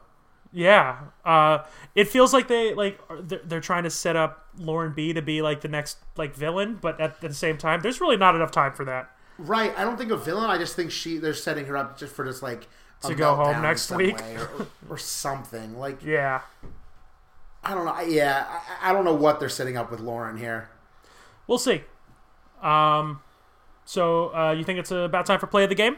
[0.53, 1.59] yeah, uh,
[1.95, 5.43] it feels like they like they're, they're trying to set up Lauren B to be
[5.43, 8.73] like the next like villain, but at the same time, there's really not enough time
[8.73, 9.11] for that.
[9.39, 9.73] Right.
[9.79, 10.51] I don't think a villain.
[10.51, 12.67] I just think she they're setting her up just for just like
[13.07, 14.21] To go home next week.
[14.21, 15.79] or, or something.
[15.79, 16.43] Like Yeah.
[17.63, 17.99] I don't know.
[18.01, 18.47] Yeah,
[18.83, 20.69] I, I don't know what they're setting up with Lauren here.
[21.47, 21.85] We'll see.
[22.63, 23.21] Um,
[23.85, 25.97] so uh, you think it's about time for play of the game?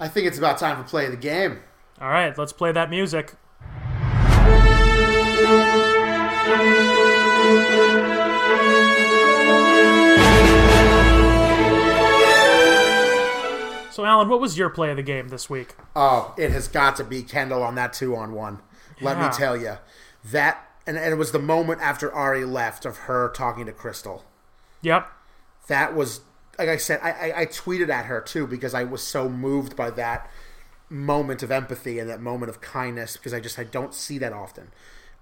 [0.00, 1.60] I think it's about time for play of the game.
[2.00, 3.34] All right, let's play that music.
[13.92, 15.76] So, Alan, what was your play of the game this week?
[15.94, 18.58] Oh, it has got to be Kendall on that two on one.
[19.00, 19.76] Let me tell you.
[20.24, 24.22] That, and, and it was the moment after Ari left of her talking to Krystal.
[24.82, 25.06] Yep.
[25.68, 26.22] That was
[26.58, 29.76] like I said, I, I, I tweeted at her too because I was so moved
[29.76, 30.30] by that
[30.88, 34.32] moment of empathy and that moment of kindness because I just I don't see that
[34.32, 34.70] often.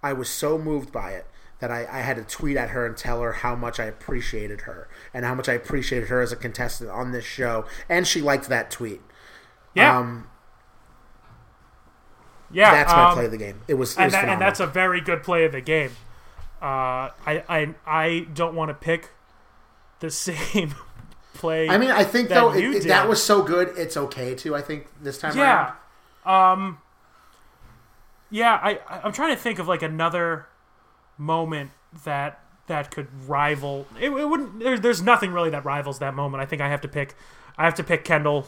[0.03, 1.27] I was so moved by it
[1.61, 4.63] that I, I had to tweet at her and tell her how much I appreciated
[4.63, 8.21] her and how much I appreciated her as a contestant on this show, and she
[8.21, 9.01] liked that tweet.
[9.75, 9.97] Yeah.
[9.97, 10.27] Um,
[12.51, 12.73] yeah.
[12.73, 13.61] that's my um, play of the game.
[13.69, 15.93] It was, it and, was that, and that's a very good play of the game.
[16.61, 19.11] Uh, I, I I don't want to pick
[20.01, 20.75] the same
[21.35, 21.69] play.
[21.69, 23.73] I mean, I think though it, it- that was so good.
[23.77, 24.55] It's okay too.
[24.55, 25.75] I think this time yeah.
[26.25, 26.53] around.
[26.53, 26.79] Um.
[28.31, 30.47] Yeah, I I'm trying to think of like another
[31.19, 31.71] moment
[32.05, 33.87] that that could rival.
[34.01, 34.61] It, it wouldn't.
[34.61, 36.43] There's there's nothing really that rivals that moment.
[36.43, 37.15] I think I have to pick.
[37.59, 38.47] I have to pick Kendall.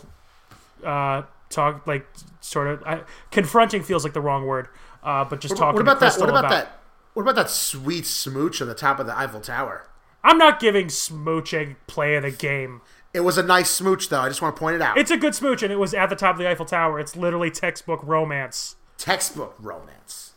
[0.83, 2.07] Uh, talk like
[2.41, 4.69] sort of I, confronting feels like the wrong word.
[5.03, 6.21] Uh, but just What, talking what about to that?
[6.21, 6.81] What about, about that?
[7.15, 9.87] What about that sweet smooch on the top of the Eiffel Tower?
[10.25, 12.81] I'm not giving smooching play of the game.
[13.13, 14.21] It was a nice smooch, though.
[14.21, 14.99] I just want to point it out.
[14.99, 16.99] It's a good smooch, and it was at the top of the Eiffel Tower.
[16.99, 18.75] It's literally textbook romance.
[18.99, 20.33] textbook romance.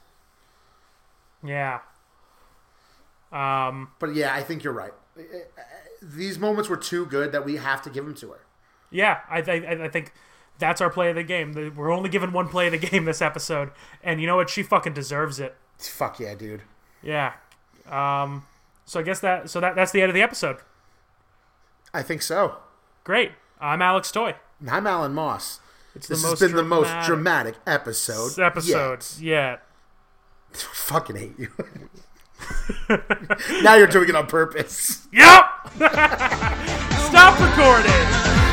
[1.44, 1.80] Yeah.
[3.32, 3.90] Um.
[4.00, 4.94] But yeah, I think you're right.
[6.02, 8.40] These moments were too good that we have to give them to her.
[8.92, 9.22] Yeah.
[9.30, 9.66] I think.
[9.66, 10.14] I I think
[10.60, 11.74] that's our play of the game.
[11.76, 13.72] We're only given one play of the game this episode,
[14.04, 14.50] and you know what?
[14.50, 15.56] She fucking deserves it.
[15.80, 16.62] Fuck yeah, dude.
[17.02, 17.34] Yeah.
[17.90, 18.46] Um.
[18.88, 19.50] So I guess that.
[19.50, 20.58] So that that's the end of the episode.
[21.94, 22.56] I think so.
[23.04, 23.32] Great.
[23.60, 24.36] I'm Alex Toy.
[24.68, 25.60] I'm Alan Moss.
[25.94, 28.40] It's This the has been the most dramatic dramatic episode.
[28.40, 29.06] episode.
[29.20, 29.20] yet.
[29.22, 29.58] Yeah.
[30.58, 31.50] Fucking hate you.
[33.62, 35.08] now you're doing it on purpose.
[35.12, 35.46] Yep.
[35.76, 38.47] Stop recording.